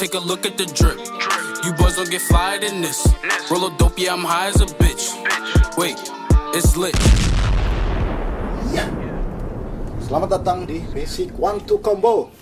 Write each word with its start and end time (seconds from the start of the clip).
take 0.00 0.16
a 0.16 0.24
look 0.24 0.48
at 0.48 0.56
the 0.56 0.64
drip. 0.72 0.96
You 1.60 1.76
boys 1.76 2.00
don't 2.00 2.08
get 2.08 2.24
fired 2.24 2.64
in 2.64 2.80
this. 2.80 3.04
Roll 3.52 3.68
a 3.68 3.70
dope, 3.76 4.00
yeah, 4.00 4.16
I'm 4.16 4.24
high 4.24 4.48
as 4.48 4.56
a 4.64 4.68
bitch. 4.80 5.12
Wait, 5.76 6.00
it's 6.56 6.72
lit. 6.72 6.96
Selamat 10.00 10.40
datang 10.40 10.64
di 10.64 10.80
Basic 10.96 11.36
One 11.36 11.60
Two 11.68 11.84
Combo 11.84 12.32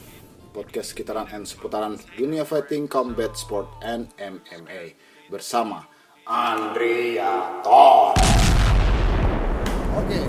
Podcast 0.55 0.95
sekitaran 0.95 1.27
and 1.35 1.45
seputaran 1.45 1.99
dunia 2.15 2.47
fighting, 2.47 2.87
combat 2.89 3.35
sport, 3.37 3.67
and 3.85 4.09
MMA 4.17 4.95
Bersama 5.29 5.85
Andrea 6.25 7.61
Thor 7.61 8.17
Oke 9.99 10.23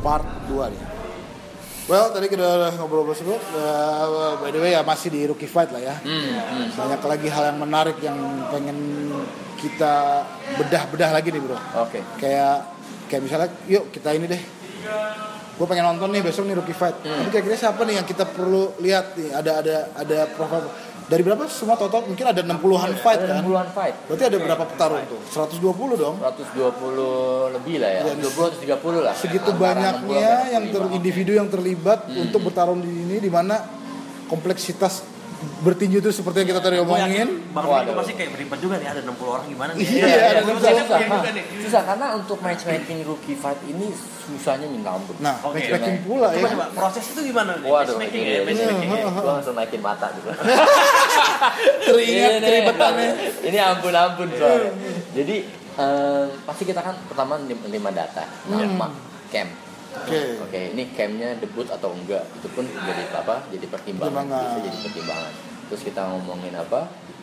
Part 0.00 0.24
2 0.48 0.72
nih 0.72 0.89
Well, 1.90 2.14
tadi 2.14 2.30
kita 2.30 2.46
udah 2.46 2.70
ngobrol-ngobrol 2.78 3.18
seru 3.18 3.34
uh, 3.34 4.38
By 4.38 4.54
the 4.54 4.62
way 4.62 4.78
ya 4.78 4.86
masih 4.86 5.10
di 5.10 5.26
rookie 5.26 5.50
fight 5.50 5.74
lah 5.74 5.82
ya. 5.82 5.98
Banyak 6.78 7.02
lagi 7.02 7.26
hal 7.26 7.50
yang 7.50 7.58
menarik 7.58 7.98
yang 7.98 8.14
pengen 8.46 9.10
kita 9.58 10.22
bedah-bedah 10.54 11.10
lagi 11.10 11.34
nih 11.34 11.42
bro. 11.42 11.58
Oke. 11.82 11.98
kayak 12.22 12.62
kayak 13.10 13.22
misalnya 13.26 13.50
yuk 13.66 13.90
kita 13.90 14.14
ini 14.14 14.30
deh. 14.30 14.38
Gue 15.58 15.66
pengen 15.66 15.90
nonton 15.90 16.14
nih 16.14 16.22
besok 16.22 16.46
nih 16.46 16.54
rookie 16.54 16.78
fight. 16.78 16.94
Hmm. 17.02 17.26
tapi 17.26 17.34
kira-kira 17.34 17.58
siapa 17.58 17.82
nih 17.82 17.98
yang 17.98 18.06
kita 18.06 18.22
perlu 18.22 18.70
lihat 18.78 19.18
nih? 19.18 19.34
Ada 19.34 19.52
ada 19.58 19.76
ada 19.98 20.18
profil 20.30 20.70
dari 21.10 21.22
berapa 21.26 21.42
semua 21.50 21.74
total 21.74 22.06
mungkin 22.06 22.22
ada 22.22 22.38
60-an 22.46 22.92
fight 23.02 23.18
Ada 23.18 23.26
kan 23.26 23.42
60-an 23.42 23.68
fight. 23.74 23.94
berarti 24.06 24.24
ada 24.30 24.38
berapa 24.38 24.64
petarung 24.70 25.02
tuh 25.10 25.20
120 25.26 25.98
dong 25.98 26.16
120 26.22 27.56
lebih 27.58 27.76
lah 27.82 27.90
ya. 27.90 28.00
Ya, 28.06 28.14
20 28.14 28.62
130 28.62 29.06
lah. 29.06 29.14
segitu 29.18 29.50
banyaknya 29.58 30.06
60 30.06 30.06
sampai 30.06 30.54
yang 30.54 30.64
ter 30.70 30.82
125. 30.86 30.98
individu 31.02 31.32
yang 31.34 31.48
terlibat 31.50 32.06
untuk 32.14 32.40
bertarung 32.46 32.78
di 32.78 32.90
ini 32.94 33.16
di 33.18 33.26
mana 33.26 33.58
kompleksitas 34.30 35.02
bertinju 35.60 35.98
itu 35.98 36.10
seperti 36.10 36.36
yang 36.38 36.48
kita 36.50 36.60
tadi 36.60 36.76
omongin 36.76 37.28
Bang 37.50 37.64
Waduh. 37.64 37.82
Riko 37.82 37.92
pasti 37.96 38.12
kayak 38.12 38.30
berlibat 38.30 38.58
juga 38.58 38.74
nih 38.76 38.88
ada 38.88 39.00
60 39.02 39.16
orang 39.26 39.46
gimana 39.46 39.70
nih. 39.72 39.82
Iya, 39.82 40.04
Iya, 40.04 40.24
ada 40.30 40.40
susah, 40.42 40.70
susah. 40.70 40.80
susah. 40.80 40.98
juga 41.00 41.30
nih. 41.32 41.44
Susah 41.60 41.82
karena 41.82 42.06
untuk 42.14 42.38
matchmaking 42.38 42.98
rookie 43.02 43.34
fight 43.34 43.60
ini 43.64 43.86
susahnya 44.20 44.66
minta 44.66 44.92
ampun. 44.92 45.16
nah 45.18 45.34
Oke, 45.40 45.58
matchmaking 45.58 45.96
oke. 45.96 46.06
pula 46.06 46.28
Coba 46.28 46.38
ya 46.38 46.52
coba 46.52 46.66
proses 46.70 47.04
itu 47.06 47.20
gimana 47.24 47.50
nih? 47.56 47.66
Waduh, 47.66 47.94
Matchmaking 47.94 48.20
ini, 48.20 48.30
ya, 48.30 48.38
ini, 48.38 48.46
matchmaking 48.46 48.88
ya. 48.90 49.04
Gue 49.10 49.32
langsung 49.32 49.54
naikin 49.54 49.80
mata 49.80 50.06
gitu. 50.12 50.28
teringat 51.86 52.30
Ini, 52.32 52.40
keribetannya 52.40 53.08
Ini 53.42 53.58
ampun-ampun 53.66 54.28
soalnya. 54.32 54.70
Jadi 55.10 55.36
em, 55.74 56.26
pasti 56.42 56.62
kita 56.62 56.80
kan 56.80 56.94
pertama 57.04 57.40
lim- 57.40 57.66
lima 57.66 57.90
data, 57.90 58.24
nama, 58.46 58.92
camp. 59.28 59.50
Oke 59.90 60.20
Oke, 60.46 60.60
ini 60.74 60.82
campnya 60.94 61.34
debut 61.38 61.66
atau 61.66 61.90
enggak 61.94 62.22
itu 62.38 62.48
pun 62.54 62.64
jadi 62.66 63.02
apa? 63.10 63.42
Jadi 63.50 63.66
pertimbangan, 63.70 64.26
bisa 64.26 64.58
jadi 64.62 64.78
pertimbangan. 64.86 65.32
Terus 65.70 65.82
kita 65.86 66.00
ngomongin 66.10 66.54
apa? 66.54 66.80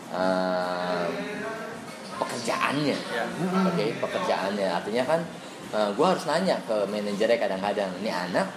Em, 0.08 1.12
pekerjaannya, 2.18 2.98
oke, 3.68 3.86
pekerjaannya. 4.02 4.68
Artinya 4.72 5.04
kan 5.06 5.20
gue 5.68 6.06
harus 6.08 6.24
nanya 6.26 6.56
ke 6.64 6.88
manajernya 6.88 7.38
kadang-kadang, 7.38 7.92
ini 8.00 8.10
anak 8.12 8.48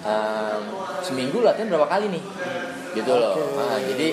em, 0.00 0.62
seminggu 1.04 1.44
latihan 1.44 1.68
berapa 1.68 1.88
kali 1.88 2.12
nih? 2.12 2.22
Gitu 2.96 3.12
loh. 3.12 3.36
Oke. 3.36 3.60
Nah, 3.60 3.78
jadi 3.80 4.08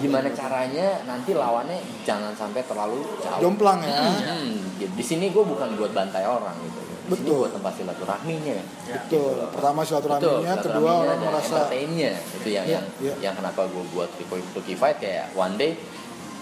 gimana 0.00 0.28
caranya 0.36 1.00
nanti 1.08 1.32
lawannya 1.32 1.80
jangan 2.04 2.36
sampai 2.36 2.60
terlalu 2.68 3.00
jauh. 3.24 3.40
jomplang 3.40 3.80
ya 3.80 4.04
Hmm, 4.04 4.60
di 4.76 5.04
sini 5.04 5.32
gue 5.32 5.40
bukan 5.40 5.80
buat 5.80 5.96
bantai 5.96 6.28
orang 6.28 6.52
gitu. 6.60 6.80
Betul. 7.04 7.36
buat 7.38 7.52
tempat 7.52 7.72
silaturahminya. 7.74 8.58
betul 8.86 9.36
pertama 9.50 9.80
silaturahminya 9.82 10.52
kedua 10.56 10.56
silaturahminya 10.56 10.94
orang 11.04 11.20
merasa 11.22 11.54
entertainnya 11.60 12.12
itu 12.34 12.48
yang 12.48 12.64
Iya, 12.64 12.74
yang 12.74 12.84
iya. 12.98 13.14
yang 13.20 13.34
kenapa 13.36 13.60
gue 13.64 13.84
buat 13.92 14.08
rookie, 14.52 14.72
fight 14.74 14.96
kayak 14.98 15.28
one 15.34 15.54
day 15.54 15.76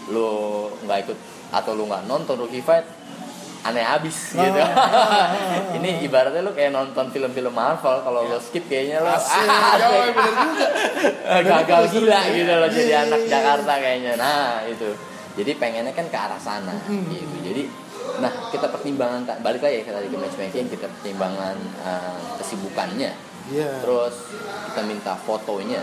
lu 0.06 0.30
nggak 0.82 0.98
ikut 1.02 1.18
atau 1.50 1.72
lu 1.72 1.84
nggak 1.84 2.06
nonton 2.06 2.36
rookie 2.36 2.60
fight 2.60 2.86
aneh 3.62 3.80
abis 3.80 4.34
Oh. 4.34 4.42
gitu. 4.42 4.58
Ini 5.78 6.02
ibaratnya 6.02 6.42
lu 6.42 6.50
kayak 6.50 6.70
nonton 6.70 7.10
film-film 7.10 7.50
Marvel 7.50 7.98
kalau 8.00 8.22
lu 8.24 8.38
skip 8.38 8.66
kayaknya 8.66 8.98
lu 8.98 9.06
Asik, 9.08 9.38
ah, 9.46 9.74
juga. 9.78 10.02
gagal 11.40 11.82
gila 11.90 12.20
gitu 12.28 12.52
loh 12.52 12.68
jadi 12.68 12.86
Iya, 12.88 12.98
anak 13.04 13.20
iya, 13.20 13.30
Jakarta 13.30 13.72
kayaknya. 13.76 14.12
Nah, 14.16 14.62
itu. 14.64 14.90
Jadi 15.32 15.50
pengennya 15.56 15.90
kan 15.90 16.06
ke 16.06 16.18
arah 16.18 16.36
sana 16.36 16.74
gitu. 17.08 17.36
Jadi 17.40 17.62
nah 18.20 18.32
kita 18.50 18.66
pertimbangan 18.68 19.24
balik 19.40 19.62
lagi 19.62 19.86
ke 19.86 19.92
tadi 19.94 20.10
ke 20.10 20.18
matchmaking 20.18 20.66
kita 20.68 20.86
pertimbangan 20.90 21.56
eh, 21.86 22.18
kesibukannya. 22.42 23.12
Iya. 23.42 23.82
terus 23.82 24.14
kita 24.70 24.80
minta 24.86 25.12
fotonya. 25.18 25.82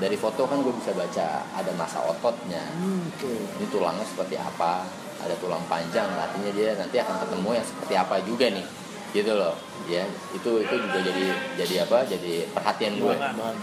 Dari 0.00 0.16
foto 0.16 0.48
kan 0.48 0.64
gue 0.64 0.72
bisa 0.72 0.96
baca 0.96 1.44
ada 1.44 1.72
masa 1.76 2.00
ototnya. 2.00 2.62
Hmm, 2.72 3.04
Oke. 3.12 3.28
ini 3.60 3.66
tulangnya 3.68 4.06
seperti 4.06 4.38
apa? 4.40 4.86
Ada 5.20 5.36
tulang 5.36 5.60
panjang 5.68 6.08
artinya 6.08 6.48
dia 6.56 6.72
nanti 6.72 6.96
akan 6.96 7.20
ketemu 7.20 7.60
yang 7.60 7.66
seperti 7.66 7.94
apa 7.98 8.14
juga 8.24 8.46
nih. 8.48 8.64
Gitu 9.12 9.32
loh 9.36 9.52
ya. 9.90 10.06
Itu 10.32 10.62
itu 10.62 10.72
juga 10.72 10.98
jadi 11.04 11.24
jadi 11.60 11.74
apa? 11.84 12.06
Jadi 12.08 12.48
perhatian 12.48 12.96
gue 12.96 13.14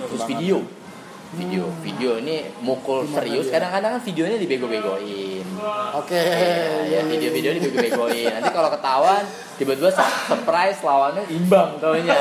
terus 0.06 0.24
video. 0.30 0.58
Video 1.28 1.68
video 1.82 2.12
ini 2.22 2.46
mukul 2.64 3.04
Gimana 3.04 3.20
serius. 3.20 3.52
kadang-kadang 3.52 3.92
kan 3.98 4.02
videonya 4.06 4.38
dibego-begoin 4.40 5.37
Oke. 5.98 6.22
ya, 6.22 6.86
ya 6.86 7.00
video-video 7.06 7.58
dibego-begoin 7.58 8.30
nanti 8.30 8.52
kalau 8.54 8.70
ketahuan 8.70 9.24
tiba-tiba 9.58 9.90
sur- 9.90 10.18
surprise 10.30 10.80
lawannya 10.86 11.24
imbang 11.34 11.82
taunya. 11.82 12.14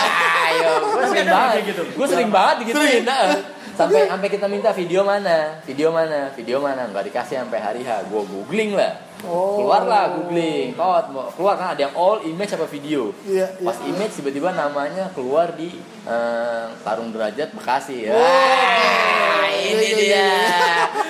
Ayo 0.48 0.70
gue 0.94 1.04
sering 1.10 1.28
banget. 1.28 1.60
gitu? 1.74 1.82
gue 1.82 2.06
sering 2.06 2.30
banget 2.30 2.56
nah. 3.02 3.34
sampai 3.74 4.06
sampai 4.06 4.28
kita 4.30 4.46
minta 4.46 4.70
video 4.70 5.02
mana? 5.02 5.58
Video 5.66 5.90
mana? 5.90 6.30
Video 6.38 6.62
mana? 6.62 6.86
Nggak 6.86 7.10
dikasih 7.10 7.42
sampai 7.42 7.58
hari 7.58 7.82
H. 7.82 8.06
Gue 8.06 8.22
googling 8.22 8.78
lah. 8.78 8.94
Oh. 9.24 9.56
keluar 9.56 9.88
lah 9.88 10.12
googling 10.14 10.76
mau 10.76 11.00
keluar 11.34 11.56
kan? 11.56 11.74
Ada 11.74 11.90
yang 11.90 11.94
all 11.96 12.22
image 12.22 12.54
apa 12.54 12.68
video? 12.68 13.10
Iya, 13.24 13.56
iya. 13.58 13.66
pas 13.66 13.78
image 13.82 14.12
tiba-tiba 14.20 14.52
namanya 14.52 15.10
keluar 15.16 15.56
di 15.56 15.72
eh, 16.04 16.64
Tarung 16.80 17.10
Derajat 17.10 17.50
Bekasi 17.52 18.06
Oh. 18.06 18.14
Wah, 18.14 19.48
ini 19.48 19.80
Iya, 19.80 19.96
iya, 19.96 19.96
dia 19.96 20.28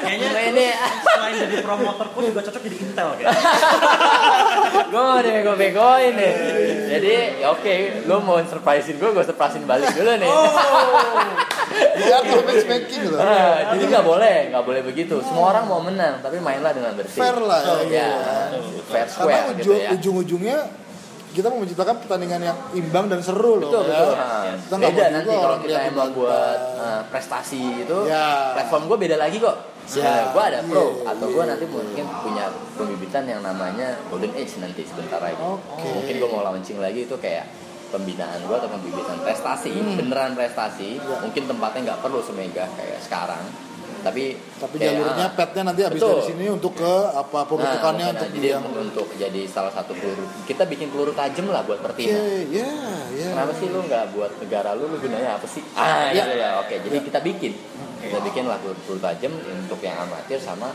Kayaknya 0.04 0.28
ini? 0.46 0.66
selain 1.04 1.34
jadi 1.40 1.56
promotor 1.60 2.06
pun 2.12 2.22
juga 2.22 2.40
cocok 2.42 2.62
jadi 2.62 2.76
intel 2.78 3.08
kayak. 3.16 3.32
gue 4.92 5.00
mau 5.00 5.18
dibego-begoin 5.18 6.12
nih. 6.14 6.32
Jadi 6.86 7.12
ya 7.40 7.50
oke 7.50 7.74
lo 8.04 8.20
mau 8.20 8.38
surprisein 8.40 8.96
gue 8.96 9.10
gue 9.10 9.24
surprisein 9.24 9.64
balik 9.64 9.90
dulu 9.90 10.12
nih. 10.14 10.30
Dia 11.96 12.16
tuh 12.22 12.42
matchmaking 12.44 13.02
loh. 13.08 13.18
Ah, 13.18 13.74
jadi 13.74 13.84
nggak 13.88 14.04
boleh 14.04 14.36
nggak 14.52 14.64
boleh 14.64 14.80
begitu. 14.84 15.14
Semua 15.24 15.50
orang 15.50 15.64
mau 15.64 15.80
menang 15.80 16.20
tapi 16.20 16.38
mainlah 16.38 16.70
dengan 16.70 16.92
bersih. 16.94 17.18
Fair 17.18 17.38
lah 17.40 17.60
ya. 17.82 17.82
ya 17.88 18.08
fair 18.84 19.06
Karena 19.08 19.10
square 19.10 19.46
gitu 19.56 19.72
ujung, 19.72 19.78
ya. 19.80 19.90
ujung-ujungnya 19.96 20.58
kita 21.34 21.50
mau 21.50 21.58
menciptakan 21.58 21.98
pertandingan 21.98 22.40
yang 22.44 22.58
imbang 22.72 23.06
dan 23.06 23.18
seru 23.18 23.58
loh. 23.58 23.66
betul 23.68 23.84
ya. 23.84 23.98
betul 23.98 24.14
Ah, 24.14 24.42
Kita 24.54 24.76
beda 24.78 25.04
nanti 25.10 25.32
kalau 25.34 25.58
kita 25.58 25.78
emang 25.84 26.10
buat 26.14 26.58
eh, 26.78 27.00
prestasi 27.10 27.60
itu 27.82 27.98
Ya. 28.06 28.54
platform 28.54 28.86
gue 28.86 28.98
beda 29.00 29.16
lagi 29.16 29.36
kok 29.36 29.56
Ya. 29.92 30.30
gue 30.30 30.42
ada 30.44 30.62
pro 30.62 30.96
Iya, 30.96 31.10
atau 31.10 31.26
iya, 31.26 31.34
gue 31.34 31.44
nanti 31.44 31.64
iya. 31.64 31.74
mungkin 31.74 32.04
punya 32.22 32.44
pembibitan 32.72 33.24
yang 33.26 33.40
namanya 33.40 33.98
golden 34.06 34.32
age 34.32 34.56
nanti 34.56 34.80
sebentar 34.82 35.18
lagi 35.18 35.36
Oke. 35.36 35.84
mungkin 35.92 36.14
gue 36.16 36.28
mau 36.30 36.42
launching 36.42 36.78
lagi 36.78 37.04
itu 37.04 37.16
kayak 37.16 37.44
pembinaan 37.90 38.40
gue 38.40 38.56
atau 38.56 38.70
pembibitan 38.70 39.18
prestasi 39.20 39.70
Hmm. 39.70 39.94
beneran 39.96 40.32
prestasi 40.32 40.96
Ya. 40.96 41.18
mungkin 41.20 41.44
tempatnya 41.44 41.80
nggak 41.84 42.00
perlu 42.00 42.18
semegah 42.20 42.70
kayak 42.72 42.98
sekarang 43.00 43.44
tapi 44.04 44.36
Tapi 44.60 44.74
kayak, 44.76 44.92
jalurnya 45.00 45.26
ah, 45.26 45.32
petnya 45.32 45.62
nanti 45.64 45.80
habis 45.80 45.96
Betul. 45.98 46.12
dari 46.12 46.22
sini 46.28 46.44
untuk 46.52 46.72
ke 46.76 46.92
apa 47.10 47.38
Nah, 47.40 47.44
peruntukannya 47.48 48.04
makanya 48.04 48.20
untuk 48.20 48.30
jadi 48.36 48.48
yang 48.52 48.64
untuk 48.68 49.06
jadi 49.16 49.40
salah 49.48 49.72
satu 49.72 49.96
peluru 49.96 50.24
kita 50.44 50.62
bikin 50.68 50.92
peluru 50.92 51.16
tajam 51.16 51.48
lah 51.48 51.64
buat 51.64 51.80
pertina 51.80 52.12
ya, 52.52 52.68
ya. 53.16 53.28
Kenapa 53.32 53.52
sih 53.56 53.66
lu 53.72 53.80
nggak 53.80 54.04
buat 54.12 54.32
negara 54.38 54.76
lu, 54.76 54.84
lu 54.92 54.96
gunanya 55.00 55.40
apa 55.40 55.46
sih? 55.48 55.64
Ah, 55.72 56.12
Ya. 56.12 56.28
iya, 56.28 56.34
iya, 56.36 56.48
oke. 56.60 56.74
Jadi 56.76 56.96
kita 57.00 57.18
bikin, 57.24 57.52
kita 58.04 58.18
bikin 58.20 58.44
lah 58.44 58.60
peluru 58.60 58.78
peluru 58.84 59.00
tajam 59.00 59.32
untuk 59.32 59.80
yang 59.80 59.96
amatir 59.96 60.36
sama 60.36 60.68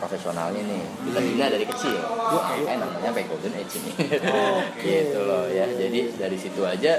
profesionalnya 0.00 0.64
nih. 0.64 0.82
Kita 1.12 1.18
bina 1.20 1.44
dari 1.52 1.66
kecil. 1.68 2.00
Makanya 2.00 2.88
namanya 2.88 3.08
sampai 3.12 3.24
golden 3.28 3.52
age 3.60 3.76
ini. 3.76 3.92
gitu 4.80 5.18
loh 5.28 5.44
ya. 5.52 5.68
Jadi 5.68 6.16
dari 6.16 6.36
situ 6.40 6.64
aja 6.64 6.92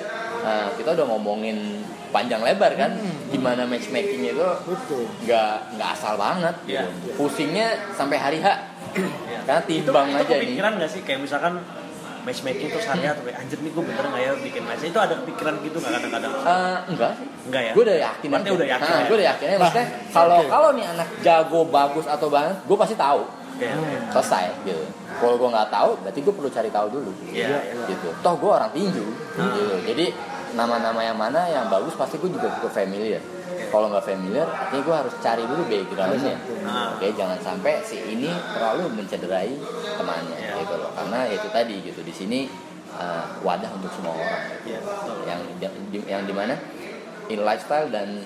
eh, 0.46 0.68
kita 0.78 0.94
udah 0.94 1.06
ngomongin 1.10 1.82
panjang 2.12 2.44
lebar 2.44 2.72
kan, 2.76 2.92
gimana 3.28 3.64
matchmaking 3.64 4.28
itu 4.28 4.48
nggak 5.24 5.54
nggak 5.76 5.90
asal 5.96 6.14
banget. 6.16 6.56
Gitu. 6.64 6.76
Iya. 6.76 6.84
Pusingnya 7.16 7.68
sampai 7.96 8.18
hari 8.18 8.40
H. 8.40 8.48
Karena 9.42 9.62
itu, 9.64 9.88
timbang 9.88 10.08
itu 10.12 10.20
aja 10.20 10.28
nih. 10.28 10.36
kepikiran 10.38 10.72
gak 10.78 10.92
sih 10.92 11.02
kayak 11.02 11.24
misalkan 11.24 11.64
matchmaking 12.22 12.70
terus 12.70 12.86
hari 12.86 13.08
atau 13.08 13.26
kayak 13.26 13.42
anjir 13.42 13.58
nih 13.58 13.72
gue 13.74 13.82
bener 13.82 14.06
nggak 14.06 14.22
ya 14.22 14.32
bikin 14.38 14.62
match 14.62 14.86
itu 14.86 15.00
ada 15.02 15.18
kepikiran 15.18 15.58
gitu 15.66 15.78
nggak 15.82 15.92
kadang-kadang 15.98 16.32
Eh, 16.38 16.78
enggak 16.94 17.12
sih. 17.18 17.26
Enggak 17.50 17.62
ya? 17.66 17.72
Gue 17.74 17.84
udah 17.84 17.98
yakin. 17.98 18.28
Berarti 18.30 18.46
aja. 18.46 18.54
udah 18.54 18.68
yakin 18.70 18.86
Nah, 18.86 18.94
ya? 18.94 19.06
Gue 19.08 19.16
udah 19.18 19.28
yakin. 19.34 19.46
ya. 19.48 19.58
Maksudnya 19.58 19.88
kalau 20.14 20.40
kalau 20.46 20.70
nih 20.78 20.86
anak 20.86 21.08
jago 21.26 21.60
bagus 21.66 22.06
atau 22.06 22.28
banget, 22.30 22.56
gue 22.62 22.78
pasti 22.78 22.96
tahu. 22.96 23.22
Kayak, 23.58 23.78
Selesai 24.10 24.46
gitu. 24.66 24.84
Kalau 25.18 25.36
gue 25.38 25.50
nggak 25.50 25.70
tahu, 25.70 25.90
berarti 26.02 26.20
gue 26.20 26.34
perlu 26.34 26.50
cari 26.50 26.70
tahu 26.70 26.88
dulu. 26.90 27.12
Iya, 27.30 27.48
iya. 27.48 27.86
Gitu. 27.90 28.08
Toh 28.22 28.34
gue 28.38 28.52
orang 28.52 28.70
tinju. 28.70 29.06
Gitu. 29.32 29.76
Jadi 29.88 30.06
nama-nama 30.54 31.00
yang 31.00 31.16
mana 31.16 31.48
yang 31.48 31.66
bagus 31.68 31.94
pasti 31.94 32.16
gue 32.16 32.30
juga 32.30 32.52
cukup 32.54 32.72
familiar. 32.72 33.22
kalau 33.68 33.88
nggak 33.88 34.04
familiar 34.04 34.44
artinya 34.46 34.84
gue 34.84 34.96
harus 34.98 35.14
cari 35.18 35.44
dulu 35.44 35.64
backgroundnya 35.64 36.36
Nah. 36.62 36.92
oke 36.92 37.08
jangan 37.14 37.40
sampai 37.40 37.80
si 37.82 38.04
ini 38.06 38.28
terlalu 38.50 38.92
mencederai 38.94 39.54
temannya 39.94 40.36
Iya. 40.36 40.60
gitu 40.60 40.76
loh 40.76 40.92
karena 40.92 41.20
ya 41.24 41.34
itu 41.34 41.48
tadi 41.48 41.76
gitu 41.82 42.02
di 42.02 42.12
sini 42.12 42.40
uh, 42.92 43.24
wadah 43.40 43.72
untuk 43.72 43.88
semua 43.90 44.12
orang 44.14 44.44
Iya, 44.62 44.80
betul. 44.80 45.18
yang 45.24 45.42
di- 45.88 46.04
yang 46.06 46.24
di 46.24 46.34
mana 46.34 46.56
in 47.28 47.40
lifestyle 47.42 47.88
dan 47.88 48.20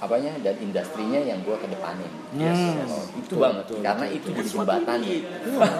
apanya 0.00 0.32
dan 0.40 0.56
industrinya 0.56 1.20
yang 1.20 1.44
gue 1.44 1.52
kedepanin 1.54 2.08
Yes, 2.32 2.56
yes. 2.56 2.92
itu 3.14 3.34
banget 3.36 3.68
karena 3.68 4.06
itu 4.08 4.28
jadi 4.30 4.48
jembatannya 4.48 5.16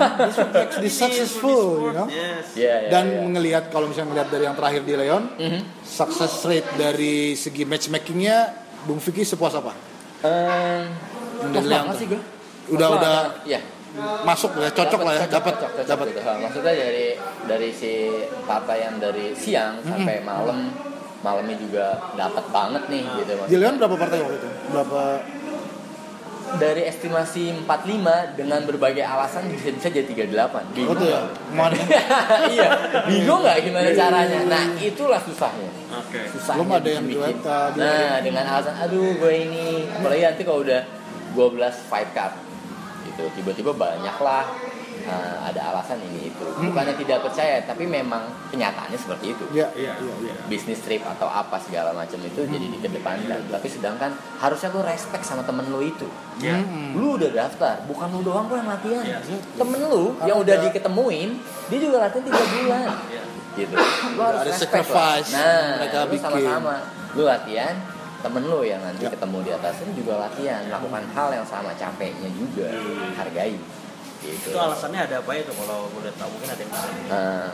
Di 0.82 0.90
successful, 0.90 1.62
you 1.80 1.92
know. 1.92 2.06
Yes. 2.06 2.52
Iya, 2.52 2.74
iya, 2.78 2.88
Dan 2.90 3.04
iya. 3.08 3.20
ngelihat 3.28 3.64
kalau 3.68 3.88
misalnya 3.88 4.12
ngelihat 4.12 4.28
dari 4.28 4.44
yang 4.44 4.56
terakhir 4.56 4.82
di 4.84 4.94
Leon, 4.94 5.24
Mhm. 5.36 5.60
success 5.80 6.44
rate 6.44 6.68
dari 6.74 7.32
segi 7.34 7.64
matchmakingnya, 7.64 8.38
Bung 8.82 8.98
Vicky 8.98 9.22
sepuas 9.22 9.54
apa? 9.54 9.72
Eh, 10.20 10.82
Yang 11.40 11.50
pas 11.50 11.62
dari 11.62 11.68
banget 11.70 11.94
sih 11.96 12.06
gue 12.06 12.20
Udah- 12.70 12.90
udah- 12.92 13.24
ya 13.44 13.60
Masuk 14.22 14.54
ya, 14.54 14.70
cocok 14.70 15.00
lah 15.02 15.14
ya, 15.16 15.26
dapat, 15.26 15.54
dapat. 15.82 16.06
gitu. 16.08 16.20
Maksudnya 16.22 16.74
dari 16.78 17.18
dari 17.44 17.68
si 17.74 18.06
Tata 18.46 18.70
yang 18.72 19.02
dari 19.02 19.34
siang 19.34 19.82
sampai 19.82 20.22
malam 20.22 20.70
malamnya 21.20 21.56
juga 21.56 21.84
dapat 22.16 22.44
banget 22.48 22.82
nih 22.88 23.02
gitu 23.20 23.32
Di 23.46 23.56
Leon 23.56 23.76
berapa 23.76 23.96
partai 23.96 24.18
waktu 24.20 24.36
itu? 24.40 24.48
Berapa? 24.72 25.02
dari 26.58 26.82
estimasi 26.82 27.62
45 27.62 28.34
dengan 28.34 28.60
berbagai 28.66 29.06
alasan 29.06 29.46
bisa 29.54 29.70
bisa 29.70 29.86
jadi 29.86 30.26
38 30.34 30.74
bingung 30.74 30.98
Oh 30.98 31.06
ya, 31.06 31.22
iya 32.50 32.68
bingung 33.06 33.46
nggak 33.46 33.58
gimana 33.62 33.88
caranya 33.94 34.38
nah 34.50 34.64
itulah 34.74 35.20
susahnya 35.22 35.70
Oke. 35.94 36.26
susahnya 36.26 36.58
Belum 36.58 36.74
ada 36.74 36.90
yang 36.90 37.06
bikin. 37.06 37.18
duet, 37.22 37.38
uh, 37.46 37.70
duet. 37.70 37.78
nah 37.78 38.18
dengan 38.18 38.44
alasan 38.50 38.74
aduh 38.82 39.14
gue 39.14 39.32
ini 39.46 39.86
apalagi 39.94 40.22
nanti 40.26 40.42
kalau 40.42 40.66
udah 40.66 40.82
12 41.38 41.86
fight 41.86 42.10
card 42.10 42.34
gitu 43.06 43.22
tiba-tiba 43.38 43.70
banyak 43.70 44.16
lah 44.18 44.44
uh, 45.04 45.38
ada 45.44 45.60
alasan 45.70 46.00
ini 46.00 46.28
itu. 46.28 46.44
Bukannya 46.60 46.94
tidak 46.94 47.22
percaya 47.22 47.62
tapi 47.62 47.84
memang 47.84 48.26
kenyataannya 48.50 48.98
seperti 48.98 49.32
itu. 49.32 49.44
Ya, 49.52 49.70
iya, 49.72 49.96
iya, 49.96 50.14
iya. 50.24 50.34
bisnis 50.46 50.80
trip 50.80 51.00
atau 51.02 51.26
apa 51.26 51.56
segala 51.58 51.92
macam 51.92 52.18
itu 52.18 52.40
jadi 52.42 52.66
dikedepankan. 52.78 53.48
Tapi 53.48 53.68
sedangkan 53.68 54.10
harusnya 54.38 54.68
lu 54.70 54.82
respect 54.82 55.24
sama 55.24 55.42
temen 55.42 55.68
lu 55.68 55.80
itu. 55.80 56.08
Ya. 56.40 56.56
lu 56.96 57.20
udah 57.20 57.30
daftar 57.30 57.84
bukan 57.84 58.08
lu 58.16 58.20
doang 58.24 58.48
kok 58.48 58.56
yang 58.56 58.68
latihan. 58.68 59.04
Iya. 59.04 59.18
temen 59.54 59.80
lu 59.84 60.16
yang 60.24 60.40
Ada- 60.40 60.44
udah 60.44 60.56
diketemuin 60.66 61.30
dia 61.68 61.78
juga 61.78 61.96
latihan 62.02 62.24
tiga 62.24 62.42
bulan. 62.42 62.88
Iya. 63.08 63.22
gitu. 63.56 63.74
Lu 64.16 64.20
harus 64.20 64.40
Ada 64.40 64.50
respect 64.50 64.72
sacrifice 64.72 65.28
lah. 65.30 65.38
yang 65.38 65.44
nah 65.44 65.68
mereka 65.76 65.98
lu 66.00 66.16
sama-sama. 66.16 66.74
Lu 67.12 67.22
latihan 67.26 67.74
temen 68.20 68.42
lu 68.44 68.60
yang 68.60 68.80
nanti 68.84 69.04
Ya. 69.04 69.10
ketemu 69.10 69.38
di 69.40 69.50
atas 69.50 69.74
ini 69.80 69.92
juga 69.96 70.12
latihan. 70.20 70.60
Lakukan 70.68 71.04
hal 71.12 71.28
yang 71.32 71.46
sama 71.48 71.72
capeknya 71.74 72.28
juga. 72.36 72.68
Hargai 73.16 73.56
gitu. 74.22 74.54
Itu 74.54 74.58
alasannya 74.60 75.00
ada 75.08 75.24
apa 75.24 75.32
itu 75.36 75.52
kalau 75.56 75.88
boleh 75.90 76.12
tahu? 76.14 76.28
Mungkin 76.36 76.48
ada 76.52 76.60
yang 76.60 76.70
bisa. 76.70 76.88
Nah, 77.08 77.50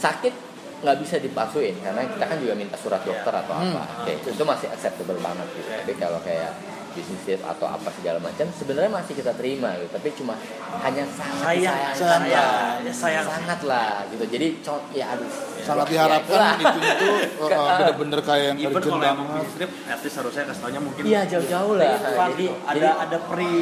sakit 0.00 0.34
nggak 0.80 0.96
bisa 1.04 1.20
dipalsuin 1.20 1.76
karena 1.84 2.08
kita 2.08 2.24
kan 2.24 2.36
juga 2.40 2.54
minta 2.56 2.76
surat 2.80 3.04
dokter 3.04 3.28
atau 3.28 3.52
apa. 3.52 3.82
Oke, 4.00 4.16
itu 4.16 4.44
masih 4.46 4.72
acceptable 4.72 5.20
banget 5.20 5.46
gitu. 5.52 5.68
Tapi 5.68 5.92
kalau 6.00 6.18
kayak 6.24 6.56
bisnis 6.92 7.20
trip 7.22 7.40
atau 7.40 7.66
apa 7.66 7.88
segala 7.92 8.18
macam 8.18 8.46
sebenarnya 8.50 8.90
masih 8.90 9.14
kita 9.14 9.32
terima 9.32 9.74
gitu 9.74 9.88
tapi 9.90 10.08
cuma 10.12 10.34
hanya 10.80 11.04
sangat 11.06 11.44
Sayang, 11.60 11.92
sayang, 11.92 12.22
lah. 12.22 12.80
ya 12.80 12.92
sayang. 12.92 13.26
sangat 13.26 13.60
lah 13.62 14.04
gitu 14.08 14.24
jadi 14.26 14.46
ya 14.90 15.06
aduh 15.10 15.30
Sangat 15.60 15.86
ya, 15.86 16.08
diharapkan 16.08 16.56
itulah. 16.56 16.56
itu 16.56 16.78
itu 16.80 17.08
uh, 17.36 17.48
Ke- 17.50 17.54
uh, 17.54 17.68
bener-bener 17.76 18.20
kayak 18.22 18.44
yang 18.48 18.58
Even 18.64 18.80
kalau 18.80 18.96
emang 18.98 19.28
banget. 19.28 19.36
bisnis 19.36 19.54
trip, 19.54 19.70
at 19.86 20.00
least 20.00 20.16
harusnya 20.16 20.42
kasih 20.48 20.60
taunya 20.60 20.80
mungkin 20.80 21.02
Iya, 21.04 21.20
jauh-jauh 21.28 21.74
lah. 21.76 21.84
Jadi, 21.84 22.00
Jadi- 22.00 22.48
ada 22.64 22.78
jadi- 22.80 22.96
ada 22.98 23.18
pre 23.20 23.52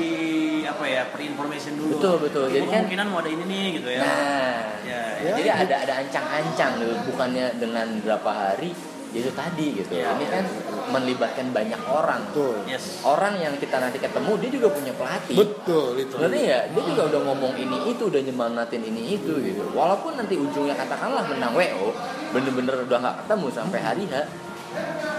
apa 0.65 0.85
ya 0.87 1.03
pre 1.09 1.23
information 1.27 1.73
dulu. 1.75 1.93
Betul, 1.99 2.15
betul. 2.23 2.45
Jadi 2.47 2.59
kan- 2.61 2.71
kemungkinan 2.79 3.07
mau 3.09 3.19
ada 3.19 3.29
ini 3.29 3.45
nih 3.45 3.65
gitu 3.77 3.89
ya. 3.91 4.01
nah 4.01 4.59
Ya, 4.87 5.01
ya. 5.21 5.33
jadi 5.35 5.51
ada 5.59 5.75
ada 5.85 5.95
ancang-ancang 6.01 6.73
gitu 6.79 6.95
bukannya 7.05 7.47
dengan 7.59 7.87
berapa 8.01 8.31
hari 8.31 8.71
itu 9.09 9.31
tadi 9.33 9.67
gitu 9.73 9.93
Ya. 9.97 10.13
ini 10.15 10.29
kan 10.29 10.45
melibatkan 10.89 11.53
banyak 11.53 11.81
orang 11.85 12.21
Betul. 12.33 12.65
Yes. 12.65 13.01
orang 13.05 13.37
yang 13.41 13.57
kita 13.57 13.77
nanti 13.77 14.01
ketemu 14.01 14.37
dia 14.41 14.51
juga 14.53 14.69
punya 14.73 14.93
pelatih 14.93 15.37
Betul 15.37 15.91
itu. 16.01 16.15
Ngerti 16.17 16.41
ya? 16.45 16.61
Dia 16.69 16.83
juga 16.85 17.03
udah 17.13 17.21
ngomong 17.29 17.53
ini 17.57 17.77
itu, 17.89 18.03
udah 18.09 18.21
nyemangatin 18.21 18.83
ini 18.85 19.17
itu 19.17 19.33
gitu. 19.41 19.65
Walaupun 19.73 20.17
nanti 20.17 20.37
ujungnya 20.37 20.77
katakanlah 20.77 21.25
menang 21.29 21.53
WO, 21.53 21.93
bener-bener 22.33 22.85
udah 22.85 22.99
nggak 23.01 23.17
ketemu 23.25 23.47
sampai 23.53 23.79
hari 23.81 24.05
H, 24.09 24.15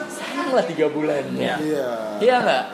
sayang 0.09 0.49
lah 0.53 0.65
tiga 0.65 0.85
bulannya. 0.89 1.53
Iya. 1.61 1.87
Iya 2.21 2.35
nggak? 2.41 2.65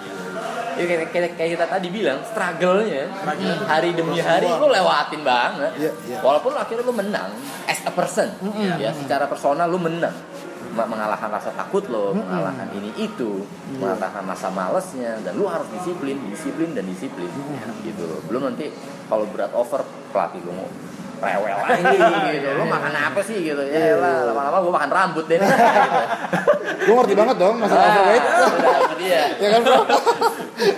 Ya, 0.75 0.83
kayak, 0.83 1.07
kayak, 1.15 1.31
kayak 1.39 1.51
kita 1.55 1.65
tadi 1.71 1.87
bilang, 1.87 2.19
struggle-nya 2.27 3.07
hari 3.63 3.95
demi 3.95 4.19
hari 4.19 4.51
lu 4.51 4.67
lewatin 4.67 5.23
banget. 5.23 5.71
Iya, 5.79 5.91
iya. 6.03 6.17
Walaupun 6.19 6.51
akhirnya 6.51 6.83
lu 6.83 6.91
menang 6.91 7.31
as 7.63 7.79
a 7.87 7.91
person, 7.95 8.27
ya 8.75 8.91
secara 8.91 9.23
personal 9.31 9.71
lu 9.71 9.79
menang. 9.79 10.11
Mengalahkan 10.75 11.31
rasa 11.31 11.55
takut 11.55 11.87
lo, 11.87 12.11
mengalahkan 12.11 12.67
ini 12.75 12.91
itu, 12.99 13.47
mengalahkan 13.79 14.27
rasa 14.27 14.51
malesnya, 14.51 15.23
dan 15.23 15.39
lu 15.39 15.47
harus 15.47 15.71
disiplin, 15.71 16.19
disiplin 16.27 16.75
dan 16.75 16.83
disiplin, 16.83 17.31
gitu 17.79 18.03
loh. 18.03 18.19
Belum 18.27 18.51
nanti 18.51 18.75
kalau 19.07 19.23
berat 19.31 19.55
over 19.55 19.87
pelatih 20.11 20.43
lu 20.43 20.51
mau 20.51 20.67
rewel 21.23 21.55
lagi 21.63 21.95
gitu, 22.35 22.47
lu 22.59 22.67
makan 22.67 22.91
apa 22.91 23.23
sih 23.23 23.39
gitu, 23.39 23.63
ya 23.63 23.95
lama-lama 24.03 24.59
gua 24.67 24.73
makan 24.83 24.91
rambut 24.91 25.25
deh. 25.31 25.39
Gue 26.85 26.93
ngerti 27.01 27.15
banget 27.15 27.35
dong 27.39 27.55
masalah 27.61 27.87
overweight. 27.87 28.25
Dia. 28.99 29.23
ya 29.37 29.47
kan 29.55 29.59
bro? 29.61 29.79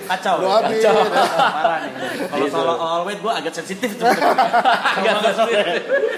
Kacau. 0.08 0.36
Ya. 0.42 0.50
habis. 0.58 0.82
Parah 0.84 1.78
nih. 1.86 1.92
Kalau 2.28 2.46
Gitu. 2.48 2.54
soal 2.56 2.78
all 2.78 3.02
weight 3.06 3.20
gue 3.22 3.34
agak 3.34 3.54
sensitif 3.54 3.90
tuh. 3.98 4.06
Agak 4.08 5.14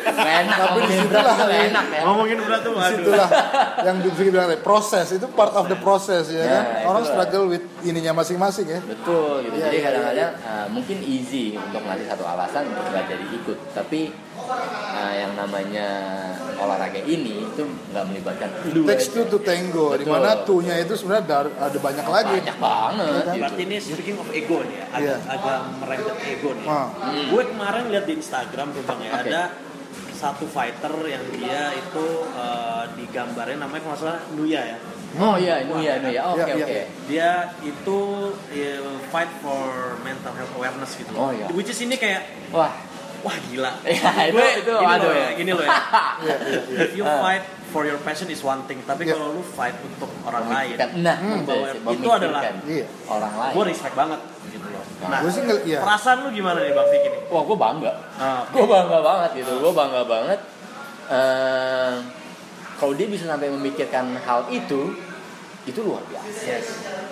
Nggak 0.10 0.36
enak, 0.46 0.58
Tapi 0.60 0.80
di 0.84 0.96
situlah 1.00 1.36
enak 1.48 1.86
ya. 1.92 2.02
Ngomongin 2.08 2.38
berat 2.44 2.62
tuh 2.64 2.74
waduh. 2.76 3.00
Itulah 3.00 3.30
yang 3.84 3.96
Vicky 4.04 4.32
bilang 4.32 4.48
tadi, 4.52 4.62
proses 4.62 5.08
itu 5.16 5.28
part 5.32 5.54
of 5.56 5.72
the 5.72 5.78
process 5.80 6.28
ya 6.32 6.44
kan. 6.44 6.64
Nah, 6.64 6.90
Orang 6.90 7.04
struggle 7.08 7.46
with 7.52 7.64
ininya 7.84 8.12
masing-masing 8.16 8.68
ya. 8.68 8.80
Betul 8.84 9.48
gitu. 9.48 9.56
Iya, 9.60 9.66
Jadi 9.70 9.78
iya, 9.78 9.86
kadang-kadang 9.88 10.32
uh, 10.44 10.68
mungkin 10.72 10.98
easy 11.04 11.56
untuk 11.56 11.82
ngasih 11.84 12.06
satu 12.10 12.24
alasan 12.26 12.64
untuk 12.70 12.86
nggak 12.90 13.06
jadi 13.08 13.26
ikut. 13.44 13.58
Tapi 13.76 14.02
uh, 14.50 15.14
yang 15.14 15.34
namanya 15.34 15.88
olahraga 16.60 17.00
ini 17.00 17.46
itu 17.46 17.64
nggak 17.64 18.04
melibatkan 18.06 18.50
lu 18.76 18.84
aja. 18.84 19.24
to 19.24 19.40
tango, 19.40 19.96
di 19.96 20.04
mana 20.04 20.44
two-nya 20.44 20.76
itu 20.76 20.94
sebenarnya 20.94 21.26
dar- 21.26 21.56
ada 21.56 21.78
banyak 21.80 22.06
lagi. 22.06 22.38
banyak 22.44 22.58
banget. 22.60 23.06
Iya 23.08 23.22
kan? 23.24 23.32
gitu. 23.32 23.40
Berarti 23.40 23.62
ini 23.64 23.78
speaking 23.80 24.18
of 24.20 24.28
ego 24.30 24.58
nih 24.62 24.76
ya, 24.76 24.86
agak, 24.92 25.00
Iya. 25.00 25.16
agak 25.30 25.60
merembet 25.80 26.18
ego 26.28 26.50
nih. 26.52 26.66
Ah. 26.68 26.88
Gue 27.30 27.44
kemarin 27.48 27.84
lihat 27.88 28.06
di 28.06 28.14
Instagram 28.18 28.68
tuh 28.76 28.84
bang 28.84 29.00
ya, 29.00 29.12
Oke. 29.14 29.22
ada 29.26 29.42
satu 30.12 30.46
fighter 30.46 30.92
yang 31.08 31.24
dia 31.32 31.72
itu 31.72 32.08
eh, 32.36 32.84
digambarin 33.00 33.56
namanya 33.56 33.82
kalau 33.88 33.98
salah 33.98 34.20
Nuya 34.36 34.62
ya. 34.68 34.78
Oh 35.18 35.34
iya, 35.42 35.66
ini 35.66 35.74
iya, 35.82 35.94
ini 35.98 36.12
ya. 36.14 36.22
Oke 36.30 36.44
Iya, 36.44 36.54
iya, 36.54 36.66
oke. 36.68 36.82
Dia 37.08 37.32
itu 37.66 38.00
eh, 38.52 38.78
fight 39.10 39.32
for 39.40 39.98
mental 40.04 40.36
health 40.36 40.54
awareness 40.54 40.92
gitu. 41.00 41.16
Oh, 41.18 41.32
iya. 41.34 41.50
Which 41.50 41.72
is 41.72 41.80
ini 41.82 41.96
kayak 41.96 42.30
Wah, 42.52 42.70
wah 43.22 43.38
gila. 43.46 43.72
Iya, 43.82 44.10
itu- 44.28 44.36
Gue- 44.36 44.54
itu, 44.60 44.74
gini 44.74 44.92
aduh. 44.92 45.06
loh 45.06 45.16
ya, 45.16 45.30
gini 45.34 45.52
loh 45.52 45.64
ya. 45.64 45.72
Iya, 46.20 46.36
iya, 46.42 46.60
iya. 46.66 46.80
If 46.82 46.92
you 46.94 47.04
Ah. 47.04 47.20
fight 47.20 47.44
for 47.70 47.84
your 47.84 48.00
passion 48.00 48.28
is 48.28 48.42
one 48.42 48.66
thing, 48.66 48.82
tapi 48.82 49.04
Iya. 49.04 49.14
kalau 49.14 49.32
lu 49.32 49.44
fight 49.46 49.78
untuk 49.80 50.10
orang 50.22 50.46
lain. 50.46 50.76
Nah, 51.00 51.16
Hmm, 51.16 51.46
itu, 51.90 52.08
adalah- 52.08 52.44
Iya. 52.62 52.86
orang 53.06 53.34
lain. 53.36 53.54
gue 53.54 53.64
respect 53.68 53.94
banget 53.94 54.20
gitu 54.48 54.68
loh. 54.68 54.84
Nah, 55.02 55.20
Gue 55.22 55.32
sih 55.32 55.42
ngel- 55.42 55.64
iya. 55.64 55.80
perasaan 55.80 56.18
lu 56.22 56.30
gimana 56.30 56.60
nih 56.60 56.72
Bang 56.72 56.88
Vicky 56.88 57.08
nih? 57.08 57.22
Wah, 57.28 57.42
gue 57.42 57.58
bangga. 57.58 57.94
Ah, 58.16 58.42
gue 58.46 58.66
bangga 58.66 59.00
banget 59.00 59.32
gitu 59.38 59.52
gue 59.58 59.72
bangga 59.72 60.04
banget 60.04 60.40
Eh, 61.10 61.96
kalau 62.76 62.94
dia 62.94 63.08
bisa 63.08 63.26
sampai 63.26 63.50
memikirkan 63.50 64.14
hal 64.20 64.46
itu 64.48 64.94
itu 65.66 65.80
luar 65.80 66.06
biasa 66.06 66.30
Yes. 66.48 66.66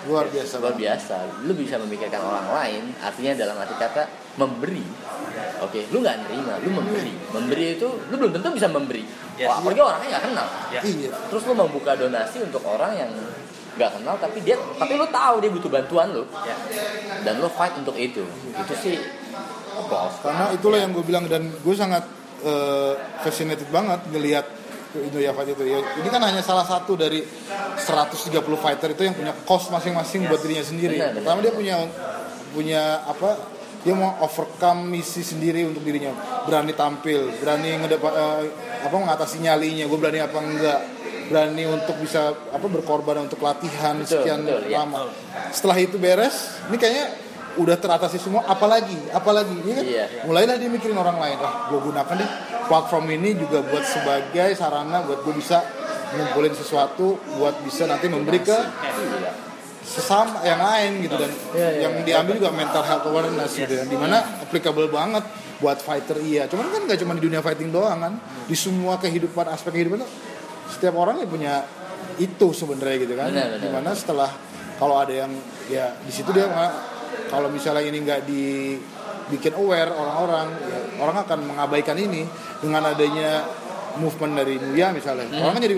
Luar 0.06 0.26
biasa 0.26 0.54
luar 0.56 0.70
banget. 0.70 1.02
biasa 1.02 1.14
lu 1.42 1.52
bisa 1.52 1.74
memikirkan 1.76 2.18
orang 2.20 2.46
lain 2.48 2.82
artinya 2.96 3.34
dalam 3.36 3.56
arti 3.56 3.74
kata 3.74 4.06
memberi 4.38 4.86
oke 5.58 5.80
lu 5.90 5.98
nggak 5.98 6.16
nerima 6.24 6.54
lu 6.62 6.70
memberi 6.72 7.12
memberi 7.34 7.64
itu 7.74 7.88
lu 8.08 8.14
belum 8.14 8.32
tentu 8.32 8.54
bisa 8.54 8.70
memberi 8.70 9.04
Yes. 9.38 9.54
Wah, 9.54 9.62
apalagi 9.62 9.78
orangnya 9.78 10.08
nggak 10.10 10.24
kenal 10.26 10.48
Ya. 10.74 10.80
Iya. 10.82 11.10
terus 11.30 11.42
lu 11.46 11.54
membuka 11.54 11.94
donasi 11.94 12.42
untuk 12.42 12.58
orang 12.66 12.90
yang 12.94 13.10
nggak 13.78 13.90
kenal 13.94 14.14
tapi 14.18 14.42
dia 14.42 14.58
tapi 14.74 14.98
lu 14.98 15.06
tahu 15.06 15.34
dia 15.38 15.50
butuh 15.50 15.70
bantuan 15.70 16.10
lu 16.10 16.26
Ya. 16.42 16.54
dan 17.22 17.38
lu 17.38 17.46
fight 17.46 17.74
untuk 17.78 17.94
itu 17.94 18.26
itu 18.50 18.74
sih 18.74 18.98
applause. 19.78 20.18
Karena 20.26 20.50
itulah 20.50 20.78
yang 20.82 20.90
gue 20.90 21.06
bilang 21.06 21.30
dan 21.30 21.46
gue 21.54 21.74
sangat 21.74 22.02
eh, 22.42 22.98
fascinated 23.22 23.70
banget 23.70 24.02
ngelihat 24.10 24.42
Indonesia 24.90 25.30
Fight 25.30 25.54
itu 25.54 25.64
ya. 25.68 25.78
Ini 25.78 26.08
kan 26.08 26.22
hanya 26.24 26.42
salah 26.42 26.66
satu 26.66 26.98
dari 26.98 27.22
130 27.22 28.34
fighter 28.58 28.88
itu 28.90 29.02
yang 29.04 29.14
punya 29.14 29.30
cost 29.46 29.70
masing-masing 29.70 30.26
buat 30.26 30.40
dirinya 30.42 30.64
sendiri. 30.64 30.96
Benar, 30.98 31.14
benar. 31.14 31.18
Pertama 31.22 31.38
dia 31.44 31.52
punya 31.54 31.76
punya 32.50 32.82
apa? 33.06 33.30
Dia 33.78 33.94
mau 33.94 34.18
overcome 34.20 34.90
misi 34.90 35.22
sendiri 35.22 35.62
untuk 35.62 35.82
dirinya. 35.82 36.10
Berani 36.44 36.74
tampil, 36.74 37.30
berani 37.38 37.78
ngedepa, 37.78 38.08
eh, 38.10 38.42
apa 38.82 38.94
mengatasi 38.94 39.38
nyalinya, 39.38 39.86
gue 39.86 39.98
berani 39.98 40.20
apa 40.20 40.38
enggak. 40.38 40.80
berani 41.28 41.68
untuk 41.68 41.92
bisa 42.00 42.32
apa 42.48 42.66
berkorban 42.72 43.28
untuk 43.28 43.44
latihan 43.44 44.00
Betul, 44.00 44.24
sekian 44.24 44.48
betul, 44.48 44.64
iya. 44.64 44.80
lama. 44.80 45.12
Setelah 45.52 45.76
itu 45.76 46.00
beres, 46.00 46.56
ini 46.72 46.80
kayaknya 46.80 47.04
udah 47.60 47.76
teratasi 47.76 48.16
semua 48.16 48.48
apalagi 48.48 48.96
apalagi 49.10 49.52
ya 49.60 49.74
kan 49.76 49.84
Iya. 49.84 50.04
mulailah 50.24 50.56
dia 50.56 50.70
mikirin 50.72 50.96
orang 50.96 51.20
lain 51.20 51.36
ah 51.42 51.68
gue 51.68 51.80
gunakan 51.84 52.14
deh 52.16 52.30
platform 52.64 53.04
ini 53.12 53.34
juga 53.34 53.60
buat 53.60 53.82
sebagai 53.82 54.54
sarana 54.54 55.02
buat 55.04 55.20
gue 55.20 55.34
bisa 55.36 55.58
ngumpulin 56.14 56.54
sesuatu 56.54 57.18
buat 57.36 57.60
bisa 57.60 57.84
nanti 57.84 58.08
memberi 58.08 58.40
ke. 58.40 58.58
Sesama 59.88 60.44
yang 60.44 60.60
lain 60.60 61.08
gitu. 61.08 61.16
Dan 61.16 61.32
Iya, 61.56 61.68
iya, 61.72 61.80
yang 61.88 61.92
diambil 62.04 62.34
juga 62.36 62.52
mental 62.52 62.84
health 62.84 63.08
awareness 63.08 63.56
gitu 63.56 63.72
dan 63.72 63.88
di 63.88 63.96
mana 63.96 64.20
applicable 64.44 64.92
banget 64.92 65.24
buat 65.58 65.80
fighter 65.80 66.20
iya. 66.20 66.44
Cuman 66.44 66.68
kan 66.68 66.80
nggak 66.84 66.98
cuma 67.00 67.16
di 67.16 67.24
dunia 67.24 67.40
fighting 67.40 67.72
doang 67.72 67.98
kan. 67.98 68.14
Di 68.44 68.54
semua 68.54 69.00
kehidupan 69.00 69.48
aspek 69.48 69.80
kehidupan 69.80 70.04
tuh 70.04 70.10
setiap 70.68 70.94
orang 71.00 71.24
ya 71.24 71.26
punya 71.26 71.54
itu 72.20 72.52
sebenarnya 72.52 72.96
gitu 73.08 73.14
kan. 73.16 73.32
Benar, 73.32 73.56
benar. 73.56 73.62
di 73.64 73.68
mana 73.72 73.90
setelah 73.96 74.30
kalau 74.76 75.00
ada 75.00 75.10
yang 75.10 75.32
ya 75.72 75.96
di 76.04 76.12
situ 76.12 76.30
dia 76.30 76.46
kalau 77.32 77.48
misalnya 77.48 77.82
ini 77.82 77.98
nggak 78.04 78.20
dibikin 78.28 79.56
aware 79.56 79.90
orang-orang 79.90 80.46
ya, 80.68 80.78
orang 81.00 81.16
akan 81.24 81.38
mengabaikan 81.48 81.96
ini 81.98 82.22
dengan 82.60 82.86
adanya 82.86 83.42
movement 83.98 84.34
dari 84.38 84.60
Nuya 84.60 84.94
misalnya. 84.94 85.26
Hmm. 85.26 85.42
orang 85.42 85.52
kan 85.58 85.62
jadi 85.64 85.76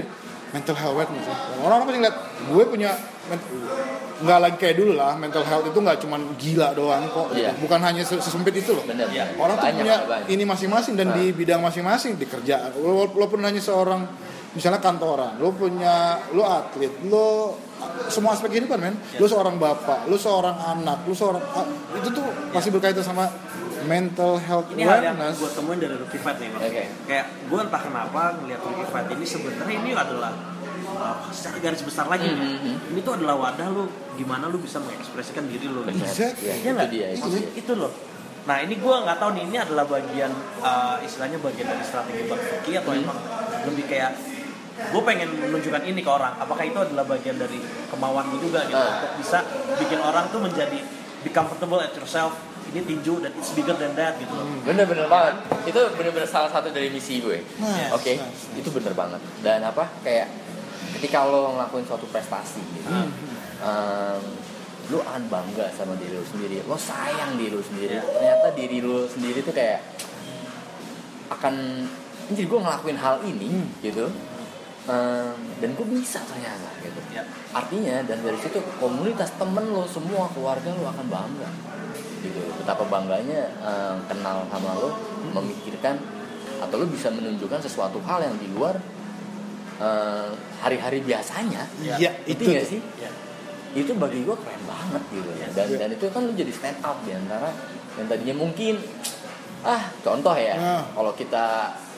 mental 0.51 0.75
health 0.75 1.09
misalnya 1.09 1.39
orang-orang 1.59 1.85
pasti 1.85 1.99
ngeliat 1.99 2.17
gue 2.47 2.65
punya 2.67 2.91
nggak 4.21 4.39
lagi 4.39 4.57
kayak 4.59 4.77
dulu 4.77 4.93
lah 4.93 5.17
mental 5.17 5.41
health 5.43 5.65
itu 5.65 5.79
nggak 5.79 5.99
cuma 5.99 6.17
gila 6.37 6.69
doang 6.73 7.07
kok 7.07 7.33
Iya. 7.33 7.57
bukan 7.57 7.81
hanya 7.81 8.03
ses- 8.03 8.21
sesempit 8.21 8.53
itu 8.55 8.75
loh 8.75 8.85
Bener. 8.85 9.09
Iya. 9.09 9.33
orang 9.35 9.57
tuh 9.57 9.65
Banyak, 9.65 9.81
punya 9.81 9.97
banyak. 10.03 10.27
ini 10.29 10.43
masing-masing 10.45 10.95
dan 10.95 11.15
di 11.15 11.31
bidang 11.31 11.59
masing-masing 11.59 12.15
di 12.15 12.27
kerjaan 12.27 12.75
Wala- 12.77 13.09
walaupun 13.09 13.41
hanya 13.41 13.59
seorang 13.59 14.05
misalnya 14.51 14.77
kantoran 14.77 15.39
lo 15.39 15.55
punya 15.55 16.19
lo 16.35 16.43
atlet 16.43 16.91
lo 17.07 17.55
semua 18.09 18.35
aspek 18.35 18.51
kehidupan 18.53 18.77
men 18.77 18.93
lo 19.15 19.25
seorang 19.25 19.57
bapak 19.57 20.05
lo 20.05 20.19
seorang 20.19 20.53
anak 20.59 21.07
lo 21.07 21.15
seorang 21.15 21.41
ah, 21.55 21.65
itu 21.95 22.11
tuh 22.11 22.27
pasti 22.51 22.69
berkaitan 22.69 23.01
sama 23.01 23.25
mental 23.83 24.33
health 24.39 24.67
ini 24.71 24.83
hal 24.83 24.99
yang 24.99 25.15
awareness 25.15 25.37
gue 25.37 25.51
temuin 25.53 25.79
dari 25.79 25.95
Rookie 25.95 26.19
Fight 26.19 26.37
nih 26.37 26.49
Bang. 26.49 26.63
Oke. 26.63 26.85
kayak 27.05 27.27
gue 27.43 27.61
entah 27.61 27.83
kenapa 27.83 28.21
ngelihat 28.37 28.61
Rookie 28.61 28.87
Fight 28.87 29.09
ini 29.11 29.25
sebenarnya 29.25 29.75
ini 29.77 29.91
adalah 29.93 30.33
uh, 30.93 31.17
secara 31.29 31.57
garis 31.61 31.81
besar 31.81 32.07
lagi 32.07 32.27
nih, 32.27 32.55
Mhm. 32.57 32.75
ini 32.91 33.01
tuh 33.01 33.13
adalah 33.15 33.37
wadah 33.39 33.69
lu 33.69 33.85
gimana 34.15 34.47
lu 34.47 34.59
bisa 34.59 34.77
mengekspresikan 34.79 35.47
diri 35.47 35.67
lu 35.67 35.81
gitu. 35.85 35.97
Exactly. 35.99 36.45
Ya, 36.45 36.53
Iya 36.53 36.61
itu 36.61 36.69
nggak? 36.75 36.89
dia, 36.91 37.07
itu 37.11 37.25
Maksud- 37.25 37.53
itu 37.57 37.73
loh. 37.75 37.93
Nah 38.41 38.57
ini 38.59 38.75
gue 38.75 38.95
nggak 38.97 39.17
tahu 39.17 39.31
nih 39.33 39.45
ini 39.45 39.57
adalah 39.59 39.85
bagian 39.87 40.33
uh, 40.59 40.97
istilahnya 40.99 41.39
bagian 41.39 41.67
dari 41.67 41.85
strategi 41.85 42.23
Bang 42.25 42.41
Fuki 42.41 42.73
atau 42.75 42.91
Hmm. 42.91 43.03
emang 43.03 43.19
lebih 43.63 43.85
kayak 43.87 44.13
gue 44.83 45.03
pengen 45.03 45.29
menunjukkan 45.39 45.83
ini 45.85 46.01
ke 46.01 46.09
orang. 46.09 46.33
Apakah 46.37 46.65
itu 46.65 46.79
adalah 46.79 47.05
bagian 47.07 47.37
dari 47.37 47.61
kemauan 47.87 48.25
gue 48.29 48.41
juga 48.43 48.65
gitu 48.65 48.75
Ah. 48.75 48.97
untuk 48.99 49.13
bisa 49.19 49.39
bikin 49.77 50.01
orang 50.01 50.25
tuh 50.29 50.41
menjadi 50.41 50.81
be 51.21 51.29
comfortable 51.29 51.79
at 51.79 51.93
yourself. 51.93 52.33
Ini 52.69 52.81
tinju 52.85 53.19
dan 53.19 53.33
it's 53.35 53.51
bigger 53.51 53.75
than 53.75 53.93
that 53.95 54.15
gitu 54.17 54.31
loh. 54.31 54.47
Bener-bener 54.63 55.07
banget. 55.07 55.35
Itu 55.65 55.81
bener-bener 55.93 56.25
salah 56.25 56.47
satu 56.47 56.71
dari 56.71 56.87
misi 56.87 57.19
gue. 57.19 57.43
Nice, 57.57 57.91
Oke, 57.91 58.15
nice, 58.15 58.23
nice. 58.23 58.61
itu 58.61 58.69
bener 58.71 58.95
banget. 58.95 59.19
Dan 59.41 59.61
apa 59.61 59.91
kayak 60.01 60.31
ketika 60.95 61.25
lo 61.25 61.57
ngelakuin 61.57 61.83
suatu 61.83 62.07
prestasi 62.07 62.63
gitu, 62.73 62.87
Hmm. 62.87 63.11
em, 63.61 64.23
lo 64.89 65.03
akan 65.03 65.23
bangga 65.27 65.67
sama 65.73 65.95
diri 65.95 66.15
lo 66.15 66.23
sendiri. 66.23 66.63
Lo 66.63 66.75
sayang 66.75 67.35
diri 67.35 67.51
lo 67.51 67.61
sendiri. 67.61 67.95
Iya. 67.97 68.03
Ternyata 68.05 68.49
diri 68.53 68.79
lo 68.81 69.05
sendiri 69.05 69.39
tuh 69.41 69.51
kayak 69.51 69.81
akan 71.29 71.55
jadi 72.31 72.47
gue 72.47 72.61
ngelakuin 72.61 72.99
hal 72.99 73.17
ini 73.25 73.49
Hmm. 73.51 73.69
gitu. 73.83 74.07
em, 74.81 75.37
dan 75.61 75.71
gue 75.77 75.87
bisa 75.93 76.19
ternyata 76.25 76.67
gitu. 76.81 76.99
Ya. 77.13 77.23
Artinya 77.53 78.01
dan 78.03 78.25
dari 78.25 78.35
situ 78.37 78.59
komunitas 78.77 79.31
temen 79.37 79.71
lo 79.71 79.85
semua 79.85 80.27
keluarga 80.33 80.73
lo 80.73 80.89
akan 80.89 81.07
bangga 81.07 81.47
gitu 82.23 82.41
betapa 82.55 82.85
bangganya 82.85 83.41
eh, 83.59 83.97
kenal 84.07 84.45
sama 84.47 84.71
lo 84.75 84.91
memikirkan 85.31 85.97
atau 86.59 86.77
lo 86.77 86.87
bisa 86.87 87.09
menunjukkan 87.09 87.59
sesuatu 87.59 87.99
hal 88.01 88.21
yang 88.23 88.37
di 88.37 88.49
luar 88.49 88.77
eh, 89.79 90.29
hari-hari 90.59 91.01
biasanya 91.01 91.65
Iya, 91.79 92.13
itu 92.25 92.43
itu 92.43 92.43
tuh. 92.47 92.67
sih 92.69 92.81
Ya. 92.97 93.11
itu 93.73 93.93
bagi 93.95 94.21
gue 94.21 94.35
keren 94.35 94.63
banget 94.65 95.03
gitu 95.11 95.31
dan 95.49 95.67
Iya. 95.67 95.77
dan 95.79 95.89
itu 95.91 96.05
kan 96.09 96.23
lo 96.23 96.33
jadi 96.35 96.51
stand 96.51 96.79
up 96.81 96.99
di 97.01 97.13
antara 97.13 97.49
yang 97.95 98.07
tadinya 98.07 98.35
mungkin 98.37 98.75
ah 99.63 99.83
contoh 100.01 100.35
ya 100.35 100.57
Nah. 100.57 100.83
kalau 100.91 101.13
kita 101.13 101.45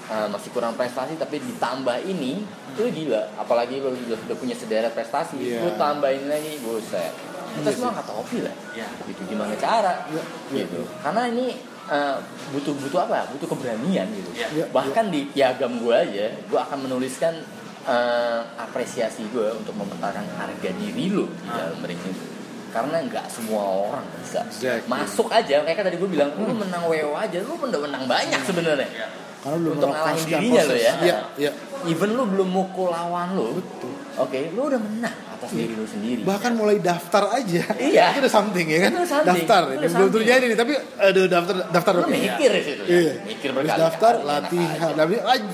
eh, 0.05 0.29
masih 0.29 0.51
kurang 0.51 0.75
prestasi 0.75 1.15
tapi 1.15 1.41
ditambah 1.41 1.97
ini 2.05 2.43
itu 2.69 2.83
gila 2.85 3.23
apalagi 3.37 3.79
lo 3.79 3.91
udah, 3.91 4.19
udah 4.21 4.37
punya 4.37 4.53
sederet 4.53 4.93
prestasi 4.93 5.37
Iya. 5.39 5.59
lo 5.63 5.71
tambahin 5.75 6.27
lagi 6.27 6.61
buset 6.61 7.11
kita 7.53 7.69
Iya 7.69 7.77
semua 7.77 7.91
angkat 7.93 8.07
topi 8.09 8.39
lah. 8.41 8.55
Ya. 8.73 8.89
gitu 9.05 9.21
gimana 9.27 9.53
cara? 9.57 9.93
Iya, 10.09 10.23
iya, 10.51 10.65
gitu. 10.65 10.81
Karena 11.01 11.23
ini 11.29 11.47
eh, 11.87 12.17
butuh 12.51 12.73
butuh 12.79 13.01
apa? 13.03 13.29
Butuh 13.31 13.49
keberanian 13.51 14.07
gitu. 14.11 14.31
Iya. 14.33 14.47
Iya, 14.53 14.65
bahkan 14.71 15.09
di 15.09 15.29
piagam 15.29 15.77
gue 15.77 15.95
aja 15.95 16.27
gue 16.33 16.59
akan 16.59 16.79
menuliskan 16.85 17.35
eh, 17.83 18.41
apresiasi 18.57 19.27
gue 19.29 19.49
untuk 19.53 19.75
memetakan 19.75 20.23
harga 20.39 20.71
diri 20.73 21.11
lo 21.11 21.27
di 21.27 21.49
Ah. 21.51 21.67
dalam 21.67 21.83
ring 21.83 21.99
itu 21.99 22.25
karena 22.73 23.05
nggak 23.05 23.27
semua 23.29 23.61
orang 23.61 24.01
bisa. 24.17 24.41
Exactly. 24.49 24.89
masuk 24.89 25.29
aja 25.29 25.61
kayak 25.61 25.85
tadi 25.85 26.01
gue 26.01 26.09
bilang 26.09 26.33
lu 26.41 26.57
menang 26.57 26.89
WO 26.89 27.13
aja 27.13 27.37
lu 27.45 27.61
udah 27.61 27.81
menang 27.85 28.09
banyak 28.09 28.41
sebenarnya. 28.43 28.89
Ya. 28.89 29.09
Karena 29.43 29.57
belum 29.59 29.75
Untuk 29.75 29.91
ngalahin 29.91 30.23
dirinya 30.25 30.63
lo 30.63 30.75
ya. 30.75 30.93
iya 31.03 31.17
iya. 31.37 31.51
Even 31.85 32.15
lu 32.15 32.25
belum 32.25 32.47
mukul 32.47 32.89
lawan 32.89 33.35
lu 33.35 33.59
betul. 33.59 33.91
Oke 34.15 34.39
lu 34.49 34.71
udah 34.71 34.79
menang 34.79 35.17
atas 35.35 35.51
diri 35.51 35.75
lu 35.75 35.83
sendiri. 35.83 36.23
Bahkan 36.23 36.53
mulai 36.55 36.79
daftar 36.79 37.35
aja. 37.35 37.63
Iya. 37.75 38.15
itu 38.15 38.23
udah 38.23 38.31
something 38.33 38.67
ya 38.67 38.79
kan? 38.79 38.91
Itu 38.91 38.99
udah 38.99 39.11
something. 39.11 39.35
daftar. 39.35 39.63
Itu 39.67 39.79
belum 39.83 39.91
something. 39.91 40.15
terjadi 40.17 40.45
nih 40.47 40.57
tapi 40.57 40.73
aduh 40.79 41.27
daftar 41.27 41.55
daftar 41.69 41.93
lu 41.93 42.03
mikir 42.07 42.51
di 42.51 42.63
situ 42.63 42.83
ya? 42.87 42.95
Iya. 42.95 43.13
mikir 43.25 43.49
berkali 43.51 43.79
daftar 43.81 44.15
latihan. 44.23 44.93
tapi 44.95 45.15
aja 45.19 45.51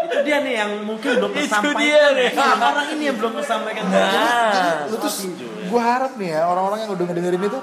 itu 0.00 0.16
dia 0.24 0.38
nih 0.42 0.54
yang 0.56 0.70
mungkin 0.82 1.08
belum 1.16 1.30
Itu 1.30 1.40
tersampaikan 1.40 1.80
dia 1.80 2.04
nih. 2.12 2.28
ya. 2.32 2.48
orang 2.58 2.86
ini 2.92 3.02
yang 3.04 3.16
belum 3.16 3.32
tersampaikan 3.36 3.82
nah 3.88 4.84
lu 4.88 4.96
tuh 4.96 5.12
gue 5.64 5.80
harap 5.80 6.12
nih 6.16 6.28
ya 6.34 6.40
orang-orang 6.44 6.78
yang 6.84 6.90
udah 6.92 7.04
ngedengerin 7.06 7.42
itu 7.46 7.58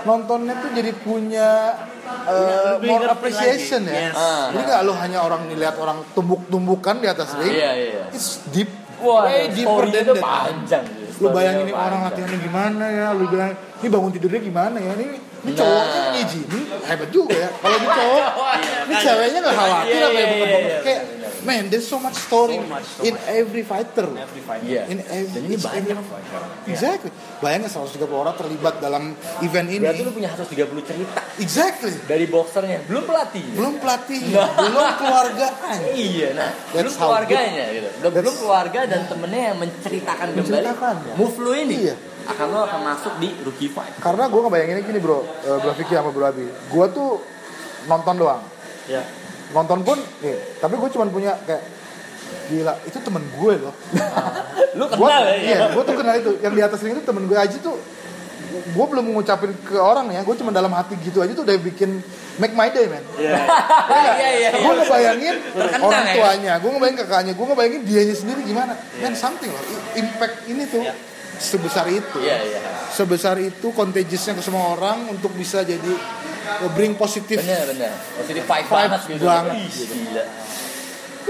nontonnya 0.00 0.54
tuh 0.58 0.70
jadi 0.72 0.90
punya 0.96 1.48
uh, 2.22 2.76
lebih 2.76 2.88
more 2.88 3.06
appreciation 3.06 3.80
lagi. 3.82 3.94
ya 3.94 4.02
Yes. 4.02 4.14
Ah. 4.14 4.46
jadi 4.48 4.62
nggak 4.64 4.80
lu 4.82 4.92
hanya 4.94 5.18
orang 5.20 5.40
ngeliat 5.46 5.74
orang 5.76 5.98
tumbuk-tumbukan 6.12 6.94
di 6.96 7.06
atas 7.06 7.28
ring 7.34 7.50
iya 7.50 7.70
iya 7.72 8.04
it's 8.10 8.42
deep 8.48 8.70
wah 8.98 9.24
way 9.24 9.48
deeper 9.48 9.84
than 9.86 10.04
that 10.06 10.20
panjang 10.20 10.84
lu 11.16 11.28
bayangin 11.30 11.64
ini 11.64 11.72
orang 11.72 12.00
latihannya 12.02 12.38
gimana 12.38 12.84
ya 12.86 13.06
lu 13.12 13.24
bilang 13.26 13.52
ini 13.78 13.88
bangun 13.88 14.10
tidurnya 14.10 14.40
gimana 14.40 14.76
ya 14.78 14.92
ini 14.94 15.04
ini 15.08 15.18
Nah. 15.40 15.56
cowoknya 15.56 16.00
ngizinin 16.12 16.64
hebat 16.84 17.08
juga 17.08 17.32
ya 17.34 17.48
kalau 17.56 17.72
ini 17.74 17.88
cowok 17.88 18.22
ini 18.84 18.94
ceweknya 18.94 19.38
nggak 19.40 19.56
khawatir 19.56 19.88
Iya, 19.90 20.04
apa 20.04 20.12
ya 20.12 20.26
iya, 20.28 20.36
iya, 20.36 20.78
kayak. 20.84 21.02
Man 21.42 21.66
there's 21.66 21.84
so 21.84 21.96
much 21.96 22.14
story 22.14 22.56
So 22.56 22.66
much, 22.66 22.86
so 22.86 23.02
in 23.02 23.12
much. 23.12 23.26
every 23.30 23.62
fighter 23.62 24.06
Every 24.08 24.40
fight. 24.40 24.60
iya 24.62 24.84
In 24.86 25.00
every- 25.00 25.30
dan 25.30 25.42
ini 25.42 25.56
banyak 25.56 25.96
every- 25.96 26.68
exactly 26.68 27.10
bayangin 27.38 27.66
130 27.66 28.04
orang 28.10 28.34
terlibat 28.34 28.78
dalam 28.78 29.12
event 29.40 29.68
ini 29.68 29.80
berarti 29.80 30.02
lu 30.02 30.12
punya 30.12 30.28
130 30.30 30.56
cerita 30.82 31.20
exactly 31.36 31.94
dari 32.04 32.26
boxernya 32.26 32.84
belum 32.84 33.04
pelatih 33.04 33.44
belum 33.52 33.74
pelatih 33.76 34.20
Nah. 34.30 34.48
belum 34.54 34.88
keluargaan 34.96 35.78
Iya, 35.92 36.28
nah 36.32 36.50
That's 36.70 36.76
belum 36.86 36.94
keluarganya 36.94 37.64
gitu. 37.70 37.88
Belum, 38.02 38.34
keluarga 38.36 38.80
dan 38.84 39.00
temennya 39.04 39.42
yang 39.50 39.58
menceritakan, 39.58 40.26
Menceritakan, 40.32 40.94
kembali 40.96 41.10
ya. 41.10 41.14
move 41.16 41.36
lu 41.36 41.52
ini. 41.52 41.76
Iya. 41.82 41.94
Akan 42.22 42.46
lo 42.48 42.62
akan 42.62 42.80
masuk 42.84 43.12
di 43.16 43.32
rookie 43.40 43.66
fight. 43.66 43.90
karena 43.98 44.26
gue 44.26 44.40
ngebayanginnya 44.40 44.84
gini 44.84 44.98
bro 44.98 45.18
eh, 45.40 45.56
bro 45.56 45.72
Vicky 45.72 45.92
sama 45.92 46.10
bro 46.10 46.24
Abi 46.24 46.44
gue 46.46 46.86
tuh 46.90 47.10
nonton 47.82 48.14
doang 48.16 48.42
Ya. 48.86 49.02
Nonton 49.50 49.82
pun 49.82 49.98
nih 50.22 50.36
tapi 50.58 50.74
gue 50.78 50.88
cuma 50.94 51.04
punya 51.10 51.34
kayak 51.42 51.62
gila 52.50 52.74
itu 52.86 52.98
temen 52.98 53.22
gue 53.22 53.52
loh. 53.62 53.74
Lu 54.78 54.86
Gua, 54.86 55.10
kenal 55.10 55.22
ya? 55.26 55.34
iya 55.38 55.58
gue 55.70 55.82
tuh 55.82 55.94
kenal 55.98 56.14
itu. 56.14 56.32
Yang 56.42 56.52
di 56.54 56.62
atas 56.62 56.78
ring 56.82 56.94
itu 56.94 57.02
temen 57.02 57.26
gue. 57.26 57.34
Aja 57.34 57.56
tuh 57.58 57.74
gue 58.50 58.84
belum 58.86 59.04
mengucapin 59.10 59.50
ke 59.66 59.74
orang 59.78 60.10
ya. 60.14 60.22
Gue 60.22 60.34
cuma 60.38 60.54
dalam 60.54 60.70
hati 60.70 60.94
gitu 61.02 61.22
aja 61.22 61.34
tuh 61.34 61.42
udah 61.42 61.58
bikin 61.58 62.02
make 62.38 62.54
my 62.54 62.70
day 62.70 62.86
man. 62.86 63.02
Iya. 63.18 63.34
Iya, 63.90 64.28
iya. 64.46 64.50
gue 64.54 64.72
ngebayangin 64.78 65.36
Terkenang, 65.54 65.82
orang 65.82 66.04
ya? 66.06 66.14
tuanya 66.14 66.52
gue 66.58 66.70
ngebayangin 66.70 66.98
kakaknya 67.02 67.32
gue 67.34 67.46
ngebayangin 67.50 67.80
dianya 67.86 68.14
sendiri 68.14 68.40
gimana. 68.46 68.72
Man 69.02 69.14
something 69.18 69.50
loh. 69.50 69.62
Impact 69.98 70.36
ini 70.46 70.62
tuh. 70.70 70.82
Iya. 70.86 70.94
Sebesar 71.40 71.88
itu 71.88 72.18
Iya, 72.20 72.36
iya. 72.44 72.60
sebesar 72.92 73.40
itu 73.40 73.72
contagiousnya 73.72 74.36
ke 74.36 74.42
semua 74.44 74.76
orang 74.76 75.08
untuk 75.08 75.32
bisa 75.32 75.64
jadi 75.64 75.92
uh, 76.60 76.70
bring 76.76 76.94
positif 76.94 77.40
Bener, 77.40 77.64
bener. 77.72 77.92
Positif 78.20 78.44
Fight 78.44 78.68
banget 78.68 79.00
gitu. 79.08 79.24
banget 79.24 79.56
gitu. 79.72 79.94
Gila. 79.96 80.24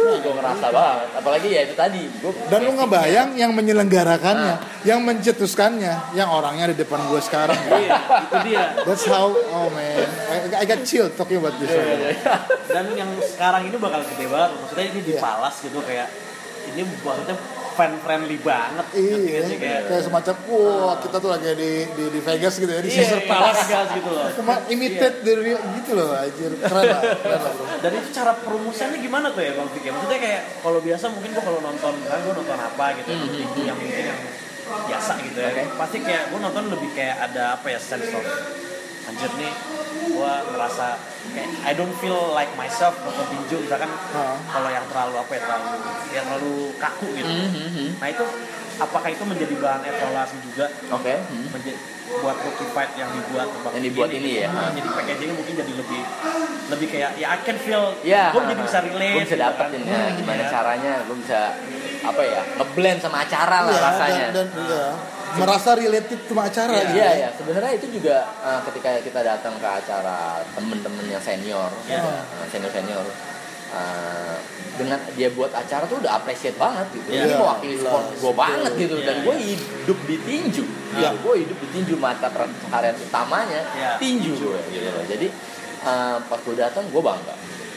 gue 0.00 0.32
ngerasa 0.32 0.72
banget 0.72 1.08
apalagi 1.12 1.48
ya 1.52 1.60
itu 1.68 1.74
tadi 1.76 2.08
gue 2.08 2.32
Dan 2.48 2.64
lu 2.64 2.72
ngebayang 2.72 3.36
yang 3.36 3.52
menyelenggarakannya, 3.52 4.82
yang 4.88 5.04
mencetuskannya, 5.04 6.16
yang 6.16 6.30
orangnya 6.30 6.72
di 6.72 6.76
depan 6.80 7.04
gue 7.04 7.20
sekarang. 7.20 7.58
Iya, 7.68 7.98
itu 8.00 8.36
dia. 8.48 8.64
That's 8.86 9.04
how, 9.04 9.28
oh 9.28 9.68
man, 9.68 10.08
I, 10.56 10.62
I 10.62 10.64
got 10.64 10.88
chill 10.88 11.10
talking 11.12 11.36
about 11.42 11.52
this. 11.60 11.68
Dan 12.64 12.96
yang 12.96 13.12
sekarang 13.20 13.68
ini 13.68 13.76
bakal 13.76 14.00
gede 14.08 14.24
banget. 14.30 14.50
Maksudnya 14.56 14.84
ini 14.88 15.00
di. 15.04 15.12
Palas 15.20 15.54
gitu 15.60 15.78
kayak 15.84 16.08
ini 16.72 16.80
maksudnya 17.04 17.36
fan 17.80 17.96
friendly 17.96 18.36
banget. 18.44 18.86
Iya, 18.92 19.40
sih? 19.48 19.56
kayak 19.56 19.80
kayak 19.88 20.02
semacam, 20.04 20.34
wah 20.52 21.00
kita 21.00 21.16
tuh 21.16 21.30
lagi 21.32 21.48
di 21.56 21.72
di, 21.88 22.04
di 22.12 22.20
Vegas 22.20 22.54
gitu 22.60 22.68
ya, 22.68 22.84
di 22.84 22.92
Iya, 22.92 22.96
Caesar 23.00 23.20
Palace. 23.24 23.56
Vegas 23.64 23.88
gitu 23.96 24.10
loh. 24.12 24.28
Cuma 24.36 24.54
imitate 24.68 25.16
dari 25.24 25.40
real- 25.40 25.64
gitu 25.80 25.90
loh, 25.96 26.12
anjir. 26.12 26.52
Keren 26.60 26.84
lah, 26.84 27.00
keren 27.16 27.40
lah 27.40 27.52
bro. 27.56 27.64
Dan 27.80 27.90
itu 27.96 28.08
cara 28.12 28.32
promosiannya 28.36 28.98
gimana 29.00 29.26
tuh 29.32 29.40
ya 29.40 29.56
Bang 29.56 29.68
Fik? 29.72 29.80
ya? 29.80 29.92
Maksudnya 29.96 30.20
kayak 30.20 30.42
kalau 30.60 30.78
biasa 30.78 31.04
mungkin 31.08 31.30
gua 31.32 31.44
kalau 31.48 31.60
nonton, 31.64 31.94
kan 32.04 32.18
gua 32.20 32.34
nonton 32.36 32.58
apa 32.60 32.84
gitu 33.00 33.08
ya, 33.08 33.16
minggu 33.16 33.60
yang 33.64 33.78
mungkin 33.80 34.04
yang 34.12 34.20
biasa 34.84 35.12
gitu 35.24 35.38
ya. 35.40 35.48
Oke. 35.50 35.62
Pasti 35.72 35.98
kayak 36.04 36.22
gua 36.28 36.40
nonton 36.44 36.64
lebih 36.68 36.90
kayak 36.92 37.16
ada 37.32 37.56
apa 37.56 37.66
ya 37.72 37.80
sense 37.80 38.12
of 38.12 38.24
anjir 39.08 39.32
nih 39.40 39.52
gua 40.08 40.32
ngerasa 40.46 40.86
kayak 41.30 41.48
I 41.62 41.72
don't 41.72 41.92
feel 41.94 42.16
like 42.30 42.50
myself 42.54 42.96
nonton 42.98 43.26
tinju 43.28 43.56
misalkan 43.62 43.90
Ah. 44.10 44.34
kalau 44.46 44.68
yang 44.68 44.84
terlalu 44.86 45.14
apa 45.18 45.32
ya 45.32 45.40
terlalu 45.42 45.66
yang 46.10 46.24
terlalu 46.26 46.54
kaku 46.76 47.06
gitu. 47.12 47.32
Nah 47.94 48.08
itu 48.08 48.24
apakah 48.76 49.08
itu 49.08 49.22
menjadi 49.22 49.54
bahan 49.54 49.82
evaluasi 49.84 50.36
juga 50.42 50.64
oke 50.88 51.12
hmm. 51.12 51.52
menjadi 51.52 51.76
buat 52.10 52.34
rookie 52.34 52.66
fight 52.68 52.90
yang 52.96 53.06
dibuat 53.08 53.46
Yang 53.70 53.84
dibuat 53.86 54.10
ini 54.10 54.30
ya. 54.40 54.48
Nah, 54.48 54.72
jadi 54.72 54.88
packagingnya 54.90 55.34
mungkin 55.36 55.54
jadi 55.54 55.72
lebih 55.74 56.00
lebih 56.68 56.86
kayak 56.88 57.10
ya 57.14 57.26
I 57.28 57.38
can 57.40 57.54
feel 57.56 57.94
ya 58.02 58.32
gue 58.32 58.42
jadi 58.42 58.62
bisa 58.62 58.78
relate 58.80 59.14
gue 59.14 59.22
bisa 59.22 59.30
gitu 59.30 59.44
dapetin 59.44 59.80
kan. 59.80 59.86
ya 59.86 60.00
Hmm, 60.00 60.16
gimana 60.16 60.40
ya. 60.40 60.48
caranya 60.50 60.92
gue 61.04 61.16
bisa 61.20 61.40
apa 62.00 62.22
ya 62.24 62.40
ngeblend 62.56 62.98
sama 62.98 63.18
acara 63.20 63.58
lah 63.60 63.70
Iya, 63.70 63.82
rasanya 63.84 64.26
dan, 64.32 64.46
dan 64.48 64.64
iya, 64.64 64.84
merasa 65.38 65.70
related 65.78 66.18
sama 66.26 66.42
acara 66.48 66.72
Iya, 66.72 66.82
gitu. 66.82 66.96
Iya 66.98 67.10
ya, 67.14 67.28
sebenarnya 67.36 67.72
itu 67.78 67.86
juga 68.00 68.16
uh, 68.42 68.60
ketika 68.70 68.90
kita 69.04 69.20
datang 69.22 69.54
ke 69.60 69.68
acara 69.68 70.42
temen-temen 70.56 71.04
yang 71.06 71.22
senior, 71.22 71.70
Iya. 71.86 72.02
senior 72.50 72.72
senior, 72.72 73.06
dengan 74.80 74.98
dia 75.12 75.28
buat 75.30 75.52
acara 75.52 75.84
tuh 75.84 76.00
udah 76.00 76.16
appreciate 76.18 76.56
banget 76.56 76.88
gitu. 76.96 77.08
Iya. 77.12 77.28
Ini 77.28 77.34
mewakili 77.36 77.76
sport 77.76 78.04
Jelas, 78.10 78.20
gue 78.24 78.32
banget 78.32 78.72
gitu, 78.80 78.96
Iya, 78.96 79.06
dan 79.06 79.16
iya. 79.20 79.24
gue 79.28 79.34
hidup 79.36 79.98
di 80.08 80.16
tinju. 80.24 80.64
Iya. 80.96 81.08
Gitu. 81.12 81.16
Gue 81.20 81.34
hidup 81.44 81.58
di 81.60 81.68
tinju 81.76 81.94
mata 82.00 82.26
pencaharian 82.32 82.96
utamanya 82.96 83.60
Iya. 83.76 83.90
tinju 84.00 84.32
gue 84.40 84.60
gitu 84.72 84.88
loh. 84.88 85.04
Jadi 85.04 85.26
uh, 85.84 86.16
pas 86.24 86.40
gue 86.40 86.54
datang 86.56 86.84
gue 86.88 87.02
bangga, 87.04 87.34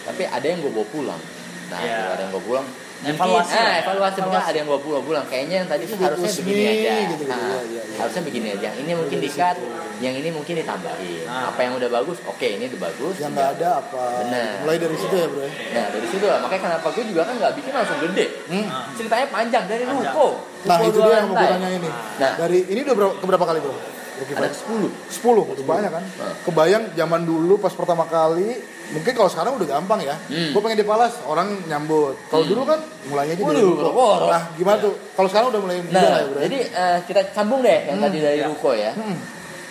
tapi 0.07 0.23
ada 0.25 0.45
yang 0.47 0.59
gue 0.63 0.71
bawa 0.71 0.87
pulang. 0.89 1.21
Nah, 1.69 1.79
Iya. 1.83 1.91
gitu, 1.91 2.09
ada 2.15 2.21
yang 2.23 2.31
gue 2.31 2.43
pulang. 2.47 2.67
Evaluasi 3.03 3.51
eh, 3.51 3.59
lah. 3.59 3.75
evaluasi, 3.83 4.17
mungkin 4.23 4.41
ada 4.47 4.57
yang 4.57 4.67
gue 4.71 4.79
pulang 4.79 5.03
pulang. 5.03 5.25
Kayaknya 5.27 5.55
yang 5.59 5.67
tadi 5.67 5.83
Itu 5.83 5.95
harusnya 5.99 6.31
begini 6.39 6.63
aja. 6.63 6.91
gitu, 6.95 7.13
gitu. 7.19 7.23
Nah, 7.27 7.39
iya, 7.43 7.59
iya. 7.67 7.81
harusnya 7.99 8.21
begini 8.23 8.47
aja. 8.55 8.67
Yang 8.71 8.77
ini 8.79 8.91
mungkin 8.95 9.17
situ. 9.19 9.63
yang 10.03 10.15
ini 10.19 10.29
mungkin 10.35 10.53
ditambahin. 10.59 11.23
Ah. 11.27 11.51
Apa 11.51 11.59
yang 11.63 11.73
udah 11.79 11.89
bagus, 11.91 12.17
oke 12.23 12.47
ini 12.47 12.63
udah 12.71 12.79
bagus. 12.91 13.15
Yang 13.19 13.31
nggak 13.35 13.49
ada 13.59 13.69
apa? 13.79 14.03
Benar. 14.23 14.51
Mulai 14.63 14.77
dari 14.79 14.95
situ 14.99 15.15
ya 15.15 15.27
bro. 15.27 15.39
ya? 15.43 15.49
Nah 15.51 15.85
dari 15.91 16.07
situ 16.07 16.25
lah, 16.27 16.37
makanya 16.43 16.61
kenapa 16.67 16.87
gue 16.91 17.03
juga 17.07 17.21
kan 17.23 17.33
nggak 17.39 17.53
bikin 17.59 17.71
langsung 17.71 17.99
gede. 18.03 18.25
Hmm. 18.47 18.67
Ah. 18.67 18.83
Ceritanya 18.95 19.27
panjang 19.31 19.63
dari 19.67 19.83
ruko. 19.83 20.27
Nah 20.63 20.77
itu 20.79 20.97
dua 20.99 21.05
dia 21.07 21.15
yang 21.19 21.27
mau 21.27 21.35
gue 21.35 21.47
tanya 21.51 21.69
ini. 21.75 21.89
Nah. 22.19 22.33
Dari 22.39 22.59
ini 22.67 22.79
udah 22.83 22.95
berapa, 22.95 23.13
keberapa 23.19 23.45
kali 23.47 23.59
bro? 23.59 23.75
Ada 24.13 24.39
Fight? 24.39 24.55
10 24.55 24.87
10 25.25 25.51
itu 25.57 25.63
banyak 25.65 25.91
kan 25.91 26.03
Hmm. 26.05 26.35
kebayang 26.45 26.83
zaman 26.93 27.21
dulu 27.25 27.57
pas 27.57 27.73
pertama 27.73 28.05
kali 28.05 28.55
mungkin 28.89 29.13
kalau 29.13 29.25
sekarang 29.25 29.55
udah 29.55 29.67
gampang 29.69 29.99
ya 29.99 30.15
Hmm. 30.27 30.51
gue 30.51 30.59
pengen 30.59 30.77
di 30.77 30.85
Palas 30.85 31.13
orang 31.23 31.47
nyambut 31.63 32.13
kalau 32.27 32.43
dulu 32.43 32.61
kan 32.63 32.79
mulainya 33.05 33.33
aja 33.33 33.43
dari 33.45 33.63
Waduh, 33.63 33.79
ruko 33.81 34.07
nah 34.27 34.43
gimana 34.53 34.77
tuh 34.79 34.93
kalau 35.13 35.27
sekarang 35.27 35.47
udah 35.49 35.61
mulai 35.61 35.77
Nah, 35.85 36.01
lah 36.03 36.19
ya 36.19 36.25
bro 36.25 36.37
ya? 36.37 36.43
jadi 36.45 36.57
eh, 36.67 36.97
kita 37.03 37.21
sambung 37.31 37.59
deh 37.61 37.79
yang 37.85 37.97
Hmm. 37.97 38.05
tadi 38.05 38.17
dari 38.19 38.37
Ya. 38.37 38.47
ruko 38.47 38.71
ya. 38.73 38.91
Hmm. 38.91 39.17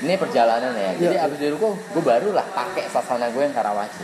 Ini 0.03 0.18
perjalanan 0.18 0.75
ya. 0.75 0.90
Jadi 0.98 1.14
Iya. 1.14 1.27
abis 1.31 1.38
dari 1.38 1.51
ruko, 1.53 1.79
gue 1.79 2.03
baru 2.03 2.35
lah 2.35 2.42
pakai 2.51 2.90
sasana 2.90 3.31
gue 3.31 3.38
yang 3.38 3.55
Karawaci. 3.55 4.03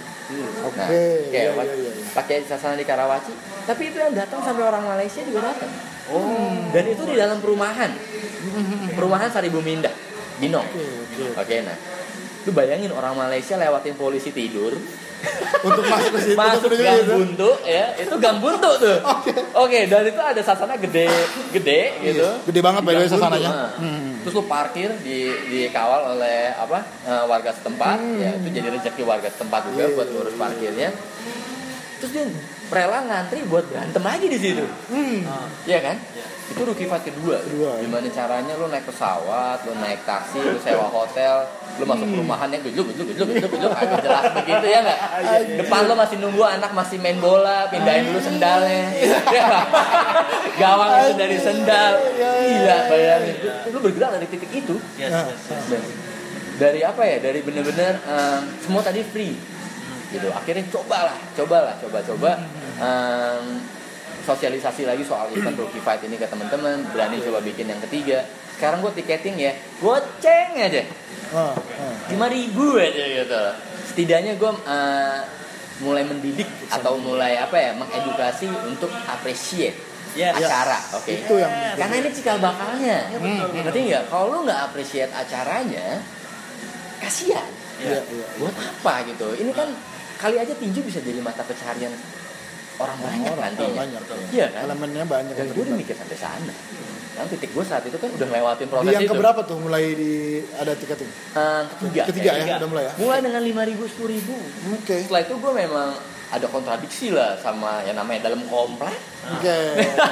oke 0.63 0.79
Nah, 0.79 0.87
iya, 0.87 1.27
kayak 1.27 1.47
iya, 1.51 1.63
iya, 1.67 1.75
iya. 1.91 1.91
pakai 2.15 2.37
sasana 2.47 2.79
di 2.79 2.87
Karawaci. 2.87 3.35
Tapi 3.67 3.83
itu 3.85 3.99
yang 3.99 4.15
datang 4.15 4.39
sampai 4.39 4.63
orang 4.63 4.87
Malaysia 4.87 5.19
juga 5.21 5.51
datang. 5.51 5.67
Oh. 6.09 6.55
Dan 6.71 6.85
itu 6.87 7.03
di 7.03 7.19
dalam 7.19 7.43
perumahan. 7.43 7.91
Perumahan 8.95 9.27
Sari 9.29 9.51
Bumindah, 9.51 9.91
Binong. 10.39 10.63
oke 10.63 10.79
oke 11.35 11.43
Oke, 11.43 11.57
nah. 11.61 11.75
Lu 12.49 12.57
bayangin 12.57 12.89
orang 12.91 13.13
Malaysia 13.13 13.61
lewatin 13.61 13.93
polisi 13.93 14.33
tidur, 14.33 14.73
untuk 15.61 15.85
masuk 15.85 16.11
ke 16.17 16.21
situ 16.25 16.39
masuk 16.39 16.71
gang 16.79 17.03
gitu. 17.05 17.13
buntu 17.13 17.51
ya, 17.67 17.93
itu 17.99 18.15
gang 18.17 18.39
buntu 18.41 18.71
tuh. 18.81 18.97
Oke. 19.05 19.31
Oke, 19.53 19.79
dan 19.85 20.07
itu 20.07 20.17
ada 20.17 20.41
sasana 20.41 20.81
gede, 20.81 21.11
gede 21.53 21.81
gitu. 22.01 22.25
Iya, 22.25 22.41
gede 22.49 22.61
banget 22.63 22.81
by 22.87 22.97
the 22.97 23.01
way 23.05 23.11
sasananya 23.11 23.51
nah. 23.53 23.71
Hmm. 23.77 24.23
Terus 24.25 24.33
lu 24.39 24.45
parkir 24.49 24.89
di 25.05 25.29
dikawal 25.51 26.17
oleh 26.17 26.55
apa 26.55 26.79
eh, 27.05 27.25
warga 27.29 27.51
setempat, 27.53 27.99
Hmm. 28.01 28.17
ya 28.17 28.31
itu 28.33 28.49
jadi 28.49 28.69
rezeki 28.73 29.03
warga 29.05 29.29
setempat 29.29 29.69
juga 29.69 29.85
Iya, 29.85 29.95
buat 29.99 30.09
ngurus 30.09 30.33
iya. 30.33 30.41
parkirnya. 30.41 30.89
Terus 31.99 32.11
dia 32.15 32.25
rela 32.69 32.99
ngantri 33.01 33.41
buat 33.45 33.65
berantem 33.65 34.03
aja 34.03 34.27
di 34.27 34.39
situ. 34.39 34.65
Hmm. 34.89 35.19
Ah. 35.25 35.47
Iya 35.65 35.79
kan? 35.81 35.97
Iya. 35.97 36.27
Itu 36.49 36.65
rookie 36.65 36.85
fight 36.85 37.05
kedua. 37.05 37.37
Kedua, 37.39 37.77
ya. 37.77 37.85
Gimana 37.85 38.09
caranya 38.09 38.53
lu 38.55 38.67
naik 38.67 38.85
pesawat, 38.85 39.59
lu 39.63 39.77
naik 39.77 40.01
taksi, 40.03 40.41
lu 40.41 40.57
sewa 40.57 40.89
hotel, 40.89 41.45
lu 41.77 41.85
masuk 41.85 42.09
Hmm. 42.09 42.15
perumahan 42.17 42.49
yang 42.49 42.63
gejluk, 42.65 42.89
gejluk, 42.89 43.07
gejluk, 43.13 43.29
gejluk, 43.31 43.51
gejluk, 43.53 43.73
agak 43.73 44.01
jelas 44.01 44.25
begitu 44.33 44.67
ya 44.67 44.79
nggak? 44.81 44.99
iya, 45.21 45.37
Depan 45.61 45.81
lu 45.85 45.95
masih 45.95 46.17
nunggu 46.19 46.43
anak 46.43 46.73
masih 46.73 46.97
main 46.99 47.21
bola, 47.21 47.69
pindahin 47.69 48.09
dulu 48.09 48.17
sendalnya. 48.19 48.85
Iya. 48.97 49.19
Ya 49.29 49.43
nggak? 49.45 49.67
Gawang 50.57 50.91
itu 50.99 51.13
dari 51.15 51.37
sendal. 51.37 51.93
Iya, 52.17 52.31
iya, 52.35 52.49
Gila 52.49 52.77
bayangin. 52.89 53.35
Lu 53.69 53.79
bergerak 53.79 54.11
dari 54.17 54.27
titik 54.27 54.51
itu. 54.51 54.75
Yes, 54.97 55.13
Nah, 55.13 55.25
yes, 55.29 55.41
yes. 55.47 55.65
Dan 55.69 55.83
dari 56.59 56.81
apa 56.81 57.03
ya? 57.05 57.17
Dari 57.21 57.39
bener-bener 57.45 58.01
em, 58.03 58.41
semua 58.59 58.81
tadi 58.81 59.05
free 59.05 59.37
gitu. 60.09 60.33
Akhirnya 60.33 60.65
cobalah, 60.73 61.13
cobalah, 61.37 61.77
coba-coba 61.77 62.41
em, 62.79 63.45
sosialisasi 64.23 64.83
lagi 64.85 65.03
soal 65.03 65.31
event 65.31 65.57
rookie 65.57 65.79
fight 65.79 66.03
ini 66.03 66.15
ke 66.15 66.25
teman-teman. 66.25 66.85
Berani 66.91 67.19
coba 67.21 67.41
bikin 67.41 67.67
yang 67.67 67.81
ketiga. 67.85 68.25
Sekarang 68.55 68.81
gue 68.81 68.91
tiketing 68.93 69.39
ya, 69.39 69.53
goceng 69.79 70.51
aja, 70.57 70.83
Ah, 71.31 71.55
ah. 71.55 71.95
lima 72.11 72.27
ribu 72.27 72.75
aja 72.75 73.05
gitu. 73.05 73.43
Setidaknya 73.87 74.35
gue 74.35 74.51
eh, 74.51 75.19
mulai 75.79 76.03
mendidik 76.03 76.51
atau 76.67 76.99
mulai 76.99 77.39
apa 77.39 77.55
ya, 77.55 77.71
mengedukasi 77.73 78.51
untuk 78.65 78.91
appreciate 79.07 79.79
Yes. 80.17 80.35
acara, 80.35 80.81
oke? 80.99 81.07
itu 81.07 81.35
yang 81.39 81.79
Karena 81.79 81.95
ini 81.95 82.11
cikal 82.11 82.43
bakalnya. 82.43 83.07
Hmm. 83.15 83.55
Ngerti 83.55 83.81
nggak? 83.87 84.05
Kalau 84.11 84.27
lu 84.33 84.39
nggak 84.43 84.61
appreciate 84.67 85.13
acaranya, 85.15 86.03
kasihan. 86.99 87.47
iya 87.79 88.03
iya 88.03 88.27
Buat 88.37 88.57
apa 88.59 89.07
gitu? 89.07 89.39
Ini 89.39 89.53
kan 89.55 89.71
kali 90.19 90.35
aja 90.35 90.51
tinju 90.51 90.83
bisa 90.83 90.99
jadi 90.99 91.23
mata 91.23 91.47
pencarian 91.47 91.95
orang 92.79 92.97
banyak 92.97 93.29
Orang, 93.29 93.43
nantinya. 93.45 93.75
banyak 93.77 94.03
Iya 94.31 94.47
kan? 94.49 94.61
elemennya 94.65 95.05
banyak 95.05 95.35
Dan 95.35 95.41
yang 95.41 95.49
gue 95.53 95.63
udah 95.65 95.77
mikir 95.77 95.95
sampai 95.95 96.17
sana. 96.17 96.55
Kan 97.11 97.27
titik 97.27 97.51
gue 97.51 97.65
saat 97.65 97.83
itu 97.83 97.95
kan 97.95 98.09
udah 98.09 98.27
ngelewatin 98.27 98.63
di 98.63 98.71
proses 98.71 98.93
yang 98.93 99.03
itu. 99.03 99.11
keberapa 99.11 99.41
tuh 99.43 99.59
mulai 99.59 99.85
di 99.91 100.13
ada 100.55 100.73
tiketing 100.73 101.11
Eh, 101.33 101.63
ketiga. 101.75 102.03
ketiga 102.07 102.31
ya 102.37 102.55
udah 102.57 102.69
mulai 102.69 102.85
ya 102.85 102.93
Mulai 102.97 103.19
dengan 103.21 103.43
lima 103.43 103.63
ribu, 103.65 103.83
sepuluh 103.85 104.11
ribu. 104.13 104.35
oke 104.73 104.95
Setelah 104.97 105.23
itu 105.23 105.35
gue 105.35 105.53
memang 105.53 105.91
ada 106.29 106.45
kontradiksi 106.47 107.09
lah 107.09 107.35
sama 107.35 107.81
yang 107.83 107.97
namanya 107.97 108.29
dalam 108.29 108.45
komplek. 108.47 108.93
oke 109.27 109.59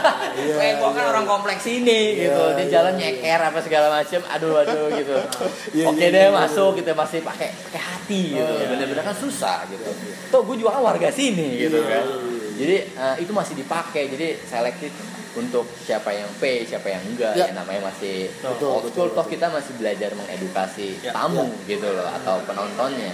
iya 0.41 0.55
Kayak 0.57 0.75
gue 0.75 0.91
kan 0.91 0.99
iya. 0.99 1.13
orang 1.13 1.27
kompleks 1.29 1.65
ini 1.65 2.01
Iya, 2.17 2.23
gitu, 2.27 2.43
dia 2.51 2.59
iya, 2.59 2.73
jalan 2.73 2.93
iya. 2.93 3.01
nyeker 3.13 3.41
apa 3.45 3.59
segala 3.61 3.87
macam, 3.93 4.21
aduh 4.27 4.55
aduh 4.59 4.85
gitu. 4.93 5.17
Iya, 5.77 5.85
Oke 5.87 6.01
iya, 6.01 6.09
deh 6.11 6.25
iya, 6.25 6.35
masuk 6.35 6.73
iya. 6.73 6.79
gitu 6.81 6.91
masih 6.93 7.19
pakai 7.21 7.49
pakai 7.63 7.83
hati 7.85 8.23
gitu, 8.33 8.43
Oh, 8.43 8.57
iya. 8.57 8.67
bener-bener 8.67 9.05
kan 9.05 9.15
susah 9.15 9.63
gitu. 9.69 9.87
Tuh 10.27 10.41
gue 10.43 10.57
juga 10.57 10.75
kan 10.75 10.83
warga 10.85 11.07
sini 11.09 11.49
gitu 11.61 11.85
kan. 11.85 12.03
iya. 12.03 12.35
Jadi 12.57 12.77
eh, 12.89 13.17
itu 13.19 13.31
masih 13.31 13.55
dipakai, 13.55 14.09
jadi 14.09 14.41
selektif 14.41 14.89
untuk 15.35 15.69
siapa 15.79 16.09
yang 16.11 16.25
pay, 16.35 16.65
siapa 16.65 16.89
yang 16.89 17.05
enggak, 17.05 17.37
Ya. 17.37 17.45
yang 17.47 17.61
namanya 17.61 17.87
masih 17.87 18.33
Betul, 18.35 18.69
old 18.71 18.83
betul, 18.83 19.07
school. 19.07 19.09
Toh 19.15 19.27
kita 19.27 19.47
masih 19.49 19.73
belajar 19.77 20.11
mengedukasi 20.11 20.89
Ya. 21.01 21.13
tamu 21.13 21.45
gitu 21.67 21.85
loh 21.87 22.09
atau 22.11 22.41
penontonnya. 22.43 23.13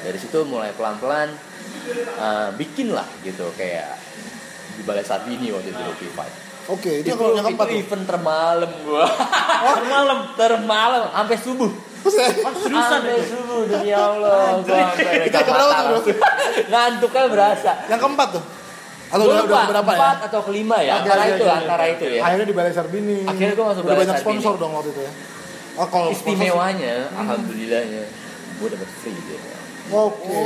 Dari 0.00 0.18
situ 0.18 0.42
mulai 0.42 0.74
pelan-pelan 0.74 1.30
eh, 2.16 2.48
bikin 2.56 2.90
lah 2.90 3.06
gitu 3.20 3.46
kayak 3.54 3.94
di 4.74 4.82
Balai 4.82 5.02
Sarbini 5.02 5.48
waktu 5.48 5.70
itu 5.70 5.78
Rookie 5.80 6.10
Fight. 6.10 6.34
oke 6.66 6.90
itu 6.96 7.06
Itu, 7.06 7.14
yang 7.14 7.34
yang 7.36 7.46
keempat 7.46 7.66
itu 7.68 7.78
event 7.80 8.04
termalam 8.04 8.70
gua. 8.82 9.06
Oh, 9.60 9.76
malam. 9.86 10.18
termalam 10.34 11.02
sampai 11.06 11.36
subuh. 11.36 11.70
Seriusan 12.00 13.04
Sampai 13.04 13.20
subuh 13.22 13.68
demi 13.68 13.92
Allah. 13.92 14.56
Gua 14.58 14.88
sampai 14.88 15.28
Itu 15.28 15.36
yang 15.36 15.46
keberapa 15.46 16.00
tuh? 16.00 16.16
Ngantuknya 16.66 17.22
berasa. 17.28 17.70
yang 17.86 18.00
keempat 18.00 18.28
tuh 18.34 18.44
atau 19.10 19.20
Gua 19.20 19.34
udah, 19.34 19.44
udah 19.44 19.62
berapa 19.68 19.90
ya 19.90 19.98
empat 19.98 20.18
atau 20.24 20.40
kelima 20.42 20.76
ya. 20.80 20.92
Antara 20.96 21.22
itu, 21.28 21.44
antara 21.44 21.84
itu 21.84 22.04
ya. 22.08 22.20
akhirnya 22.22 22.46
di 22.46 22.54
Balai 22.54 22.70
Sarbini 22.70 23.18
Akhirnya 23.24 23.54
gua 23.54 23.66
masuk 23.68 23.82
udah 23.82 23.90
Balai 23.90 24.00
banyak 24.00 24.16
Sarbini. 24.16 24.38
sponsor 24.38 24.52
dong 24.56 24.72
waktu 24.72 24.90
itu 24.90 25.00
ya 25.00 25.12
oh 25.72 25.86
kalau 25.86 26.08
sponsor- 26.10 26.34
Istimewanya, 26.34 26.94
alhamdulillahnya, 27.12 28.02
gue 28.56 28.68
dapet 28.68 28.88
free 28.96 29.16
dia. 29.16 29.38
Oke. 29.88 30.38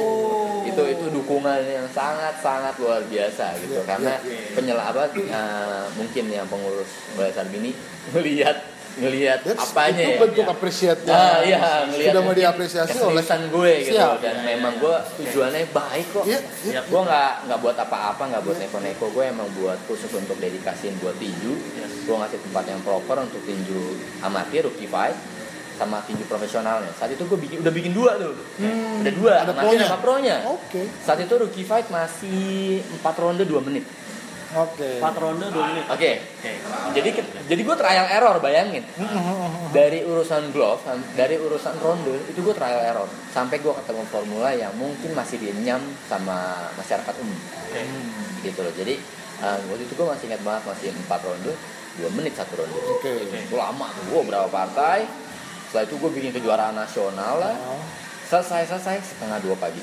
itu 0.64 0.82
itu 0.86 1.04
dukungan 1.12 1.60
yang 1.60 1.84
sangat 1.86 2.32
sangat 2.38 2.72
luar 2.78 3.04
biasa 3.04 3.52
gitu 3.58 3.76
Iya, 3.76 3.84
karena 3.84 4.12
iya, 4.24 4.56
penyela 4.56 4.82
apa 4.88 5.04
eh, 5.12 5.84
mungkin 5.94 6.24
yang 6.26 6.48
pengurus 6.48 6.88
Balai 7.12 7.28
Sarbini 7.30 7.76
ngelihat 8.10 8.56
ngelihat 8.94 9.38
That's- 9.42 9.70
apanya 9.74 10.02
itu 10.06 10.14
ya. 10.14 10.20
bentuk 10.22 10.46
apresiatnya. 10.46 11.14
Ah, 11.14 11.38
iya, 11.42 11.58
ngelihat 11.90 12.12
Sudah 12.14 12.22
mau 12.22 12.34
diapresiasi 12.34 12.96
oleh 13.02 13.24
gue 13.24 13.72
gitu. 13.82 13.98
Siap. 13.98 14.18
dan 14.22 14.36
memang 14.46 14.72
gue 14.78 14.96
tujuannya 15.22 15.66
baik 15.74 16.06
kok. 16.14 16.24
Iya, 16.24 16.38
iya. 16.66 16.80
gue 16.86 17.00
nggak 17.02 17.32
nggak 17.50 17.58
buat 17.58 17.76
apa-apa 17.76 18.22
nggak 18.30 18.42
buat 18.46 18.56
neko-neko. 18.62 19.06
Gue 19.10 19.24
emang 19.26 19.48
buat 19.58 19.78
khusus 19.90 20.10
untuk 20.14 20.38
dedikasiin 20.38 20.94
buat 21.02 21.16
tinju. 21.18 21.52
Gue 22.06 22.16
ngasih 22.18 22.38
tempat 22.50 22.64
yang 22.70 22.80
proper 22.86 23.16
untuk 23.24 23.42
tinju 23.42 23.98
amatir 24.22 24.62
rookie 24.66 24.86
fight 24.86 25.16
sama 25.74 25.98
tinju 26.06 26.22
profesionalnya. 26.30 26.90
Saat 26.94 27.18
itu 27.18 27.26
gue 27.26 27.38
bikin 27.38 27.58
udah 27.66 27.72
bikin 27.74 27.90
dua 27.90 28.14
tuh. 28.14 28.34
Udah 29.02 29.12
dua 29.18 29.32
ada 29.42 29.50
amatir 29.50 29.82
pronya? 29.82 29.86
sama 29.90 29.98
pronya. 29.98 30.36
Oke. 30.46 30.82
saat 31.02 31.18
itu 31.18 31.34
rookie 31.34 31.66
fight 31.66 31.90
masih 31.90 32.78
4 33.02 33.22
ronde 33.22 33.42
2 33.42 33.58
menit 33.66 33.84
Oke. 34.54 35.02
4 35.02 35.10
ronde 35.16 35.46
2 35.46 35.58
menit. 35.66 35.84
oke 35.86 36.10
Oke. 36.38 36.52
jadi 36.94 37.08
jadi 37.44 37.60
gue 37.60 37.76
trial 37.76 38.06
error 38.08 38.36
bayangin 38.38 38.84
dari 39.70 40.00
urusan 40.00 40.50
glove 40.50 40.78
dari 41.12 41.34
urusan 41.34 41.74
ronde 41.76 42.22
itu 42.26 42.38
gue 42.38 42.54
trial 42.54 42.78
error 42.80 43.08
sampai 43.30 43.58
gue 43.58 43.72
ketemu 43.74 44.02
formula 44.06 44.50
yang 44.50 44.70
mungkin 44.74 45.10
masih 45.12 45.36
dienyam 45.36 45.78
sama 46.04 46.38
masyarakat 46.74 47.14
umum 47.18 47.34
Oke. 47.34 47.82
gitu 48.42 48.62
loh 48.62 48.72
jadi 48.72 48.94
eh, 49.40 49.58
waktu 49.66 49.82
itu 49.82 49.94
gue 49.94 50.06
masih 50.06 50.24
ingat 50.28 50.42
banget 50.42 50.62
masih 50.64 50.86
4 50.94 51.26
ronde 51.26 51.52
2 51.98 52.10
menit 52.14 52.32
satu 52.34 52.54
ronde 52.54 52.78
Oke. 52.78 53.12
itu 53.26 53.54
lama 53.54 53.90
tuh 53.90 54.02
gue 54.08 54.20
berapa 54.24 54.46
partai 54.46 55.02
setelah 55.66 55.84
itu 55.84 55.98
gue 55.98 56.10
bikin 56.12 56.30
kejuaraan 56.32 56.74
nasional 56.74 57.42
lah 57.42 57.54
Oh. 57.58 57.82
Selesai 58.42 58.74
selesai. 58.74 58.96
Setengah 59.04 59.38
dua 59.38 59.54
pagi. 59.54 59.78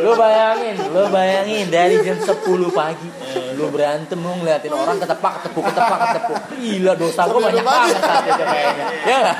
Lu 0.00 0.14
bayangin 0.14 0.78
lu 0.94 1.10
bayangin. 1.10 1.66
Dari 1.68 2.00
jam 2.06 2.16
10 2.22 2.38
pagi 2.70 3.10
lu 3.58 3.68
berantem 3.68 4.16
lu 4.16 4.32
ngeliatin 4.40 4.72
orang 4.72 4.96
ketepak 5.02 5.42
ketepuk 5.42 5.64
ketepak 5.68 5.98
ketepuk 6.06 6.38
gila 6.56 6.92
dosa 6.94 7.20
gue 7.26 7.40
banyak 7.40 7.64
banget 7.66 7.98
saat 8.00 8.24
itu 8.24 8.44
kayaknya. 8.46 8.86
Ya 9.04 9.16
nggak? 9.20 9.38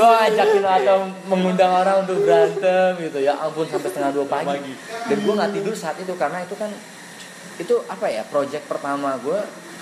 Gue 0.00 0.10
ajakin 0.30 0.64
atau 0.64 0.98
mengundang 1.28 1.72
orang 1.72 2.08
untuk 2.08 2.24
berantem 2.24 2.96
gitu. 3.04 3.18
Ya 3.20 3.36
ampun 3.38 3.68
sampai 3.68 3.90
setengah 3.92 4.12
dua 4.16 4.26
pagi. 4.26 4.72
Dan 5.06 5.18
gue 5.20 5.34
nggak 5.36 5.52
tidur 5.54 5.74
saat 5.76 5.96
itu 6.00 6.12
karena 6.16 6.42
itu 6.42 6.56
kan 6.56 6.72
itu 7.60 7.74
apa 7.92 8.08
ya 8.08 8.24
project 8.24 8.64
pertama 8.64 9.20
gue 9.20 9.36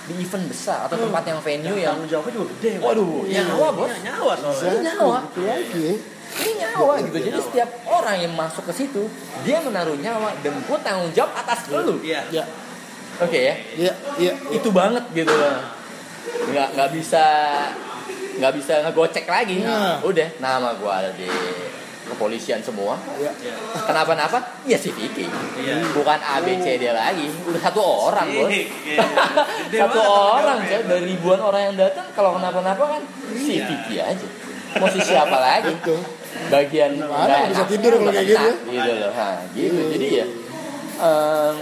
di 0.09 0.19
event 0.19 0.45
besar 0.45 0.89
atau 0.89 0.97
tempat 0.97 1.23
yang 1.23 1.39
venue 1.39 1.77
yang 1.77 1.93
tanggung 1.93 2.09
jawabnya 2.09 2.33
juga 2.33 2.47
gede. 2.57 2.71
Waduh, 2.81 3.21
Iya, 3.23 3.41
nyawa, 3.45 3.67
Bos. 3.71 3.85
Iya, 3.85 3.97
nyawa 4.03 4.33
soalnya. 4.35 4.65
Itu 4.65 4.77
nyawa. 4.81 5.17
Itu 5.29 5.41
lagi. 5.45 5.87
ini 6.29 6.51
nyawa 6.61 6.93
gitu 7.01 7.17
jadi 7.19 7.39
setiap 7.41 7.69
orang 7.85 8.17
yang 8.19 8.33
masuk 8.33 8.61
ke 8.69 8.73
situ 8.75 9.09
dia 9.41 9.57
menaruh 9.59 9.97
nyawa 9.97 10.29
dan 10.39 10.53
gue 10.61 10.77
tanggung 10.79 11.09
jawab 11.09 11.33
atas 11.35 11.65
lu 11.67 11.97
Iya. 12.05 12.21
Ya. 12.29 12.45
oke 13.17 13.33
ya 13.33 13.55
Iya, 13.73 13.93
iya. 14.15 14.33
itu 14.53 14.69
banget 14.69 15.09
gitu 15.09 15.33
loh 15.33 15.57
nggak 16.53 16.67
nggak 16.77 16.89
bisa 16.93 17.23
nggak 18.37 18.53
bisa 18.55 18.73
ngegocek 18.85 19.25
lagi 19.25 19.65
Nah. 19.65 20.05
udah 20.05 20.29
nama 20.37 20.77
gue 20.77 20.91
ada 20.93 21.09
di 21.17 21.25
kepolisian 22.09 22.59
semua. 22.59 22.97
Iya. 23.15 23.31
Iya. 23.37 23.53
kenapa-napa 23.85 24.37
ya 24.65 24.75
si 24.75 24.89
Vicky. 24.91 25.29
Iya. 25.61 25.85
bukan 25.93 26.19
A 26.19 26.41
B 26.41 26.57
C 26.59 26.81
D 26.81 26.89
lagi. 26.89 27.29
Udah 27.45 27.61
satu 27.61 27.81
orang 28.09 28.27
bos. 28.33 28.49
Iya, 28.49 28.65
iya. 28.89 28.97
Gede 29.69 29.77
satu 29.77 29.99
orang 30.01 30.59
ya 30.65 30.79
dari 30.83 31.03
ribuan 31.13 31.39
orang 31.39 31.61
yang 31.71 31.75
datang. 31.77 32.05
Kalau 32.17 32.35
kenapa-napa 32.35 32.83
kan 32.97 33.01
si 33.37 33.61
Iya. 33.61 33.65
Vicky 33.69 33.95
aja. 34.01 34.27
Mau 34.77 34.89
si 34.89 34.99
siapa 35.01 35.37
lagi? 35.37 35.73
Bagian 36.53 36.93
Mana 37.01 37.49
bisa 37.49 37.65
tidur 37.65 37.97
kalau 37.97 38.13
kayak 38.13 38.27
gitu? 38.29 38.49
Gitu 38.69 38.91
loh 39.01 39.11
ha, 39.17 39.29
gitu. 39.57 39.81
Jadi 39.97 40.07
ya 40.13 40.25
em, 41.01 41.57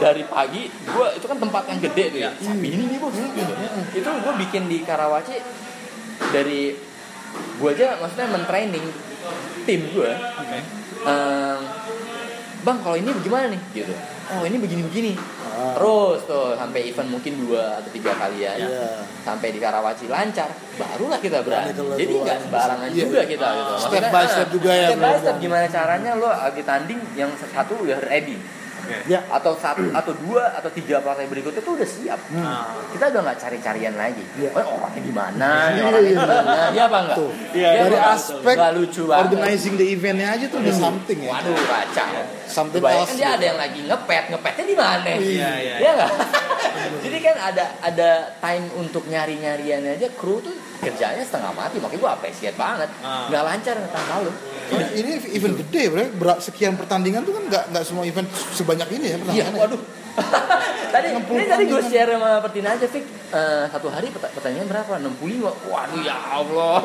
dari 0.00 0.24
pagi 0.24 0.72
gua 0.88 1.12
itu 1.12 1.26
kan 1.28 1.36
tempat 1.36 1.62
yang 1.68 1.78
gede 1.84 2.04
tuh 2.08 2.20
ya. 2.24 2.30
Sapi 2.40 2.68
ini 2.72 2.84
nih 2.88 2.98
bos. 3.00 3.12
Gitu. 3.12 3.52
itu 4.00 4.08
gue 4.08 4.34
bikin 4.48 4.62
di 4.68 4.80
Karawaci. 4.80 5.36
Dari 6.32 6.72
gue 7.36 7.70
aja 7.72 8.00
maksudnya 8.00 8.28
mentraining 8.32 8.84
tim 9.66 9.82
gue 9.90 10.10
Oke. 10.14 10.58
Em, 11.04 11.60
bang 12.62 12.78
kalau 12.80 12.96
ini 12.96 13.10
bagaimana 13.12 13.46
nih 13.50 13.60
gitu 13.74 13.92
oh 14.28 14.42
ini 14.42 14.56
begini 14.56 14.82
begini 14.82 15.12
Ah. 15.56 15.72
terus 15.72 16.28
tuh 16.28 16.52
sampai 16.52 16.84
event 16.84 17.08
mungkin 17.08 17.32
dua 17.40 17.80
atau 17.80 17.88
tiga 17.88 18.12
kalian 18.12 18.60
Iya. 18.60 19.08
sampai 19.24 19.48
di 19.48 19.56
Karawaci 19.56 20.04
lancar 20.04 20.52
barulah 20.76 21.16
kita 21.16 21.40
berani 21.40 21.72
jadi 21.72 22.12
nggak 22.12 22.38
sembarangan 22.44 22.88
Iya. 22.92 23.00
juga 23.00 23.20
kita 23.24 23.46
gitu 23.56 23.72
Step 23.80 24.04
by 24.12 24.24
step 24.28 24.48
juga 24.52 24.68
ya, 24.68 24.88
step 24.92 25.00
by 25.00 25.14
step 25.16 25.36
gimana 25.40 25.64
caranya 25.64 26.12
lo 26.12 26.28
lagi 26.28 26.60
tanding 26.60 27.00
yang 27.16 27.32
satu 27.40 27.72
udah 27.80 27.96
ready 28.04 28.36
Ya. 29.06 29.20
atau 29.26 29.52
satu 29.54 29.82
atau 29.90 30.12
dua 30.16 30.54
atau 30.54 30.70
tiga 30.70 30.98
partai 30.98 31.26
berikutnya 31.26 31.60
tuh 31.60 31.74
udah 31.74 31.88
siap 31.88 32.20
Nah, 32.30 32.86
kita 32.90 33.10
udah 33.10 33.20
nggak 33.26 33.38
cari-carian 33.38 33.94
lagi 33.94 34.24
Iya. 34.36 34.50
oh, 34.54 34.78
orangnya 34.78 35.02
di 35.02 35.12
mana 35.12 35.50
Iya, 35.70 35.82
orangnya 35.84 36.02
di 36.02 36.14
iya. 36.14 36.26
mana 36.26 36.60
iya 36.70 36.82
apa 36.86 36.98
enggak 37.02 37.16
Tuh. 37.16 37.30
Iya, 37.50 37.68
Iya 37.68 37.82
Dari 37.86 37.98
apa? 37.98 38.12
aspek 38.14 38.54
Nggak 38.56 38.72
lucu 38.74 39.02
banget 39.04 39.22
organizing 39.26 39.74
the 39.74 39.86
eventnya 39.86 40.28
aja 40.32 40.44
tuh 40.46 40.58
udah 40.62 40.74
something 40.74 41.18
ya. 41.18 41.30
Waduh 41.30 41.54
kacau. 41.56 42.12
Something 42.46 42.80
Kebayang 42.80 43.02
else 43.02 43.10
kan 43.10 43.16
dia 43.18 43.28
ada 43.34 43.44
yang 43.44 43.58
lagi 43.58 43.80
ngepet, 43.82 44.24
ngepetnya 44.30 44.64
di 44.64 44.76
mana? 44.78 45.08
Iya, 45.12 45.50
iya. 45.58 45.74
Iya 45.82 45.90
nggak? 45.98 46.12
Jadi 47.04 47.18
kan 47.20 47.36
ada 47.42 47.64
ada 47.82 48.10
time 48.38 48.66
untuk 48.78 49.02
nyari 49.06 49.34
nyariannya 49.36 49.98
aja 49.98 50.08
kru 50.14 50.38
tuh 50.38 50.54
kerjanya 50.78 51.20
setengah 51.20 51.50
mati, 51.52 51.82
makanya 51.82 52.00
gue 52.00 52.10
appreciate 52.12 52.54
banget. 52.54 52.86
Ah. 53.02 53.26
Nggak 53.26 53.42
lancar 53.42 53.74
tanpa 53.90 54.14
lu. 54.22 54.32
Ini, 54.68 55.10
event 55.30 55.54
gede, 55.58 55.82
bro. 55.86 56.04
Ber- 56.16 56.40
sekian 56.40 56.74
pertandingan 56.74 57.22
tuh 57.22 57.32
kan 57.32 57.44
nggak 57.44 57.64
nggak 57.70 57.84
semua 57.84 58.02
event 58.02 58.26
sebanyak 58.50 58.88
ini 58.92 59.06
ya 59.06 59.16
Iya, 59.32 59.46
waduh. 59.52 59.80
tadi 60.96 61.12
60 61.12 61.28
ini 61.28 61.44
tadi 61.44 61.64
gue 61.66 61.82
share 61.84 62.08
sama 62.10 62.40
Pertina 62.40 62.72
aja, 62.72 62.88
Fik. 62.88 63.04
Eh, 63.26 63.64
satu 63.68 63.88
hari 63.88 64.08
pert- 64.08 64.32
pertandingan 64.32 64.64
berapa? 64.66 64.96
65. 64.96 65.52
Waduh 65.66 66.00
ya 66.00 66.16
Allah. 66.32 66.80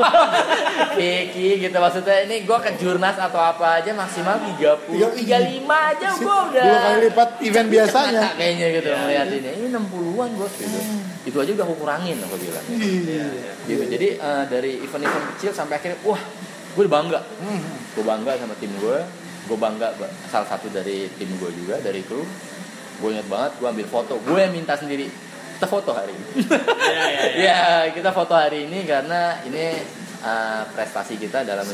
Vicky 0.91 1.60
gitu 1.60 1.78
maksudnya 1.78 2.26
ini 2.26 2.44
gue 2.44 2.58
ke 2.60 2.72
jurnas 2.76 3.15
atau 3.15 3.39
apa 3.39 3.80
aja 3.80 3.91
maksimal 3.94 4.36
30 4.36 5.15
Tiga- 5.15 5.39
35 5.39 5.63
aja 5.63 6.08
gue 6.12 6.36
udah 6.44 6.63
Dua 6.63 6.78
kali 6.82 6.98
lipat 7.08 7.30
event 7.41 7.67
biasanya. 7.70 8.22
Mata 8.22 8.36
kayaknya 8.41 8.67
gitu 8.74 8.89
melihat 8.91 9.28
ini 9.30 9.50
ini 9.54 9.67
60-an 9.70 10.30
bos 10.36 10.54
gitu 10.54 10.80
itu 11.22 11.38
aja 11.38 11.52
udah 11.54 11.65
aku 11.65 11.76
kurangin 11.78 12.17
aku 12.17 12.36
bilang 12.36 12.65
Iya. 12.67 13.30
gitu 13.63 13.84
jadi 13.86 14.08
eh, 14.17 14.44
dari 14.50 14.72
event-event 14.82 15.26
kecil 15.32 15.52
sampai 15.54 15.78
akhirnya 15.78 16.02
wah 16.04 16.17
gue 16.71 16.86
bangga 16.86 17.19
Hmm. 17.38 17.62
gue 17.91 18.03
bangga 18.03 18.31
sama 18.36 18.55
tim 18.55 18.71
gue 18.73 18.97
gue 19.43 19.57
bangga 19.57 19.88
ba- 19.93 20.12
salah 20.25 20.47
satu 20.47 20.69
dari 20.69 21.10
tim 21.13 21.27
gue 21.34 21.51
juga 21.53 21.75
dari 21.77 22.01
kru 22.01 22.23
gue 22.97 23.10
inget 23.10 23.27
banget 23.27 23.51
gue 23.55 23.67
ambil 23.67 23.88
foto 23.88 24.13
gue 24.17 24.38
yang 24.38 24.51
minta 24.51 24.73
sendiri 24.73 25.10
kita 25.53 25.67
foto 25.67 25.91
hari 25.91 26.12
ini 26.12 26.25
Iya, 26.39 27.03
iya, 27.05 27.21
iya. 27.27 27.43
ya 27.45 27.60
kita 27.91 28.10
foto 28.10 28.34
hari 28.34 28.65
ini 28.65 28.84
karena 28.84 29.41
ini 29.43 29.81
eh, 30.21 30.62
prestasi 30.69 31.17
kita 31.17 31.41
dalam 31.41 31.65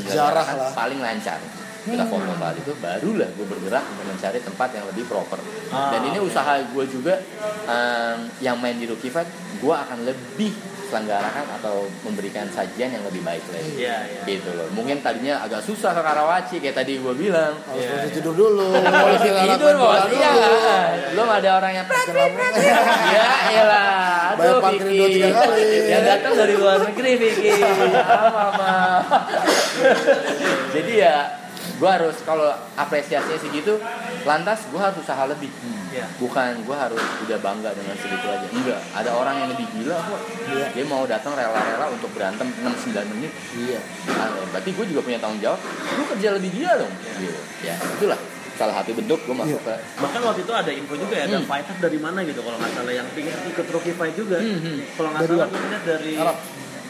lah. 0.50 0.72
paling 0.74 1.00
lancar 1.00 1.40
kita 1.84 2.04
Hmm. 2.04 2.12
foto 2.12 2.32
saat 2.34 2.56
itu 2.58 2.72
barulah 2.78 3.30
gue 3.30 3.46
bergerak 3.46 3.84
untuk 3.86 4.06
mencari 4.10 4.40
tempat 4.40 4.70
yang 4.72 4.86
lebih 4.86 5.04
proper 5.06 5.40
Ah, 5.68 5.88
dan 5.90 6.04
ini 6.04 6.18
oke. 6.18 6.28
usaha 6.28 6.60
gue 6.62 6.86
juga 6.86 7.16
em, 7.64 8.18
yang 8.40 8.56
main 8.56 8.76
di 8.76 8.84
Rookie 8.84 9.08
Fight 9.08 9.28
gue 9.56 9.72
akan 9.74 10.04
lebih 10.04 10.52
selenggarakan 10.88 11.46
atau 11.60 11.86
memberikan 12.02 12.48
sajian 12.50 12.90
yang 12.96 13.04
lebih 13.04 13.22
baik 13.22 13.44
lagi. 13.52 13.72
Iya, 13.78 13.98
iya. 14.08 14.22
gitu 14.26 14.50
loh. 14.56 14.68
Mungkin 14.72 15.04
tadinya 15.04 15.44
agak 15.44 15.62
susah 15.62 15.92
ke 15.92 16.02
Karawaci 16.02 16.56
kayak 16.64 16.76
tadi 16.80 16.98
gue 16.98 17.14
bilang. 17.14 17.54
Harus 17.68 17.84
Iya, 17.84 17.92
posisi 17.92 18.08
iya. 18.08 18.16
tidur 18.18 18.34
dulu. 18.34 18.68
Harus 18.88 19.22
tidur 19.22 19.74
bos. 19.76 19.84
bola 19.84 20.04
iya. 20.10 20.32
dulu. 20.32 20.58
belum 21.14 21.30
ada 21.34 21.50
orang 21.58 21.72
yang 21.74 21.86
pret 21.88 22.08
pret 22.08 22.32
pret 22.36 22.54
ya 23.10 23.30
elah 23.58 24.36
aduh 24.38 24.60
Vicky. 24.70 24.98
dua, 24.98 25.08
tiga 25.10 25.30
kali. 25.34 25.66
yang 25.90 26.04
datang 26.06 26.34
dari 26.38 26.54
luar 26.54 26.78
negeri 26.86 27.12
Vicky. 27.18 27.52
Apa 27.98 28.30
mama 28.30 28.76
jadi 30.72 30.94
ya 30.94 31.16
gue 31.78 31.86
harus 31.88 32.16
kalau 32.22 32.50
apresiasinya 32.76 33.38
segitu 33.38 33.78
lantas 34.24 34.66
gue 34.68 34.78
harus 34.78 34.98
usaha 34.98 35.24
lebih 35.26 35.50
Iya. 35.88 36.04
bukan 36.20 36.62
gue 36.62 36.76
harus 36.76 37.00
udah 37.24 37.40
bangga 37.40 37.72
dengan 37.72 37.96
segitu 37.96 38.28
aja 38.28 38.44
enggak 38.46 38.82
ada 38.94 39.08
orang 39.10 39.36
yang 39.40 39.50
lebih 39.50 39.66
gila 39.72 39.98
kok 39.98 40.22
Iya. 40.48 40.68
dia 40.76 40.86
mau 40.86 41.06
datang 41.06 41.32
rela-rela 41.32 41.88
untuk 41.90 42.12
berantem 42.12 42.46
6-9 42.52 43.08
menit 43.08 43.32
Iya. 43.56 43.80
Ah, 44.12 44.30
berarti 44.52 44.70
gue 44.72 44.86
juga 44.86 45.02
punya 45.02 45.18
tanggung 45.18 45.40
jawab 45.40 45.58
gue 45.64 46.06
kerja 46.12 46.28
lebih 46.36 46.50
gila 46.52 46.74
dong 46.78 46.94
gitu 47.16 47.40
ya 47.64 47.74
itulah 47.80 48.20
salah 48.58 48.74
satu 48.76 48.90
bentuk 48.92 49.22
gue 49.22 49.36
masuk 49.38 49.62
ke 49.62 49.74
Bahkan 50.02 50.22
waktu 50.24 50.42
itu 50.42 50.50
ada 50.52 50.72
info 50.74 50.94
juga 50.94 51.14
ya, 51.14 51.24
ada 51.26 51.38
Hmm. 51.38 51.46
fighter 51.46 51.76
dari 51.78 51.98
mana 51.98 52.20
gitu 52.22 52.42
kalau 52.42 52.58
nggak 52.58 52.74
salah 52.74 52.90
yang 52.92 53.06
pengen 53.14 53.38
ikut 53.48 53.66
rookie 53.70 53.94
fight 53.94 54.18
juga. 54.18 54.42
Hmm, 54.42 54.58
hmm. 54.58 54.78
Kalau 54.98 55.10
nggak 55.14 55.22
salah 55.30 55.46
gue 55.46 55.80
dari 55.86 56.12
Arab. 56.18 56.38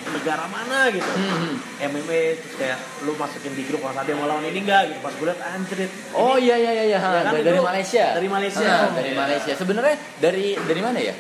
Negara 0.10 0.46
mana 0.46 0.88
gitu. 0.89 1.06
Hmm, 1.06 1.38
hmm. 1.54 1.56
MMA 1.88 2.22
terus 2.36 2.56
kayak 2.56 2.78
lu 3.02 3.13
masukin 3.13 3.52
di 3.52 3.63
grup 3.63 3.84
ada 3.84 4.04
yang 4.04 4.17
mau 4.17 4.28
lawan 4.28 4.43
ini 4.43 4.60
enggak 4.62 4.88
gitu. 4.88 5.00
Pas 5.00 5.13
gue 5.13 5.26
lihat 5.26 5.41
anjrit. 5.43 5.91
Oh 6.12 6.36
iya 6.36 6.56
iya 6.56 6.72
iya 6.74 6.86
Ya 6.88 7.00
kan, 7.00 7.32
dari, 7.32 7.43
dari 7.43 7.60
Malaysia. 7.60 8.06
dari 8.13 8.28
Malaysia. 8.28 8.65
Ah, 8.65 8.84
Oh, 8.84 8.91
dari. 8.93 9.12
Malaysia. 9.13 9.54
Sebenarnya 9.54 9.96
dari 10.17 10.46
dari 10.58 10.82
mana 10.82 11.00
ya? 11.00 11.15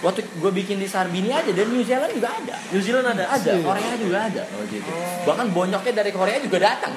waktu 0.00 0.20
gue 0.22 0.52
bikin 0.54 0.76
di 0.76 0.86
Sarbini 0.86 1.28
aja 1.28 1.48
dan 1.48 1.66
New 1.66 1.80
Zealand 1.80 2.12
juga 2.12 2.30
ada 2.30 2.56
New 2.68 2.78
Zealand 2.78 3.04
ada. 3.06 3.24
ada. 3.26 3.52
Korea 3.58 3.92
juga 3.96 4.18
ada 4.22 4.42
waktu 4.46 4.76
itu 4.76 4.92
bahkan 5.24 5.46
bonyoknya 5.50 5.92
dari 5.94 6.12
Korea 6.12 6.36
juga 6.38 6.58
datang 6.62 6.92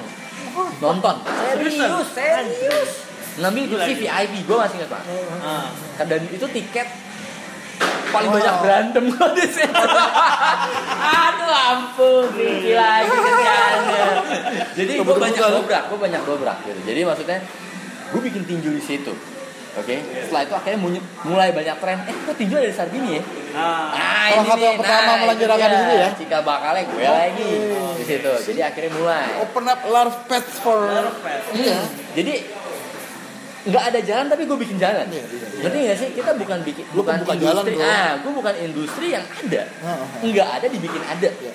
nonton 0.78 1.16
serius 1.48 1.74
serius 2.08 2.90
ngambil 3.36 3.64
kursi. 3.70 3.92
VIP 3.98 4.34
gue 4.44 4.56
masih 4.56 4.76
ingat 4.78 4.90
pak 4.90 5.02
Ah. 5.40 5.68
Kan 5.96 6.06
dan 6.06 6.22
itu 6.26 6.46
tiket 6.48 6.88
paling 8.08 8.30
banyak 8.30 8.54
berantem 8.60 9.04
gue 9.12 9.28
di 9.36 9.46
situ. 9.46 9.84
Aduh 10.98 11.52
ampun, 11.52 12.24
Ricky 12.34 12.72
lagi 12.74 13.08
kerjaannya. 13.08 14.06
Jadi 14.74 14.92
gue 14.98 15.16
banyak 15.16 15.40
dobrak, 15.42 15.82
gue 15.88 15.98
banyak 15.98 16.22
dobrak 16.24 16.58
gitu. 16.64 16.80
Jadi 16.84 17.00
maksudnya 17.04 17.38
gue 18.08 18.20
bikin 18.20 18.42
tinju 18.44 18.70
di 18.72 18.82
situ. 18.82 19.12
Oke, 19.78 19.94
setelah 20.26 20.42
itu 20.42 20.54
akhirnya 20.58 20.78
mulai 21.22 21.54
banyak 21.54 21.76
tren. 21.78 22.02
Eh, 22.10 22.14
kok 22.26 22.34
tinju 22.34 22.58
ada 22.58 22.66
di 22.66 22.74
Sarbini 22.74 23.10
ya? 23.14 23.22
Ah. 23.54 23.94
Nah, 23.94 24.26
Salah 24.34 24.46
satu 24.50 24.64
yang 24.64 24.78
pertama 24.80 25.06
itu 25.06 25.22
melanjutkan 25.22 25.54
dia. 25.54 25.68
di 25.70 25.78
sini 25.78 25.94
ya? 25.94 26.08
Cikal 26.18 26.42
bakalnya 26.42 26.82
gue 26.88 27.06
lagi 27.06 27.50
di 27.94 28.04
situ. 28.04 28.32
Jadi 28.50 28.60
akhirnya 28.64 28.90
mulai. 28.98 29.26
Open 29.38 29.64
up 29.70 29.80
large 29.86 30.18
path 30.26 30.48
for 30.58 30.82
Perfect. 30.82 31.42
Iya. 31.54 31.78
Jadi 32.18 32.34
nggak 33.68 33.84
ada 33.92 34.00
jalan 34.00 34.26
tapi 34.26 34.42
gue 34.48 34.58
bikin 34.58 34.78
jalan. 34.80 35.06
Iya, 35.08 35.24
iya, 35.24 35.36
iya. 35.44 35.60
Ngerti 35.60 35.78
nggak 35.84 35.98
sih? 36.00 36.08
Kita 36.16 36.30
bukan 36.34 36.58
bikin 36.64 36.84
Lu 36.90 37.04
bukan 37.04 37.14
buka 37.20 37.34
jalan, 37.36 37.62
industri. 37.64 37.74
bro. 37.76 37.84
ah, 37.84 38.10
gue 38.16 38.32
bukan 38.32 38.54
industri 38.58 39.06
yang 39.12 39.24
ada. 39.28 39.62
Heeh. 39.68 40.06
Nggak 40.32 40.48
ada 40.56 40.66
dibikin 40.66 41.02
ada. 41.04 41.28
Iya. 41.28 41.52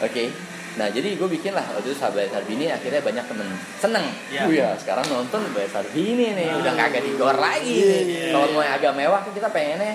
Oke. 0.00 0.24
Nah 0.70 0.86
jadi 0.86 1.08
gue 1.18 1.28
bikin 1.28 1.52
lah 1.52 1.66
waktu 1.66 1.90
itu 1.90 1.98
sahabat 1.98 2.30
Sarbini 2.30 2.70
akhirnya 2.70 3.02
banyak 3.02 3.24
temen 3.28 3.48
seneng. 3.76 4.06
Iya. 4.32 4.42
Ya 4.48 4.68
sekarang 4.78 5.04
nonton 5.10 5.40
sahabat 5.44 5.68
Sarbini 5.68 6.26
nih 6.32 6.48
udah 6.56 6.72
kagak 6.72 7.02
di 7.04 7.12
gor 7.18 7.36
lagi. 7.36 7.76
Iya, 7.76 7.98
iya, 8.06 8.24
Kalau 8.32 8.46
mau 8.54 8.62
yang 8.64 8.74
agak 8.78 8.92
mewah 8.96 9.20
kita 9.28 9.48
pengennya 9.50 9.94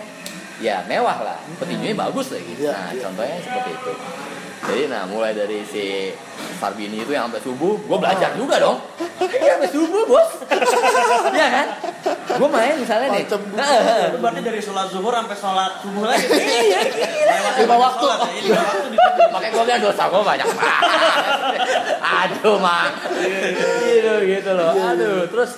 ya 0.61 0.83
mewah 0.85 1.17
lah. 1.23 1.39
Petinjunya 1.57 1.95
bagus 1.95 2.29
lagi. 2.29 2.53
Nah 2.61 2.91
contohnya 2.93 3.37
seperti 3.41 3.71
itu. 3.73 3.91
Jadi 4.65 4.83
nah 4.87 5.05
mulai 5.05 5.31
dari 5.31 5.61
si 5.63 6.09
Sarbini 6.55 6.99
itu 6.99 7.11
yang 7.11 7.27
sampai 7.27 7.41
subuh, 7.41 7.77
gue 7.77 7.97
belajar 7.97 8.33
Ah. 8.33 8.35
juga 8.35 8.55
dong. 8.57 8.77
Iya 9.21 9.55
sampai 9.55 9.69
subuh 9.69 10.03
bos. 10.05 10.29
Iya 11.31 11.47
kan? 11.51 11.67
Gue 12.35 12.49
main 12.49 12.73
misalnya 12.75 13.07
nih. 13.11 13.23
Itu 13.23 13.37
berarti 14.17 14.41
dari 14.41 14.59
sholat 14.59 14.87
zuhur 14.89 15.13
sampai 15.13 15.37
sholat 15.37 15.71
subuh 15.79 16.03
lagi. 16.03 16.25
Iya, 16.25 16.79
Lewat 17.25 17.53
Lima 17.61 17.75
waktu. 17.77 18.05
ya. 18.45 18.63
Makanya 19.29 19.51
gue 19.51 19.63
bilang 19.63 19.81
dosa 19.83 20.03
gue 20.07 20.21
banyak 20.23 20.47
banget. 20.47 20.81
Aduh 22.01 22.57
mak. 22.57 22.89
Gitu 23.83 24.13
gitu 24.25 24.51
loh. 24.51 24.71
Aduh 24.73 25.19
terus 25.27 25.51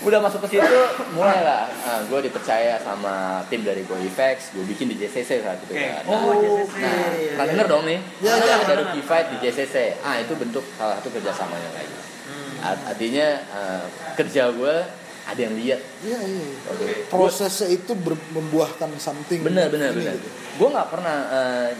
udah 0.00 0.18
masuk 0.18 0.40
ke 0.42 0.56
situ 0.56 0.78
mulailah 1.12 1.68
nah, 1.68 2.00
gue 2.02 2.20
dipercaya 2.24 2.80
sama 2.80 3.14
tim 3.46 3.60
dari 3.60 3.84
Go 3.84 3.92
Effects 3.96 4.48
gue 4.50 4.64
bikin 4.64 4.88
di 4.88 4.96
JCC 4.96 5.40
saat 5.40 5.60
itu 5.60 5.72
Oke. 5.72 5.84
kan. 5.84 6.02
Oh, 6.06 6.32
JCC. 6.34 6.74
Nah, 6.78 6.96
pernah 7.34 7.46
denger 7.46 7.66
dong 7.68 7.84
nih? 7.84 7.98
Ya, 8.18 8.32
Ada 8.32 8.40
ya, 8.40 8.54
ada 8.54 8.64
benar. 8.64 8.76
Rookie 8.82 9.04
Fight 9.04 9.26
di 9.28 9.36
JCC. 9.38 9.76
Ah, 10.00 10.16
itu 10.16 10.32
bentuk 10.34 10.64
salah 10.74 10.96
satu 10.96 11.08
kerjasamanya 11.10 11.68
lagi. 11.70 11.92
Hmm. 12.24 12.64
Art- 12.64 12.84
Artinya 12.88 13.26
eh, 13.42 13.84
kerja 14.14 14.48
gue 14.50 14.74
ada 15.22 15.40
yang 15.40 15.54
lihat. 15.54 15.80
Iya, 16.00 16.18
iya. 16.18 16.44
Oke. 16.66 16.84
Prosesnya 17.06 17.68
itu 17.68 17.92
ber- 17.92 18.28
membuahkan 18.30 18.88
something. 18.96 19.44
Bener 19.44 19.68
bener 19.68 19.92
bener. 19.92 20.16
gitu. 20.16 20.28
Gue 20.56 20.68
nggak 20.70 20.88
pernah 20.88 21.16
eh, 21.28 21.70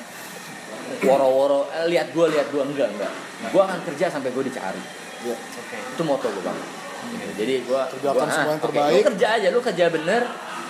woro-woro 1.02 1.72
eh, 1.72 1.87
lihat 1.88 2.12
gue 2.12 2.26
lihat 2.28 2.46
gue 2.48 2.62
enggak 2.62 2.88
enggak. 2.90 3.12
Gue 3.48 3.62
akan 3.62 3.80
kerja 3.87 4.12
sampai 4.12 4.28
gue 4.28 4.44
dicari. 4.44 4.83
Iya. 5.24 5.37
Oke. 5.37 5.76
Itu 5.96 6.02
moto 6.04 6.28
gue 6.28 6.44
banget. 6.44 6.66
Gitu. 7.12 7.32
Jadi 7.36 7.54
gue 7.62 7.80
Kerjakan 7.92 8.28
semua 8.28 8.52
yang 8.52 8.62
terbaik. 8.62 8.92
Lu 8.92 9.06
kerja 9.10 9.26
aja, 9.32 9.48
lu 9.48 9.60
kerja 9.60 9.84
bener, 9.88 10.22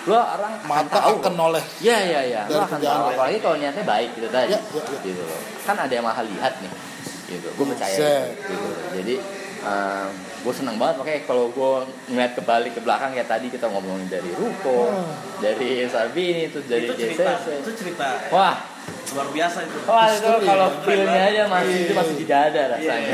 lu 0.02 0.14
orang 0.14 0.52
akan 0.56 0.66
Mata 0.66 0.96
tahu. 0.96 1.14
akan 1.18 1.34
noleh. 1.34 1.64
Ya 1.78 1.98
ya 1.98 2.20
ya, 2.24 2.40
lu 2.46 2.56
akan 2.56 2.78
tahu. 2.78 3.02
Apalagi 3.10 3.38
kalau 3.38 3.56
niatnya 3.56 3.84
baik 3.84 4.10
gitu 4.14 4.28
tadi. 4.28 4.50
Ya, 4.50 4.58
ya, 4.58 4.80
ya. 4.80 4.98
Gitu 5.02 5.20
loh. 5.20 5.40
Kan 5.62 5.76
ada 5.76 5.90
yang 5.90 6.02
mahal 6.02 6.24
lihat 6.24 6.54
nih. 6.58 6.72
Gitu. 7.28 7.48
Gue 7.52 7.66
percaya 7.68 7.94
Set. 7.94 8.26
gitu. 8.40 8.50
gitu. 8.50 8.70
Jadi 8.96 9.14
gue 10.40 10.54
senang 10.56 10.80
banget 10.80 10.96
makanya 10.96 11.20
kalau 11.26 11.52
gue 11.52 11.72
ngeliat 12.08 12.32
ke 12.32 12.40
balik 12.40 12.72
ke 12.72 12.80
belakang 12.80 13.12
kayak 13.12 13.28
tadi 13.28 13.52
kita 13.52 13.68
ngomongin 13.68 14.08
dari 14.08 14.32
Ruko, 14.32 14.88
Ah. 14.88 15.04
dari 15.36 15.84
Sarbini, 15.84 16.48
itu 16.48 16.64
dari 16.64 16.88
Itu 16.88 16.96
cerita, 16.96 17.28
JCC. 17.36 17.60
itu 17.60 17.70
cerita 17.76 18.08
Wah, 18.32 18.56
luar 19.12 19.28
biasa 19.28 19.58
itu. 19.62 19.78
wah 19.82 20.06
itu 20.06 20.22
History. 20.22 20.46
kalau 20.46 20.66
feelnya 20.80 21.22
aja 21.24 21.42
masih 21.46 21.72
Iya. 21.72 21.82
itu 21.82 21.92
masih 21.92 22.14
di 22.14 22.24
dada 22.24 22.52
Iya. 22.52 22.64
rasanya. 22.70 23.08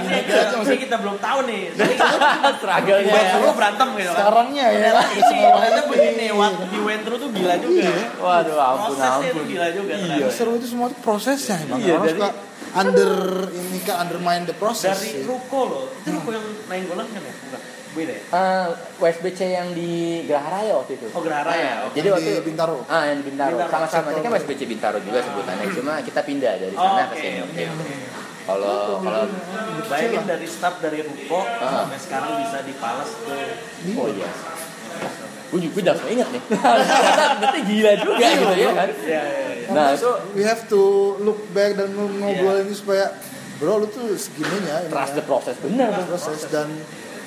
Ini 0.00 0.18
kita, 0.22 0.42
ini 0.58 0.76
kita 0.80 0.96
belum 0.98 1.16
tahu 1.18 1.38
nih. 1.44 1.62
Struggle-nya. 2.60 3.10
Gue 3.10 3.20
ya. 3.20 3.32
dulu 3.34 3.50
berantem 3.52 3.88
gitu. 3.94 4.10
Sekarangnya 4.10 4.64
ya. 4.66 4.90
Ini, 4.94 5.40
ternyata 5.44 5.68
ini. 5.76 5.82
begini, 5.88 6.26
what 6.32 6.54
he 6.66 6.78
went 6.78 7.02
through 7.02 7.18
tuh 7.18 7.30
gila 7.30 7.54
juga. 7.56 7.82
Waduh, 8.16 8.56
ampun 8.56 8.78
Prosesnya 8.90 9.10
itu 9.22 9.32
ampun. 9.34 9.44
gila 9.46 9.68
juga 9.70 9.92
Iya, 9.94 10.26
seru 10.28 10.50
itu 10.54 10.66
semua 10.66 10.86
itu 10.88 10.98
prosesnya 10.98 11.56
emang. 11.60 11.78
Iya, 11.78 11.92
Orang 11.94 12.06
dari- 12.06 12.16
suka 12.16 12.28
under 12.74 13.12
ini 13.50 13.78
kan 13.82 13.96
undermine 14.02 14.42
the 14.44 14.54
process. 14.54 14.96
Dari. 14.96 15.22
Ruko 15.22 15.60
loh, 15.64 15.82
itu 15.94 16.08
Ruko 16.10 16.28
yang 16.30 16.46
main 16.66 16.82
golan 16.84 17.06
kan 17.06 17.20
ya? 17.20 17.34
Bukan, 17.36 17.60
beda 17.94 18.12
ya? 18.12 18.22
Eh, 18.28 18.66
USBC 18.98 19.40
yang 19.48 19.68
di 19.70 19.90
Geraha 20.24 20.48
Raya 20.52 20.72
waktu 20.76 20.92
itu. 20.94 21.06
Oh, 21.10 21.20
Geraha 21.20 21.44
Raya. 21.44 21.70
Nah, 21.80 21.90
jadi 21.90 22.06
Yang 22.06 22.16
waktu 22.16 22.30
di 22.30 22.42
Bintaro. 22.44 22.76
Ah, 22.86 23.02
yang 23.06 23.18
di 23.18 23.24
Bintaro. 23.24 23.54
Bintaro. 23.54 23.70
Sama-sama. 23.70 24.08
Ini 24.10 24.20
kan 24.20 24.30
USBC 24.34 24.60
Bintaro 24.64 24.98
juga 24.98 25.18
sebutannya. 25.20 25.66
Cuma 25.70 25.92
kita 26.00 26.20
pindah 26.20 26.52
dari 26.56 26.74
Oh, 26.74 26.82
sana 26.82 27.02
oke, 27.04 27.10
ke 27.10 27.16
sini. 27.16 27.38
oke, 27.40 27.54
gitu. 27.54 27.72
oke. 27.72 27.94
Kalau 28.44 28.76
kalau 29.00 29.22
Bayangin 29.84 30.24
dari 30.26 30.44
start 30.44 30.76
dari 30.78 31.00
Ruko 31.00 31.40
Ah. 31.40 31.86
sampai 31.86 31.98
sekarang 31.98 32.30
bisa 32.40 32.58
di 32.60 32.74
Palace 32.74 33.14
tuh. 33.16 33.40
oh 33.96 34.08
iya. 34.10 34.30
Gue 35.48 35.58
juga 35.62 35.76
udah 35.80 35.92
langsung 35.94 36.10
inget 36.10 36.28
nih. 36.28 36.42
Berarti 37.40 37.60
gila 37.62 37.92
juga 37.96 38.26
gitu 38.26 38.54
ya 38.54 38.70
kan. 38.74 38.88
Iya, 38.90 39.22
iya, 39.22 39.22
iya. 39.54 39.68
Nah, 39.70 39.86
itu 39.92 40.10
we 40.34 40.42
have 40.42 40.66
to 40.66 40.82
look 41.18 41.40
back 41.50 41.72
dan 41.72 41.88
ngobrol 41.94 42.58
ini 42.58 42.74
supaya 42.74 43.14
bro 43.54 43.78
lu 43.78 43.86
tuh 43.86 44.12
segininya 44.12 44.82
ini 44.82 44.90
trust 44.90 45.14
ya. 45.14 45.16
the 45.16 45.24
process 45.24 45.56
bener 45.56 45.88
tuh. 45.88 46.04
proses 46.04 46.40
dan 46.50 46.68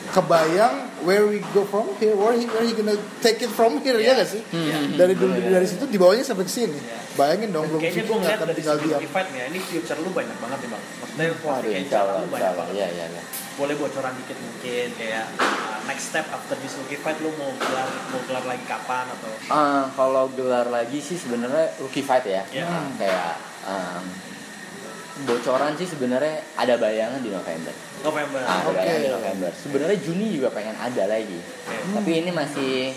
kebayang 0.09 0.75
where 1.01 1.23
we 1.23 1.37
go 1.51 1.61
from 1.63 1.87
here 1.97 2.13
where 2.13 2.31
he, 2.31 2.47
where 2.47 2.61
he 2.61 2.71
gonna 2.71 2.93
take 3.19 3.37
it 3.37 3.49
from 3.49 3.77
here 3.79 3.95
ya 3.95 4.13
gak 4.13 4.27
sih 4.27 4.41
Hmm. 4.47 4.95
dari 4.95 5.13
dulu 5.13 5.33
dari 5.33 5.63
situ 5.63 5.85
dibawanya 5.85 6.21
sampai 6.21 6.43
ke 6.43 6.53
sini 6.53 6.79
bayangin 7.13 7.49
dong 7.49 7.65
belum 7.65 7.81
Kayaknya 7.81 8.03
gue 8.03 8.07
nggak 8.07 8.17
ngeliat 8.19 8.37
akan 8.37 8.47
dari 8.47 8.57
tinggal 8.57 8.77
diam 8.77 8.99
Fight 9.07 9.27
nih, 9.29 9.41
ini 9.47 9.59
future 9.59 9.97
lu 9.97 10.09
banyak 10.11 10.37
banget 10.37 10.59
nih 10.59 10.69
bang. 10.69 10.83
Maksudnya 11.01 11.25
Waduh, 11.39 11.71
insya 11.71 11.97
Allah, 11.99 12.13
lu 12.13 12.21
insya 12.21 12.29
banyak 12.29 12.45
Allah. 12.45 12.57
banget. 12.61 12.75
Iya, 12.77 12.87
iya, 12.91 13.05
iya. 13.09 13.21
Boleh 13.57 13.75
bocoran 13.75 14.13
dikit 14.13 14.37
mungkin 14.37 14.87
kayak 14.93 15.25
uh, 15.35 15.77
next 15.83 16.05
step 16.07 16.25
after 16.29 16.53
this 16.55 16.77
rookie 16.77 16.95
fight 16.95 17.17
lu 17.17 17.33
mau 17.33 17.49
gelar 17.57 17.89
mau 18.07 18.21
gelar 18.21 18.45
lagi 18.45 18.61
kapan 18.63 19.05
atau 19.09 19.29
Ah, 19.49 19.89
kalau 19.91 20.29
gelar 20.31 20.69
lagi 20.69 20.99
sih 20.99 21.17
sebenarnya 21.17 21.73
rookie 21.79 22.05
fight 22.05 22.21
ya. 22.23 22.45
Ya. 22.53 22.69
Kayak 22.95 23.33
um, 23.65 24.03
bocoran 25.25 25.73
sih 25.79 25.87
sebenarnya 25.89 26.43
ada 26.53 26.77
bayangan 26.77 27.17
di 27.23 27.33
November. 27.33 27.73
November. 28.05 28.41
Ah, 28.45 28.61
ada 28.61 28.69
Oke. 28.69 28.77
bayangan 28.77 29.01
di 29.01 29.11
November. 29.11 29.51
Sebenarnya 29.55 29.97
Juni 30.03 30.27
juga 30.37 30.49
pengen 30.53 30.75
ada 30.77 31.03
lagi. 31.09 31.39
Tapi 31.65 32.11
ini 32.13 32.29
masih 32.29 32.93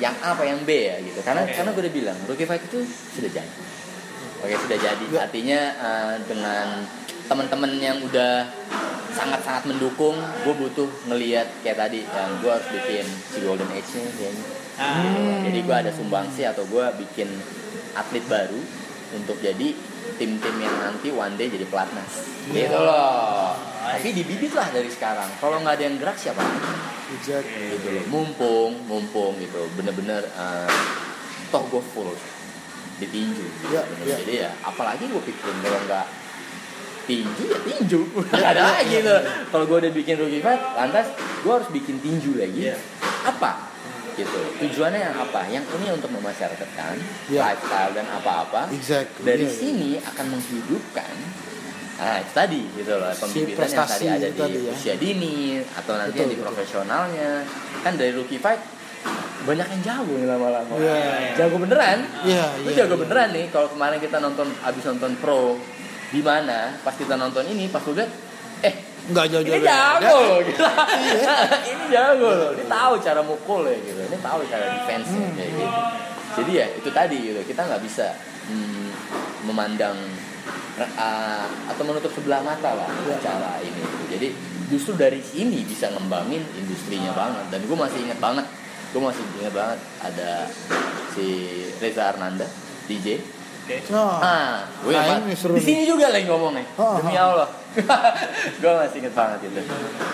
yang 0.00 0.14
A 0.24 0.32
apa 0.32 0.42
yang 0.48 0.64
B 0.64 0.70
ya 0.72 0.96
gitu. 1.04 1.20
Karena 1.20 1.44
Oke. 1.44 1.52
karena 1.52 1.70
gue 1.76 1.82
udah 1.84 1.94
bilang 1.94 2.18
rookie 2.24 2.48
fight 2.48 2.64
itu 2.64 2.80
sudah 2.88 3.30
jadi. 3.30 3.54
Oke 4.40 4.54
sudah 4.56 4.78
jadi. 4.80 5.04
Ya. 5.12 5.20
Artinya 5.28 5.60
eh, 5.76 6.14
dengan 6.24 6.66
teman-teman 7.28 7.72
yang 7.80 7.98
udah 8.04 8.48
sangat-sangat 9.14 9.64
mendukung, 9.70 10.18
gue 10.18 10.54
butuh 10.58 10.88
ngelihat 11.06 11.46
kayak 11.62 11.78
tadi 11.78 12.02
yang 12.02 12.30
gue 12.42 12.50
harus 12.50 12.68
bikin 12.74 13.06
si 13.06 13.38
Golden 13.40 13.70
Age-nya 13.70 14.10
kayaknya. 14.18 14.44
Ah, 14.74 15.38
Jadi 15.46 15.58
gue 15.62 15.76
ada 15.86 15.90
sumbangsi 15.94 16.42
atau 16.42 16.66
gue 16.66 16.82
bikin 17.06 17.30
atlet 17.94 18.26
baru 18.26 18.58
untuk 19.14 19.38
jadi 19.38 19.72
tim-tim 20.18 20.56
yang 20.58 20.76
nanti 20.78 21.08
one 21.10 21.34
day 21.38 21.48
jadi 21.48 21.66
pelatnas. 21.66 22.12
Iya. 22.50 22.68
Gitu 22.68 22.78
loh. 22.78 23.54
Tapi 23.84 24.08
dibibit 24.12 24.52
lah 24.52 24.68
dari 24.68 24.90
sekarang. 24.90 25.30
Kalau 25.38 25.62
nggak 25.62 25.74
ada 25.78 25.84
yang 25.86 25.96
gerak 25.96 26.18
siapa? 26.18 26.42
exactly 27.14 27.78
Gitu 27.78 27.88
loh. 27.94 28.04
Mumpung, 28.10 28.72
mumpung 28.84 29.38
gitu. 29.38 29.64
Bener-bener 29.78 30.26
eh, 30.26 30.70
toh 31.48 31.62
gue 31.70 31.82
full 31.94 32.10
ditinju. 32.98 33.46
Iya, 33.70 33.82
Bener. 33.86 34.04
iya. 34.06 34.16
Jadi 34.20 34.34
ya 34.38 34.50
apalagi 34.62 35.04
gue 35.06 35.22
pikirin 35.22 35.58
kalau 35.62 35.80
nggak 35.86 36.06
tinju 37.04 37.44
ya 37.52 37.58
tinju 37.60 38.00
nggak 38.32 38.50
ada 38.56 38.80
lagi 38.80 38.96
tuh 39.04 39.20
kalau 39.52 39.64
gue 39.68 39.76
udah 39.76 39.92
bikin 39.92 40.16
rookie 40.16 40.40
fight 40.40 40.56
lantas 40.72 41.12
gue 41.44 41.52
harus 41.52 41.68
bikin 41.68 42.00
tinju 42.00 42.32
lagi 42.40 42.72
Iya. 42.72 42.76
apa 43.28 43.63
gitu 44.14 44.40
tujuannya 44.60 45.00
yang 45.02 45.14
apa 45.16 45.40
yang 45.48 45.64
ini 45.68 45.86
untuk 45.90 46.10
memasyarakatkan 46.10 46.94
Iya. 47.26 47.40
lifestyle 47.44 47.92
dan 47.92 48.06
apa-apa 48.08 48.70
exactly 48.70 49.22
dari 49.22 49.42
Iya, 49.42 49.50
iya. 49.50 49.58
sini 49.58 49.90
akan 50.00 50.26
menghidupkan 50.30 51.14
nah 51.94 52.18
itu 52.18 52.32
tadi 52.32 52.62
gitu 52.74 52.92
loh 52.92 53.06
pembibitan 53.12 53.46
yang 53.46 53.58
prestasi 53.60 54.04
tadi 54.04 54.06
ada 54.12 54.28
di 54.28 54.34
tadi 54.36 54.58
ya. 54.60 54.72
usia 54.72 54.94
dini 54.96 55.36
atau 55.62 55.94
nanti 55.94 56.10
Betul, 56.10 56.20
yang 56.20 56.28
di 56.28 56.36
betul. 56.36 56.46
profesionalnya 56.50 57.30
kan 57.80 57.92
dari 57.94 58.10
rookie 58.10 58.38
fight 58.38 58.58
banyak 59.44 59.66
yang 59.68 59.82
jago 59.84 60.12
nih 60.12 60.26
lama-lama 60.26 60.72
Iya. 60.74 61.36
jago 61.36 61.56
beneran 61.56 61.98
Iya, 62.22 62.44
lu 62.58 62.68
iya, 62.68 62.76
jago 62.76 62.94
iya. 62.94 63.00
beneran 63.00 63.28
nih 63.30 63.46
kalau 63.48 63.68
kemarin 63.68 63.98
kita 63.98 64.18
nonton 64.18 64.48
abis 64.60 64.84
nonton 64.86 65.12
pro 65.16 65.54
di 66.08 66.18
mana 66.18 66.78
pas 66.80 66.94
kita 66.94 67.14
nonton 67.14 67.42
ini 67.44 67.66
pas 67.68 67.78
gue 67.78 67.92
liat 67.92 68.10
eh 68.62 68.74
nggak 69.04 69.26
jauh-jauh 69.28 69.52
ini 69.52 69.60
beda. 69.60 69.76
jago 70.00 70.16
loh 70.16 70.40
gila. 70.40 70.72
ini 71.62 71.84
jago 71.88 72.28
loh 72.30 72.50
ini 72.52 72.64
tahu 72.64 72.94
cara 72.98 73.20
mukul 73.20 73.62
ya 73.64 73.76
gitu 73.78 74.00
ini 74.02 74.16
tahu 74.18 74.40
cara 74.48 74.64
defense 74.72 75.08
Hmm. 75.08 75.32
kayak 75.36 75.50
gitu 75.52 75.76
jadi 76.34 76.52
ya 76.52 76.66
itu 76.74 76.88
tadi 76.90 77.16
gitu 77.22 77.40
kita 77.44 77.60
nggak 77.62 77.82
bisa 77.84 78.06
hmm, 78.48 78.88
memandang 79.44 79.94
uh, 80.96 81.46
atau 81.68 81.82
menutup 81.84 82.10
sebelah 82.10 82.40
mata 82.40 82.74
lah 82.74 82.88
Ya. 83.04 83.16
cara 83.20 83.60
ini 83.60 83.76
gitu. 83.76 84.04
jadi 84.10 84.28
justru 84.66 84.92
dari 84.96 85.20
sini 85.20 85.62
bisa 85.62 85.92
ngembangin 85.92 86.40
industrinya 86.56 87.12
banget 87.12 87.44
dan 87.52 87.60
gue 87.60 87.76
masih 87.76 87.98
inget 88.00 88.16
banget 88.16 88.46
gue 88.90 89.02
masih 89.02 89.22
inget 89.36 89.52
banget 89.52 89.78
ada 90.00 90.48
si 91.12 91.26
Reza 91.78 92.08
Arnanda 92.08 92.48
DJ 92.88 93.20
Oke. 93.64 93.80
Ah, 93.90 94.68
gue 94.84 94.92
Nah, 94.92 95.24
ini 95.24 95.32
seru 95.32 95.56
di 95.56 95.64
sini 95.64 95.88
juga 95.88 96.12
lagi 96.12 96.28
ngomongnya. 96.28 96.68
Oh, 96.76 97.00
Demi 97.00 97.16
oh. 97.16 97.24
Allah. 97.32 97.48
gue 98.60 98.70
masih 98.76 99.00
inget 99.00 99.14
banget 99.16 99.38
itu. 99.48 99.60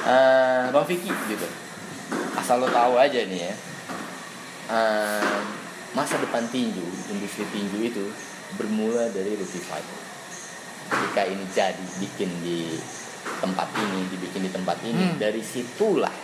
Eh, 0.06 0.62
Bang 0.70 0.86
Vicky 0.86 1.10
gitu. 1.10 1.46
Asal 2.38 2.62
lo 2.62 2.70
tahu 2.70 2.94
aja 2.94 3.18
nih 3.18 3.40
ya. 3.42 3.54
eh, 4.70 5.38
masa 5.90 6.14
depan 6.16 6.46
tinju, 6.46 6.86
industri 7.10 7.42
tinju 7.50 7.78
itu 7.82 8.04
bermula 8.54 9.10
dari 9.10 9.34
rookie 9.34 9.58
fight. 9.58 9.82
Ketika 10.86 11.22
ini 11.26 11.42
jadi 11.50 11.84
bikin 11.98 12.30
di 12.40 12.78
tempat 13.42 13.66
ini, 13.74 14.06
dibikin 14.08 14.46
di 14.46 14.50
tempat 14.50 14.78
ini, 14.82 15.10
Hmm. 15.10 15.18
dari 15.18 15.42
situlah 15.42 16.14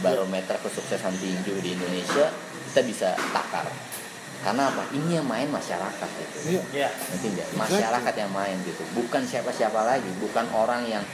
barometer 0.00 0.56
kesuksesan 0.58 1.14
tinju 1.14 1.52
di 1.60 1.76
Indonesia 1.76 2.32
kita 2.66 2.80
bisa 2.82 3.08
takar. 3.30 3.68
Karena 4.42 4.66
apa? 4.66 4.82
Ini 4.90 5.16
yang 5.16 5.26
main 5.26 5.46
masyarakat 5.48 6.08
gitu 6.12 6.36
Iya. 6.50 6.62
Iya. 6.72 6.88
nanti 6.90 7.26
enggak 7.28 7.48
masyarakat 7.54 8.14
yang 8.16 8.30
main 8.30 8.56
gitu 8.60 8.82
bukan 8.92 9.22
siapa-siapa 9.22 9.80
lagi 9.80 10.10
bukan 10.18 10.44
orang 10.50 10.82
yang 10.84 11.04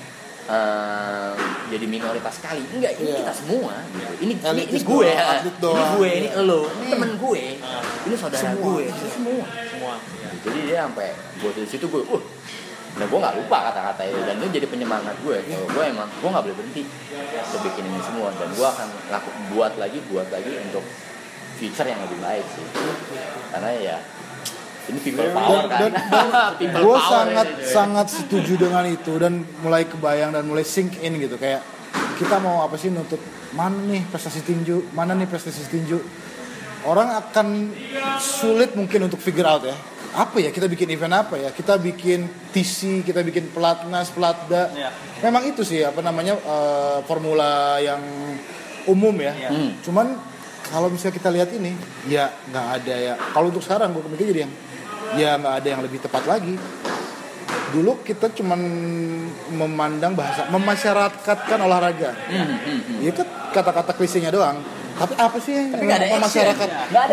eh, 0.46 1.32
jadi 1.68 1.84
minoritas 1.84 2.34
sekali 2.34 2.64
enggak 2.66 2.96
ini 2.96 3.04
Iya. 3.06 3.20
kita 3.20 3.32
semua 3.34 3.74
gitu 3.90 4.12
ini 4.18 4.32
ini, 4.34 4.62
ini 4.66 4.80
gue 4.80 5.04
doang, 5.04 5.28
atlet 5.36 5.44
ini 5.52 5.84
gue 5.92 6.08
ini 6.08 6.24
Iya. 6.26 6.40
elo 6.40 6.60
ini 6.64 6.72
Hmm. 6.80 6.88
temen 6.90 7.10
gue 7.14 7.42
Ah. 7.60 7.82
ini 8.02 8.14
saudara 8.16 8.40
Semua. 8.42 8.64
gue 8.64 8.82
ini 8.86 9.06
semua 9.06 9.44
Semua. 9.68 9.94
Iya. 10.00 10.28
jadi 10.40 10.58
dia 10.64 10.78
sampai 10.82 11.08
gue 11.36 11.50
dari 11.52 11.68
situ 11.68 11.84
gue 11.86 12.02
uh 12.02 12.24
nah 12.96 13.04
gue 13.04 13.18
nggak 13.20 13.36
lupa 13.36 13.58
kata-kata 13.68 14.02
itu 14.02 14.20
dan 14.24 14.34
itu 14.38 14.48
jadi 14.50 14.66
penyemangat 14.66 15.14
gue 15.20 15.36
kalau 15.38 15.68
gue 15.68 15.84
emang 15.86 16.08
gue 16.10 16.28
nggak 16.28 16.42
boleh 16.42 16.56
berhenti 16.56 16.82
untuk 17.44 17.60
bikin 17.62 17.84
ini 17.86 18.00
semua 18.00 18.32
dan 18.32 18.48
gue 18.48 18.66
akan 18.66 18.88
laku 19.06 19.28
buat 19.52 19.72
lagi 19.76 20.00
buat 20.08 20.26
lagi 20.28 20.50
untuk 20.58 20.82
future 21.58 21.88
yang 21.90 21.98
lebih 22.06 22.18
baik 22.22 22.46
sih. 22.46 22.64
Karena 23.50 23.70
ya 23.74 23.98
ini 24.88 24.98
people 25.04 25.28
power 25.36 25.68
kan. 25.68 25.78
dan, 25.78 25.92
dan 26.08 26.26
people 26.60 26.80
gue 26.80 26.96
power 26.96 27.12
sangat 27.12 27.48
ini. 27.52 27.68
sangat 27.68 28.06
setuju 28.08 28.52
dengan 28.56 28.84
itu 28.88 29.12
dan 29.20 29.44
mulai 29.60 29.84
kebayang 29.84 30.32
dan 30.32 30.48
mulai 30.48 30.64
sink 30.64 30.96
in 31.04 31.20
gitu. 31.20 31.36
Kayak 31.36 31.60
kita 32.16 32.40
mau 32.40 32.64
apa 32.64 32.80
sih 32.80 32.88
nuntut 32.88 33.20
mana 33.52 33.76
nih 33.88 34.04
prestasi 34.08 34.44
tinju 34.44 34.92
mana 34.96 35.12
nih 35.12 35.28
prestasi 35.28 35.68
tinju? 35.68 35.98
Orang 36.86 37.10
akan 37.10 37.74
sulit 38.22 38.72
mungkin 38.78 39.10
untuk 39.10 39.20
figure 39.20 39.44
out 39.44 39.66
ya. 39.66 39.76
Apa 40.16 40.40
ya 40.40 40.48
kita 40.48 40.70
bikin 40.70 40.88
event 40.88 41.20
apa 41.20 41.36
ya? 41.36 41.52
Kita 41.52 41.76
bikin 41.76 42.24
TC 42.54 43.04
kita 43.04 43.20
bikin 43.20 43.52
pelatnas 43.52 44.08
pelatda. 44.14 44.72
Iya. 44.72 44.90
memang 45.18 45.42
itu 45.50 45.66
sih 45.66 45.82
apa 45.82 45.98
namanya 46.00 46.38
eh, 46.38 46.98
formula 47.04 47.76
yang 47.82 48.00
umum 48.88 49.12
ya. 49.20 49.34
Iya. 49.36 49.50
Hmm. 49.52 49.70
cuman 49.84 50.06
kalau 50.68 50.88
misalnya 50.92 51.14
kita 51.16 51.28
lihat 51.32 51.50
ini 51.56 51.72
ya 52.06 52.28
nggak 52.52 52.66
ada 52.80 52.94
ya. 52.94 53.14
Kalau 53.16 53.48
untuk 53.48 53.64
sekarang 53.64 53.96
gue 53.96 54.04
mikir 54.12 54.26
jadi 54.36 54.40
yang 54.44 54.52
ya 55.16 55.30
nggak 55.40 55.54
ada 55.64 55.68
yang 55.68 55.80
lebih 55.80 55.98
tepat 56.04 56.24
lagi. 56.28 56.54
Dulu 57.68 58.00
kita 58.00 58.32
cuman 58.32 58.60
memandang 59.52 60.16
bahasa 60.16 60.48
memasyarakatkan 60.48 61.58
olahraga. 61.60 62.16
Hmm, 62.28 62.44
hmm, 62.44 62.80
hmm. 62.80 62.98
ya 63.04 63.12
kan 63.12 63.26
kata-kata 63.52 63.92
klisenya 63.96 64.32
doang. 64.32 64.60
Tapi 64.98 65.14
apa 65.14 65.36
sih 65.38 65.52
yang 65.54 65.72
Tapi 65.72 65.84
nggak 65.86 65.98
ada 65.98 66.06
ada 66.10 66.16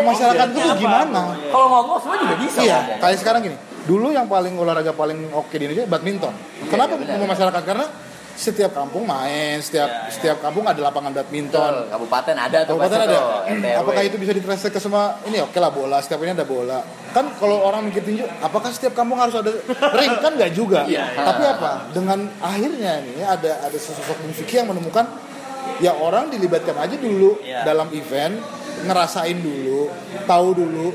memasyarakat 0.02 0.46
action. 0.50 0.64
itu 0.64 0.70
gimana? 0.82 1.20
Kalau 1.54 1.66
ngomong 1.70 1.98
semua 2.02 2.16
juga 2.18 2.34
bisa 2.40 2.58
iya 2.60 2.78
ngomong. 2.82 3.00
kayak 3.04 3.18
sekarang 3.22 3.40
gini. 3.46 3.56
Dulu 3.86 4.08
yang 4.10 4.26
paling 4.26 4.58
olahraga 4.58 4.90
paling 4.90 5.30
oke 5.30 5.54
di 5.54 5.70
Indonesia 5.70 5.86
badminton. 5.86 6.34
Kenapa 6.66 6.98
iya, 6.98 7.00
benar. 7.06 7.16
memasyarakat 7.22 7.62
karena 7.62 7.86
setiap 8.36 8.70
kampung 8.70 9.02
main 9.02 9.56
setiap 9.58 9.88
Iya. 9.88 10.12
setiap 10.12 10.36
kampung 10.38 10.62
ada 10.62 10.76
lapangan 10.78 11.08
badminton 11.10 11.72
Betul, 11.72 11.88
kabupaten 11.88 12.36
ada 12.36 12.58
tuh 12.62 12.76
Kabupaten 12.76 12.98
ada. 13.00 13.16
tuh. 13.16 13.24
Apakah 13.80 14.02
itu 14.02 14.16
bisa 14.16 14.30
ditranslate 14.30 14.70
ke 14.70 14.78
semua? 14.78 15.16
Ini 15.24 15.40
oke 15.42 15.56
lah 15.56 15.70
bola. 15.70 15.96
Setiap 15.98 16.20
ini 16.20 16.30
ada 16.30 16.44
bola. 16.44 16.84
Kan 17.10 17.32
kalau 17.34 17.64
orang 17.64 17.82
mikir 17.82 18.04
tinju, 18.04 18.28
apakah 18.38 18.68
setiap 18.68 18.92
kampung 18.92 19.16
harus 19.16 19.32
ada 19.34 19.48
ring? 19.94 20.12
Kan 20.20 20.36
nggak 20.36 20.52
juga. 20.52 20.84
Iya. 20.84 21.08
Tapi 21.10 21.42
apa? 21.42 21.70
Dengan 21.90 22.28
akhirnya 22.38 23.00
nih 23.00 23.24
ada 23.24 23.50
ada 23.62 23.76
sosok 23.76 24.04
Bung 24.14 24.30
Vicky 24.30 24.54
yang 24.54 24.68
menemukan 24.68 25.08
ya 25.78 25.92
orang 25.92 26.28
dilibatkan 26.28 26.76
aja 26.76 26.94
dulu 26.94 27.40
Iya. 27.40 27.64
dalam 27.64 27.88
event, 27.90 28.36
ngerasain 28.82 29.38
dulu, 29.38 29.88
tahu 30.22 30.48
dulu. 30.54 30.88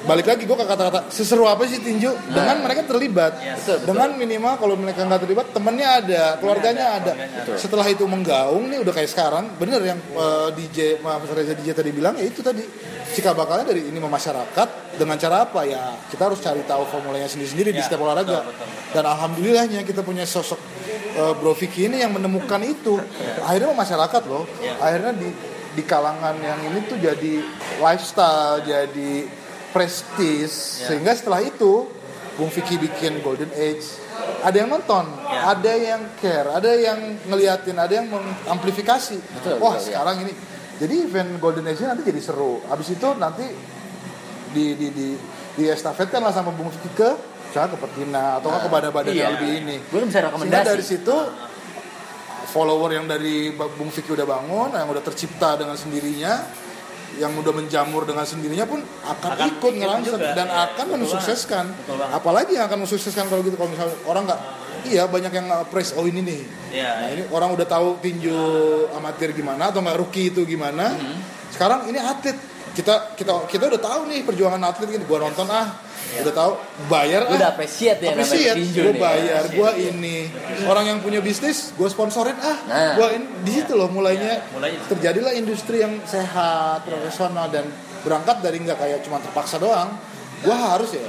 Balik 0.00 0.26
lagi 0.26 0.42
gue 0.48 0.56
ke 0.56 0.64
kata-kata 0.64 1.12
seseru 1.12 1.44
apa 1.44 1.68
sih 1.68 1.76
tinju 1.78 2.08
dengan 2.32 2.56
mereka 2.64 2.88
terlibat. 2.88 3.36
Yes. 3.36 3.62
Betul, 3.62 3.74
betul. 3.76 3.86
Dengan 3.92 4.08
minimal 4.16 4.52
kalau 4.56 4.74
mereka 4.74 5.00
nggak 5.04 5.20
terlibat 5.22 5.46
temennya 5.52 5.88
ada, 6.00 6.22
keluarganya 6.40 6.86
ada. 6.96 7.12
keluarganya 7.12 7.44
ada. 7.44 7.60
Setelah 7.60 7.86
itu 7.86 8.04
menggaung 8.08 8.64
nih 8.68 8.78
udah 8.80 8.92
kayak 8.92 9.10
sekarang, 9.12 9.44
bener 9.60 9.80
yang 9.84 9.98
eh, 10.00 10.48
DJ 10.56 10.78
Mas 11.00 11.28
Reza 11.28 11.52
DJ 11.52 11.76
tadi 11.76 11.90
bilang 11.92 12.16
ya 12.16 12.24
itu 12.24 12.40
tadi 12.40 12.64
cikal 13.10 13.34
bakalnya 13.34 13.74
dari 13.74 13.90
ini 13.90 13.98
memasyarakat 13.98 14.68
dengan 14.94 15.16
cara 15.18 15.42
apa 15.44 15.66
ya 15.66 15.98
kita 16.08 16.30
harus 16.30 16.38
cari 16.38 16.62
tahu 16.62 16.86
formulanya 16.86 17.26
sendiri-sendiri 17.26 17.74
di 17.74 17.80
Ya, 17.80 17.86
setiap 17.86 18.00
olahraga. 18.00 18.40
betul, 18.46 18.54
betul, 18.54 18.66
betul. 18.66 18.94
Dan 18.94 19.04
alhamdulillahnya 19.06 19.80
kita 19.84 20.00
punya 20.00 20.24
sosok 20.24 20.58
eh, 21.14 21.32
Bro 21.36 21.52
Vicky 21.54 21.86
ini 21.86 22.00
yang 22.00 22.16
menemukan 22.16 22.58
itu. 22.64 22.96
Akhirnya 23.44 23.74
masyarakat 23.76 24.22
loh. 24.26 24.48
Ya. 24.64 24.74
Akhirnya 24.80 25.12
di 25.12 25.28
di 25.70 25.86
kalangan 25.86 26.34
yang 26.42 26.58
ini 26.66 26.82
tuh 26.90 26.98
jadi 26.98 27.46
lifestyle, 27.78 28.58
jadi 28.66 29.22
prestis 29.70 30.52
Ya. 30.78 30.86
sehingga 30.86 31.12
setelah 31.12 31.40
itu 31.40 31.86
Bung 32.34 32.48
Vicky 32.48 32.76
bikin 32.76 33.20
Golden 33.20 33.50
Age 33.52 33.84
ada 34.40 34.56
yang 34.56 34.68
nonton, 34.68 35.04
Ya. 35.24 35.52
ada 35.52 35.72
yang 35.72 36.00
care, 36.16 36.48
ada 36.48 36.70
yang 36.72 36.98
ngeliatin, 37.24 37.76
ada 37.76 37.92
yang 37.92 38.06
mengamplifikasi. 38.06 39.16
Betul, 39.16 39.56
Wah 39.58 39.76
betul, 39.76 39.80
ya. 39.80 40.00
sekarang 40.00 40.16
ini, 40.24 40.32
jadi 40.76 40.94
event 41.02 41.30
Golden 41.36 41.66
Age 41.66 41.82
nanti 41.82 42.02
jadi 42.02 42.20
seru. 42.20 42.60
Abis 42.66 42.88
itu 42.90 43.08
nanti 43.16 43.44
di 44.50 44.74
di 44.74 44.88
di 44.90 45.06
di 45.52 45.64
estafetkan 45.66 46.20
lah 46.20 46.32
sama 46.32 46.50
Bung 46.50 46.68
Vicky 46.68 46.88
ke 46.92 47.10
misalnya 47.46 47.74
ke 47.74 47.78
Pertina 47.78 48.24
atau 48.38 48.48
ke 48.54 48.68
badan-badan 48.68 49.12
Iya. 49.12 49.26
lebih 49.34 49.50
ini. 49.60 49.76
Gue 49.84 50.00
bisa 50.02 50.18
Sehingga 50.18 50.28
rekomendasi. 50.30 50.68
dari 50.68 50.84
situ 50.86 51.16
follower 52.46 52.90
yang 52.92 53.06
dari 53.06 53.50
Bung 53.52 53.90
Vicky 53.90 54.10
udah 54.10 54.26
bangun, 54.26 54.70
yang 54.72 54.88
udah 54.88 55.02
tercipta 55.02 55.54
dengan 55.54 55.76
sendirinya, 55.76 56.40
yang 57.20 57.36
udah 57.36 57.52
menjamur 57.52 58.08
dengan 58.08 58.24
sendirinya 58.24 58.64
pun 58.64 58.80
akan, 58.80 59.30
Akan 59.36 59.48
ikut 59.52 59.72
juga, 60.02 60.32
dan 60.32 60.48
ya. 60.48 60.72
akan 60.72 60.86
Betul 60.88 61.00
mensukseskan. 61.04 61.64
Betul. 61.84 62.00
Apalagi 62.08 62.56
yang 62.56 62.64
akan 62.64 62.88
mensukseskan 62.88 63.28
kalau 63.28 63.44
gitu 63.44 63.60
kalau 63.60 63.70
misalnya 63.70 63.96
orang 64.08 64.24
nggak 64.24 64.40
iya 64.88 65.04
banyak 65.04 65.32
yang 65.36 65.46
praise 65.68 65.92
oh 65.92 66.08
ini 66.08 66.24
nih. 66.24 66.40
Iya. 66.72 66.90
Nah, 66.96 67.08
ini 67.12 67.22
orang 67.28 67.52
udah 67.52 67.66
tahu 67.68 68.00
tinju 68.00 68.36
amatir 68.96 69.36
gimana 69.36 69.68
atau 69.68 69.84
nggak 69.84 69.98
rookie 70.00 70.32
itu 70.32 70.48
gimana. 70.48 70.96
Hmm. 70.96 71.20
Sekarang 71.52 71.84
ini 71.92 72.00
atlet. 72.00 72.49
Kita 72.70 73.14
kita 73.18 73.32
kita 73.50 73.64
udah 73.66 73.80
tahu 73.80 74.00
nih 74.08 74.20
perjuangan 74.22 74.60
atlet 74.62 74.94
ini. 74.94 75.04
Gua 75.04 75.22
nonton 75.22 75.46
ah. 75.50 75.68
Udah 76.10 76.34
tahu 76.34 76.52
bayar 76.90 77.22
ah. 77.28 77.34
udah 77.38 77.48
appreciate 77.54 78.02
ya 78.02 78.10
namanya 78.10 78.26
Appreciate, 78.26 78.58
nih. 78.58 78.98
bayar, 78.98 79.42
gue 79.46 79.70
iya. 79.78 79.90
ini 79.94 80.16
orang 80.66 80.90
yang 80.90 80.98
punya 80.98 81.22
bisnis, 81.22 81.70
gue 81.78 81.86
sponsorin 81.86 82.34
ah, 82.34 82.58
Nah. 82.66 82.98
gue 82.98 83.06
ini 83.14 83.26
di 83.46 83.52
situ 83.54 83.78
loh 83.78 83.86
mulainya 83.86 84.42
Iya, 84.42 84.50
mulainya 84.50 84.80
terjadilah 84.90 85.30
industri 85.38 85.78
yang 85.78 86.02
sehat, 86.02 86.82
profesional 86.82 87.46
dan 87.54 87.62
berangkat 88.02 88.42
dari 88.42 88.58
nggak 88.58 88.78
kayak 88.80 88.98
cuma 89.06 89.22
terpaksa 89.22 89.62
doang. 89.62 89.94
Gue 90.42 90.56
harus 90.56 90.90
ya 90.98 91.04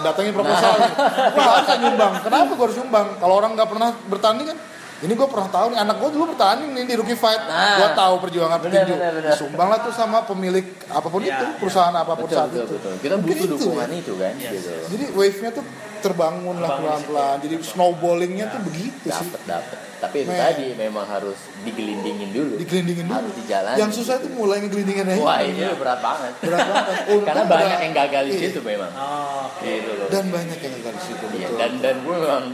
datangin 0.00 0.32
proposal, 0.32 0.74
Nah. 0.80 0.90
gue 1.34 1.42
harus 1.44 1.68
nyumbang. 1.84 2.12
Kenapa 2.24 2.50
gue 2.56 2.64
harus 2.72 2.78
nyumbang? 2.80 3.06
Kalau 3.20 3.34
orang 3.36 3.52
nggak 3.52 3.68
pernah 3.68 3.90
bertanding 4.08 4.46
kan, 4.48 4.58
ini 4.98 5.12
gue 5.12 5.26
pernah 5.26 5.46
tahu 5.46 5.66
nih 5.68 5.78
anak 5.78 5.96
gue 5.96 6.10
dulu 6.10 6.24
bertanding 6.28 6.70
nih 6.72 6.84
di 6.84 6.94
rookie 6.94 7.14
fight, 7.14 7.38
Nah. 7.40 7.78
gue 7.78 7.88
tahu 7.94 8.14
perjuangan 8.18 8.58
petinju. 8.58 8.94
Sumbang 9.32 9.68
lah 9.68 9.78
tuh 9.80 9.92
sama 9.92 10.22
pemilik 10.22 10.62
apa 10.86 11.06
pun 11.06 11.20
Iya, 11.20 11.32
itu, 11.32 11.44
iya. 11.44 11.54
perusahaan 11.56 11.92
apa 11.92 12.12
pun 12.12 12.24
Betul, 12.24 12.34
saat 12.34 12.48
betul, 12.48 12.64
itu. 12.64 12.74
betul. 12.74 12.92
Kita 12.98 13.14
Mungkin 13.16 13.30
butuh 13.32 13.46
itu 13.46 13.54
dukungan 13.56 13.88
ya. 13.88 13.96
itu 13.96 14.12
kan, 14.14 14.32
Yes. 14.34 14.52
gitu. 14.52 14.70
Jadi 14.90 15.04
wave-nya 15.12 15.50
tuh 15.52 15.64
terbangun 15.98 16.56
lah 16.56 16.68
di 16.68 16.80
pelan-pelan. 16.80 17.36
Jadi 17.40 17.54
snowballingnya 17.60 18.46
tuh 18.48 18.60
begitu 18.64 19.06
sih. 19.08 19.28
Dapet, 19.28 19.40
dapet. 19.44 19.78
Tapi 19.98 20.16
itu 20.16 20.30
Men. 20.30 20.38
tadi 20.40 20.66
memang 20.74 21.02
harus 21.04 21.34
digelindingin 21.60 22.30
dulu. 22.30 22.54
Digelindingin 22.56 23.04
dulu. 23.04 23.18
Harus 23.18 23.34
dijalani. 23.34 23.76
Yang 23.76 23.90
susah 23.96 24.14
itu 24.16 24.28
mulai 24.30 24.56
ngegelindingin 24.60 25.06
aja. 25.08 25.18
Wah 25.20 25.38
ini 25.40 25.58
berat 25.74 25.98
banget. 26.00 26.32
Berat 26.40 26.58
banget. 26.64 26.94
Karena 27.26 27.42
banyak 27.44 27.78
yang 27.80 27.94
gagal 27.96 28.22
di 28.24 28.32
Iya. 28.32 28.42
situ 28.44 28.60
memang. 28.62 28.90
Oh, 28.92 29.46
Gitu 29.58 29.90
loh. 29.92 30.06
Dan 30.08 30.24
banyak 30.28 30.54
yang 30.56 30.72
gagal 30.76 30.92
di 30.92 31.02
situ. 31.04 31.24
Iya, 31.28 31.46
betul. 31.46 31.56
dan 31.56 31.70
dan 31.78 31.94
gue 31.98 32.14
memang 32.16 32.44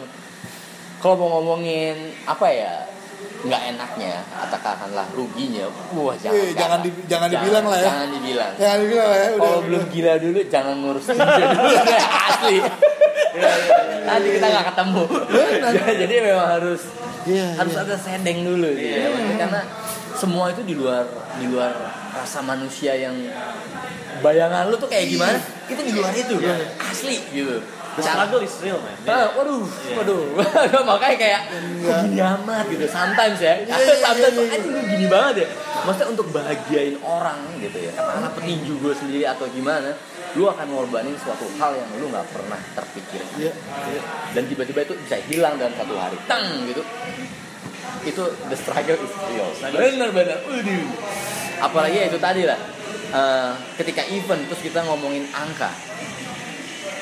kalau 1.05 1.21
mau 1.21 1.29
ngomongin 1.37 1.93
apa 2.25 2.49
ya 2.49 2.73
nggak 3.45 3.63
enaknya 3.71 4.25
katakanlah 4.49 5.05
ruginya 5.13 5.69
wah 5.93 6.17
jangan 6.17 6.41
Eh, 6.41 6.57
jangan. 6.57 6.79
di- 6.81 7.05
jangan 7.05 7.29
dibilang 7.29 7.65
lah 7.69 7.77
ya. 7.77 7.85
jangan 7.87 8.09
dibilang. 8.11 8.53
Jangan 8.57 8.79
dibilang 8.81 9.05
lah 9.07 9.19
ya. 9.19 9.29
Udah, 9.29 9.43
kalau 9.45 9.61
belum 9.63 9.83
gila 9.93 10.13
dulu 10.17 10.39
jangan 10.49 10.75
ngurus 10.81 11.05
tinju 11.07 11.45
dulu 11.53 11.69
asli. 12.33 12.57
Nanti 14.05 14.29
kita 14.31 14.47
nggak 14.49 14.65
ketemu. 14.73 15.03
Jadi 16.01 16.15
memang 16.23 16.49
harus 16.51 16.83
Iya, 17.25 17.47
harus 17.55 17.73
iya. 17.73 17.83
ada 17.83 17.97
sendeng 17.97 18.39
dulu 18.43 18.69
gitu 18.71 18.97
ya. 18.97 19.09
Maksudnya 19.09 19.37
karena 19.39 19.61
semua 20.15 20.45
itu 20.49 20.63
di 20.63 20.75
luar 20.75 21.05
di 21.37 21.47
luar 21.49 21.73
rasa 22.15 22.41
manusia 22.41 22.93
yang 22.95 23.17
bayangan 24.21 24.69
lu 24.69 24.77
tuh 24.77 24.89
kayak 24.89 25.09
gimana? 25.11 25.37
Itu 25.67 25.81
di 25.81 25.93
luar 25.93 26.13
itu. 26.13 26.37
Asli 26.81 27.17
gitu 27.31 27.61
The 27.95 28.03
Cara- 28.03 28.27
struggle 28.27 28.43
is 28.43 28.55
real 28.59 28.79
man. 28.79 28.97
Ah, 29.05 29.31
waduh, 29.33 29.63
Iya. 29.87 29.95
waduh, 29.97 30.23
makanya 30.91 31.17
kayak 31.17 31.41
kok 31.79 31.97
gini 32.03 32.19
amat 32.19 32.65
gitu. 32.67 32.85
Sometimes 32.87 33.39
ya, 33.39 33.55
Iya, 33.57 33.71
iya, 33.71 33.95
sometimes 34.05 34.19
iya, 34.27 34.29
tuh 34.35 34.45
iya. 34.45 34.55
anjing 34.57 34.73
lu 34.73 34.81
gini 34.85 35.07
banget 35.07 35.35
ya. 35.37 35.49
Maksudnya 35.85 36.09
untuk 36.11 36.27
bahagiain 36.29 36.97
orang 37.01 37.39
gitu 37.59 37.79
ya. 37.79 37.93
Katakanlah 37.93 38.33
petinju 38.35 38.73
gue 38.79 38.95
sendiri 38.95 39.25
atau 39.25 39.47
gimana, 39.47 39.95
lu 40.33 40.45
akan 40.45 40.67
ngorbanin 40.67 41.15
suatu 41.17 41.47
hal 41.55 41.71
yang 41.73 41.89
lu 41.95 42.11
nggak 42.11 42.27
pernah 42.27 42.59
terpikir. 42.75 43.23
Iya. 43.37 43.53
Dan 44.33 44.43
tiba-tiba 44.45 44.81
itu 44.83 44.95
bisa 44.99 45.17
hilang 45.25 45.55
dalam 45.55 45.75
satu 45.75 45.95
hari, 45.95 46.19
tang 46.25 46.43
gitu. 46.67 46.83
Itu 48.03 48.23
the 48.45 48.57
struggle 48.57 48.97
is 48.97 49.13
real. 49.25 49.49
Bener-bener, 49.63 50.43
waduh. 50.43 50.87
Apalagi 51.61 51.97
ya 51.97 52.07
itu 52.09 52.19
tadi 52.19 52.43
lah. 52.43 52.59
eh, 53.07 53.53
ketika 53.79 54.03
event 54.11 54.43
terus 54.45 54.59
kita 54.59 54.83
ngomongin 54.83 55.23
angka. 55.31 55.71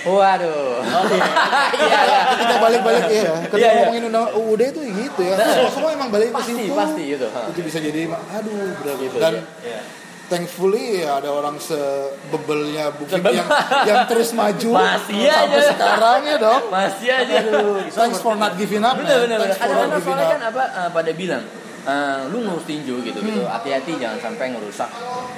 Waduh. 0.05 0.83
Oh, 0.83 1.05
iya. 1.15 1.27
Iya, 1.73 1.99
iya. 2.03 2.21
Ketika 2.29 2.57
balik-balik 2.59 3.05
ya, 3.07 3.35
ketika 3.45 3.57
Iya, 3.57 3.71
ngomongin 3.79 4.03
undang 4.05 4.27
UUD 4.35 4.63
itu 4.65 4.81
gitu 4.83 5.21
ya. 5.23 5.35
Semua, 5.39 5.71
semua 5.71 5.91
emang 5.93 6.09
balik 6.09 6.31
ke 6.31 6.43
situ. 6.45 6.73
pasti 6.73 7.03
gitu. 7.09 7.27
Itu 7.27 7.61
bisa 7.63 7.79
jadi 7.79 8.01
aduh 8.09 8.55
berat 8.77 8.97
Gitu, 8.99 9.17
Dan 9.17 9.35
iya. 9.63 9.69
Iya. 9.69 9.81
thankfully 10.25 10.85
ya 11.01 11.19
ada 11.19 11.29
orang 11.31 11.57
sebebelnya 11.57 12.89
Bukit 12.91 13.15
Sebebel. 13.15 13.37
yang 13.37 13.49
yang 13.89 14.01
terus 14.07 14.33
maju 14.33 14.69
Masih 14.75 15.23
sampai 15.23 15.55
aja. 15.55 15.61
sekarang 15.71 16.21
ya 16.25 16.37
dong. 16.37 16.63
Masih 16.69 17.09
aja. 17.13 17.35
Aduh, 17.39 17.85
thanks 17.87 18.19
for 18.19 18.35
not 18.35 18.57
giving 18.57 18.81
up. 18.81 18.97
Bener 18.97 19.23
bener 19.23 19.37
bener. 19.39 19.55
Not 19.55 19.91
giving 19.93 20.03
soalnya 20.09 20.27
kan 20.31 20.43
apa 20.49 20.63
eh, 20.73 20.89
pada 20.91 21.11
bilang 21.13 21.45
eh, 21.85 22.21
lu 22.27 22.43
ngurus 22.43 22.65
tinju 22.65 22.95
gitu 23.03 23.19
gitu. 23.19 23.39
Hmm. 23.39 23.51
Hati-hati 23.51 23.93
jangan 23.97 24.19
sampai 24.21 24.51
ngerusak 24.51 24.91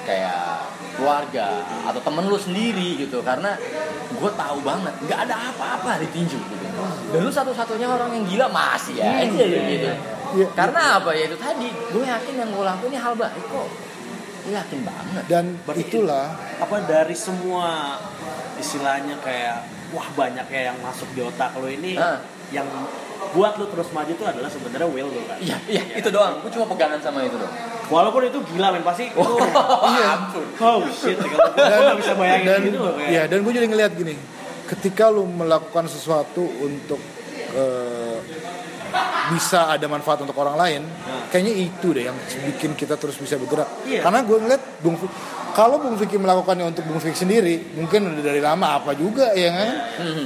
kayak 0.05 0.63
keluarga 0.95 1.47
atau 1.85 2.01
temen 2.01 2.25
lu 2.25 2.37
sendiri 2.37 2.99
gitu. 2.99 3.21
Karena 3.21 3.55
gue 4.11 4.31
tahu 4.33 4.59
banget 4.63 4.95
nggak 5.05 5.21
ada 5.27 5.51
apa-apa 5.51 5.99
di 5.99 6.09
tinju 6.11 6.39
gitu. 6.39 6.67
Dan 7.11 7.21
lu 7.23 7.31
satu-satunya 7.31 7.87
orang 7.87 8.11
yang 8.13 8.25
gila 8.27 8.47
masih 8.49 8.99
ya. 8.99 9.23
Aja 9.23 9.45
gitu 9.45 9.91
Iya. 10.35 10.51
karena 10.51 10.99
apa 10.99 11.15
ya 11.15 11.31
itu 11.31 11.39
tadi 11.39 11.71
gue 11.71 12.03
yakin 12.03 12.35
yang 12.35 12.51
gue 12.51 12.65
lakuin 12.67 12.91
ini 12.91 12.99
hal 12.99 13.15
baik 13.15 13.39
kok. 13.47 13.69
Gue 14.43 14.53
yakin 14.53 14.81
banget. 14.83 15.23
Dan 15.31 15.45
Berarti 15.63 15.83
itulah 15.87 16.27
apa 16.59 16.77
dari 16.83 17.15
semua 17.15 17.95
istilahnya 18.59 19.15
kayak 19.23 19.63
wah 19.95 20.09
banyak 20.19 20.43
ya 20.51 20.75
yang 20.75 20.79
masuk 20.83 21.07
di 21.15 21.23
otak 21.23 21.55
lo 21.55 21.71
ini 21.71 21.95
Ah. 21.95 22.19
yang 22.51 22.67
buat 23.33 23.57
lo 23.57 23.65
terus 23.67 23.89
maju 23.91 24.11
itu 24.11 24.25
adalah 24.25 24.51
sebenarnya 24.51 24.89
will 24.91 25.09
lo 25.09 25.23
kan. 25.25 25.39
iya 25.41 25.57
iya 25.65 25.83
itu 25.97 26.09
doang 26.13 26.43
gue 26.45 26.51
cuma 26.53 26.67
pegangan 26.69 27.01
sama 27.01 27.25
itu 27.25 27.39
doang 27.39 27.55
Walaupun 27.85 28.25
itu 28.25 28.41
gila 28.49 28.73
men 28.73 28.81
pasti 28.81 29.13
itu 29.13 29.21
iya. 29.93 30.17
oh 30.61 30.81
shit 30.89 31.21
kalau 31.21 31.53
gue 31.53 31.85
nggak 31.85 31.99
bisa 32.01 32.13
bayangin 32.17 32.47
dan 32.49 32.61
gitu 32.65 32.79
loh 32.81 32.93
kayak. 32.97 33.11
ya 33.13 33.23
dan 33.29 33.39
gue 33.45 33.53
jadi 33.53 33.67
ngeliat 33.69 33.93
gini 33.93 34.15
ketika 34.65 35.13
lu 35.13 35.29
melakukan 35.29 35.85
sesuatu 35.87 36.41
untuk 36.65 36.97
eh, 37.53 38.19
bisa 39.25 39.73
ada 39.73 39.87
manfaat 39.89 40.25
untuk 40.25 40.37
orang 40.37 40.57
lain 40.57 40.83
kayaknya 41.29 41.55
itu 41.69 41.87
deh 41.93 42.05
yang 42.09 42.17
bikin 42.49 42.73
kita 42.73 42.97
terus 42.97 43.17
bisa 43.17 43.37
bergerak 43.37 43.69
Iya. 43.85 44.01
karena 44.05 44.21
gue 44.25 44.37
ngeliat 44.37 44.63
Bung 44.81 44.97
kalau 45.55 45.79
Bung 45.79 45.95
Vicky 45.95 46.19
melakukannya 46.19 46.67
untuk 46.75 46.83
Bung 46.85 46.99
Vicky 46.99 47.15
sendiri 47.15 47.79
mungkin 47.79 48.11
udah 48.11 48.25
dari 48.27 48.43
lama 48.43 48.83
apa 48.83 48.93
juga 48.99 49.31
ya 49.33 49.55
kan? 49.55 49.71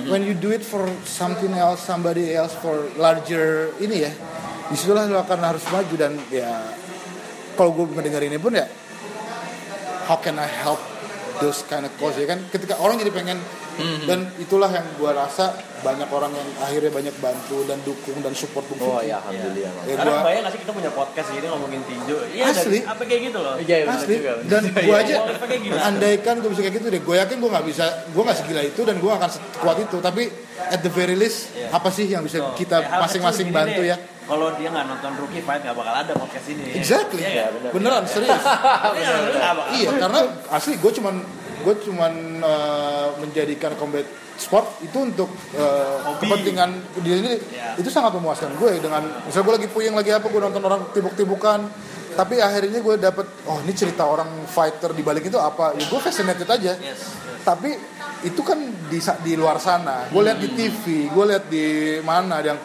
When 0.09 0.25
you 0.25 0.33
do 0.33 0.51
it 0.51 0.65
for 0.65 0.89
something 1.05 1.53
else 1.53 1.85
somebody 1.85 2.33
else 2.33 2.57
for 2.57 2.89
larger 2.97 3.77
ini 3.79 4.09
ya 4.09 4.13
di 4.69 4.77
situlah 4.77 5.09
lu 5.09 5.17
akan 5.17 5.39
harus 5.41 5.65
maju 5.73 5.95
dan 5.97 6.13
ya 6.29 6.61
kalau 7.57 7.73
gue 7.73 7.89
mendengar 7.89 8.21
ini 8.21 8.37
pun 8.37 8.53
ya 8.53 8.69
how 10.09 10.17
can 10.21 10.37
I 10.37 10.49
help 10.49 10.81
those 11.39 11.63
kind 11.65 11.83
of 11.83 11.93
cause 11.95 12.15
ya 12.15 12.27
kan 12.27 12.39
ketika 12.47 12.75
orang 12.77 12.97
jadi 12.97 13.11
pengen 13.11 13.39
dan 14.05 14.27
itulah 14.37 14.67
yang 14.67 14.83
gua 14.95 15.15
rasa 15.17 15.55
banyak 15.79 16.07
orang 16.09 16.31
yang 16.31 16.49
akhirnya 16.59 16.91
banyak 16.91 17.15
bantu 17.17 17.63
dan 17.63 17.79
dukung 17.81 18.19
dan 18.19 18.35
support 18.35 18.67
Bung 18.67 18.83
oh 18.83 18.99
ya 18.99 19.23
alhamdulillah 19.23 19.71
Bang. 19.71 19.85
Ya, 19.85 19.95
Karena 19.95 20.11
gua- 20.13 20.25
bayang 20.25 20.43
gak 20.43 20.53
sih 20.53 20.61
kita 20.61 20.73
punya 20.73 20.91
podcast 20.91 21.29
gini 21.31 21.47
ngomongin 21.47 21.81
tinju 21.85 22.17
Iya 22.29 22.45
Asli. 22.49 22.79
dan 22.81 22.91
apa 22.91 23.03
kayak 23.05 23.23
gitu 23.25 23.39
loh 23.39 23.55
Iya, 23.57 23.77
asli 23.87 24.15
juga, 24.17 24.33
dan 24.45 24.63
juga. 24.65 24.81
gua 24.81 24.97
Iya, 24.97 24.97
aja 24.99 25.15
iya. 25.55 25.81
Andaikan 25.85 26.35
gue 26.37 26.51
bisa 26.51 26.61
kayak 26.61 26.75
gitu 26.75 26.87
deh 26.89 27.01
gue 27.01 27.17
yakin 27.17 27.37
gue 27.37 27.51
nggak 27.51 27.67
bisa 27.67 27.85
gue 28.09 28.23
nggak 28.25 28.39
segila 28.39 28.63
itu 28.63 28.81
dan 28.83 28.97
gue 28.99 29.13
akan 29.13 29.31
sekuat 29.31 29.77
itu 29.79 29.97
tapi 30.01 30.23
at 30.67 30.81
the 30.81 30.91
very 30.91 31.15
least 31.15 31.55
Iya. 31.55 31.71
apa 31.71 31.89
sih 31.89 32.07
yang 32.07 32.21
bisa 32.21 32.39
Tuh, 32.41 32.55
kita 32.57 32.77
hal 32.81 32.99
masing-masing 33.01 33.49
bantu 33.49 33.81
deh. 33.81 33.89
ya 33.89 33.97
Kalau 34.29 34.53
dia 34.55 34.69
nggak 34.69 34.87
nonton 34.87 35.13
Rookie 35.17 35.41
Fight 35.41 35.65
nggak 35.65 35.73
bakal 35.73 35.95
ada 35.97 36.13
podcast 36.13 36.47
ini. 36.47 36.69
exactly 36.75 37.19
Iya 37.19 37.49
nggak? 37.49 37.49
bener. 37.51 37.71
beneran 37.73 38.05
serius 38.05 38.43
Iya, 38.95 39.09
nggak 39.33 39.55
bakal. 39.55 39.73
iya 39.73 39.89
karena 39.97 40.21
asli 40.51 40.75
gue 40.77 40.93
cuman 40.93 41.15
gue 41.59 41.75
cuman 41.83 42.13
eh, 42.39 43.07
menjadikan 43.19 43.73
combat 43.75 44.05
sport 44.37 44.79
itu 44.81 44.95
untuk 44.95 45.27
Hobi. 45.51 46.21
kepentingan 46.23 46.71
diri 46.99 47.17
sendiri 47.19 47.39
Iya. 47.49 47.69
itu 47.77 47.89
sangat 47.89 48.13
memuaskan 48.13 48.53
gue 48.55 48.79
dengan 48.79 49.03
misalnya 49.23 49.45
gue 49.45 49.55
lagi 49.57 49.69
puyeng 49.69 49.93
lagi 49.93 50.11
apa 50.11 50.23
gue 50.25 50.39
nonton 50.39 50.63
orang 50.63 50.93
tibuk-tibukan 50.93 51.65
tapi 52.15 52.37
akhirnya 52.37 52.79
gue 52.79 52.95
dapet 52.97 53.27
oh 53.45 53.59
ini 53.59 53.73
cerita 53.73 54.05
orang 54.05 54.29
fighter 54.45 54.91
di 54.91 55.01
balik 55.01 55.25
itu 55.25 55.37
apa 55.37 55.73
ya 55.73 55.83
gue 55.83 55.99
fascinated 55.99 56.47
aja 56.47 56.73
Yes. 56.75 56.95
yes. 56.95 57.01
tapi 57.43 57.75
itu 58.21 58.43
kan 58.43 58.59
di 58.85 58.99
di 59.23 59.33
luar 59.35 59.57
sana 59.57 60.07
gue 60.07 60.21
lihat 60.21 60.37
di 60.37 60.49
TV 60.51 60.85
gue 61.09 61.25
lihat 61.27 61.45
di 61.47 61.67
mana 62.03 62.39
yang 62.41 62.59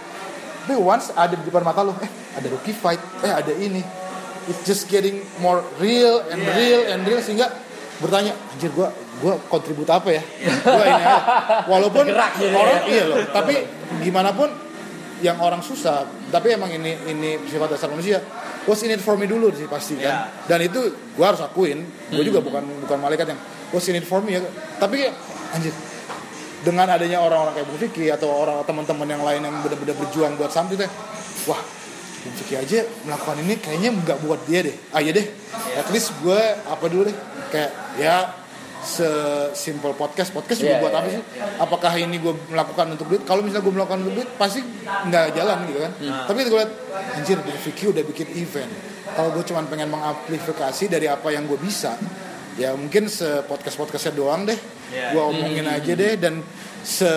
tapi 0.64 0.74
once 0.76 1.12
ada 1.14 1.36
di 1.36 1.44
depan 1.44 1.62
mata 1.62 1.84
lo 1.84 1.92
eh 2.00 2.08
ada 2.34 2.48
rookie 2.48 2.72
fight 2.72 3.00
eh 3.20 3.30
ada 3.30 3.52
ini 3.52 3.84
it's 4.48 4.64
just 4.64 4.88
getting 4.88 5.20
more 5.40 5.60
real 5.78 6.24
and 6.28 6.40
Yeah, 6.40 6.56
real 6.56 6.82
yeah. 6.82 6.94
and 6.96 7.04
real 7.04 7.20
sehingga 7.20 7.48
bertanya 8.00 8.32
anjir 8.52 8.72
gue 8.72 8.88
gue 9.20 9.34
kontribut 9.48 9.88
apa 9.88 10.10
ya 10.10 10.24
gue 10.44 10.84
ini 10.84 11.04
aja. 11.04 11.20
walaupun 11.68 12.04
Bergerak 12.04 12.32
jadi 12.36 12.56
orang 12.56 12.76
ya. 12.76 12.84
iya 12.90 13.04
loh 13.06 13.18
tapi 13.30 13.56
gimana 14.00 14.32
pun 14.32 14.50
yang 15.24 15.40
orang 15.40 15.60
susah 15.60 16.04
tapi 16.28 16.52
emang 16.52 16.68
ini 16.70 16.96
ini 17.08 17.40
sifat 17.48 17.76
dasar 17.76 17.88
manusia 17.88 18.20
what's 18.64 18.84
in 18.84 18.92
it 18.92 19.00
for 19.00 19.16
me 19.16 19.24
dulu 19.24 19.52
sih 19.52 19.68
pasti 19.68 19.96
kan 19.96 20.04
Yeah. 20.04 20.48
dan 20.48 20.60
itu 20.64 20.80
gue 20.92 21.24
harus 21.24 21.40
akuin 21.40 21.84
gue 22.10 22.24
juga 22.24 22.40
bukan 22.40 22.64
bukan 22.84 22.98
malaikat 23.00 23.32
yang 23.32 23.40
what's 23.72 23.88
in 23.88 23.96
it 23.96 24.04
for 24.04 24.20
me 24.20 24.36
ya 24.36 24.44
tapi 24.80 25.08
anjir 25.52 25.72
dengan 26.64 26.88
adanya 26.90 27.20
orang-orang 27.20 27.60
kayak 27.60 27.68
Bu 27.68 27.76
Vicky 27.76 28.08
atau 28.08 28.32
orang 28.32 28.64
teman-teman 28.64 29.08
yang 29.08 29.24
lain 29.24 29.42
yang 29.44 29.56
benar-benar 29.60 29.96
berjuang 30.00 30.34
buat 30.40 30.50
something 30.50 30.80
teh 30.80 30.88
wah 31.46 31.60
Bu 32.24 32.30
Vicky 32.40 32.56
aja 32.56 32.88
melakukan 33.04 33.38
ini 33.44 33.60
kayaknya 33.60 33.90
nggak 33.92 34.18
buat 34.24 34.40
dia 34.48 34.64
deh. 34.64 34.76
Ah 34.96 35.04
iya 35.04 35.12
deh 35.12 35.28
at 35.76 35.88
least 35.92 36.16
gue 36.24 36.40
apa 36.64 36.86
dulu 36.88 37.12
deh 37.12 37.18
kayak 37.52 37.72
ya 38.00 38.16
sesimpel 38.84 39.96
podcast 39.96 40.36
podcast 40.36 40.60
juga 40.60 40.76
Iya, 40.76 40.82
buat 40.84 40.92
iya, 40.92 41.00
apa 41.00 41.08
iya. 41.08 41.16
sih 41.16 41.24
apakah 41.56 41.92
ini 41.96 42.16
gue 42.20 42.34
melakukan 42.52 42.86
untuk 42.96 43.08
duit? 43.12 43.24
Kalau 43.24 43.40
misalnya 43.40 43.64
gue 43.64 43.74
melakukan 43.80 44.00
untuk 44.04 44.16
duit 44.20 44.30
pasti 44.36 44.60
nggak 44.84 45.26
jalan 45.40 45.58
gitu 45.72 45.80
kan. 45.84 45.92
Tapi 46.28 46.38
gue 46.44 46.60
lihat 46.60 46.72
anjir 47.16 47.38
Bu 47.40 47.52
Vicky 47.64 47.84
udah 47.92 48.04
bikin 48.04 48.28
event. 48.36 48.72
Kalau 49.14 49.30
gue 49.36 49.44
cuma 49.48 49.64
pengen 49.68 49.88
mengamplifikasi 49.88 50.84
dari 50.92 51.08
apa 51.08 51.28
yang 51.32 51.48
gue 51.48 51.60
bisa 51.60 51.96
ya 52.54 52.74
mungkin 52.74 53.06
se 53.06 53.26
podcast 53.44 53.76
podcastnya 53.76 54.14
doang 54.14 54.46
deh 54.46 54.58
Iya. 54.94 55.10
gue 55.10 55.24
omongin 55.26 55.66
aja 55.66 55.90
deh 55.92 56.14
dan 56.16 56.46
se 56.80 57.10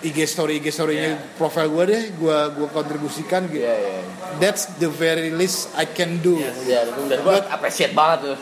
IG 0.00 0.22
story 0.22 0.62
IG 0.62 0.70
storynya 0.70 1.10
Iya. 1.12 1.34
profile 1.34 1.66
gue 1.66 1.84
deh 1.88 2.02
gue 2.14 2.38
gua 2.54 2.68
kontribusikan 2.70 3.48
gitu 3.48 3.58
Iya, 3.60 3.74
iya. 3.74 4.00
that's 4.38 4.70
the 4.76 4.86
very 4.86 5.28
least 5.28 5.72
I 5.74 5.84
can 5.84 6.20
do 6.20 6.38
Ya, 6.38 6.86
dan 6.86 7.18
gue 7.18 7.36
appreciate 7.44 7.90
banget 7.90 8.30
tuh. 8.30 8.36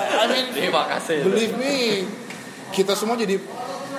Terima 0.56 0.88
kasih. 0.88 1.20
believe 1.22 1.54
me 1.54 2.08
kita 2.70 2.94
semua 2.94 3.18
jadi 3.18 3.36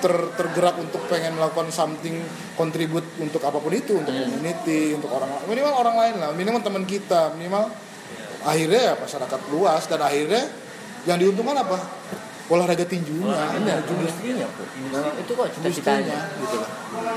ter- 0.00 0.30
tergerak 0.34 0.80
untuk 0.80 1.06
pengen 1.06 1.36
melakukan 1.36 1.70
something 1.70 2.18
kontribut 2.54 3.04
untuk 3.20 3.38
apa 3.38 3.60
pun 3.60 3.70
itu 3.70 3.94
untuk 3.94 4.10
community 4.10 4.96
untuk 4.96 5.12
orang 5.12 5.30
lain 5.30 5.44
minimal 5.46 5.72
orang 5.76 5.96
lain 5.96 6.14
lah 6.18 6.30
minimal 6.32 6.58
teman 6.58 6.82
kita 6.82 7.30
minimal 7.36 7.70
akhirnya 8.42 8.80
ya 8.82 8.94
masyarakat 8.98 9.40
luas 9.54 9.86
dan 9.86 10.00
akhirnya 10.02 10.42
yang 11.06 11.18
diuntungkan 11.18 11.56
apa? 11.58 11.78
Olahraga 12.52 12.84
tinjunya 12.84 13.32
Benar, 13.32 13.80
industrinya 13.86 14.44
tuh. 14.52 14.66
Memang 14.92 15.14
itu 15.16 15.32
kok 15.32 15.46
industrinya 15.56 15.72
cita-citanya. 15.72 16.18
gitu 16.36 16.56
lah. 16.60 16.70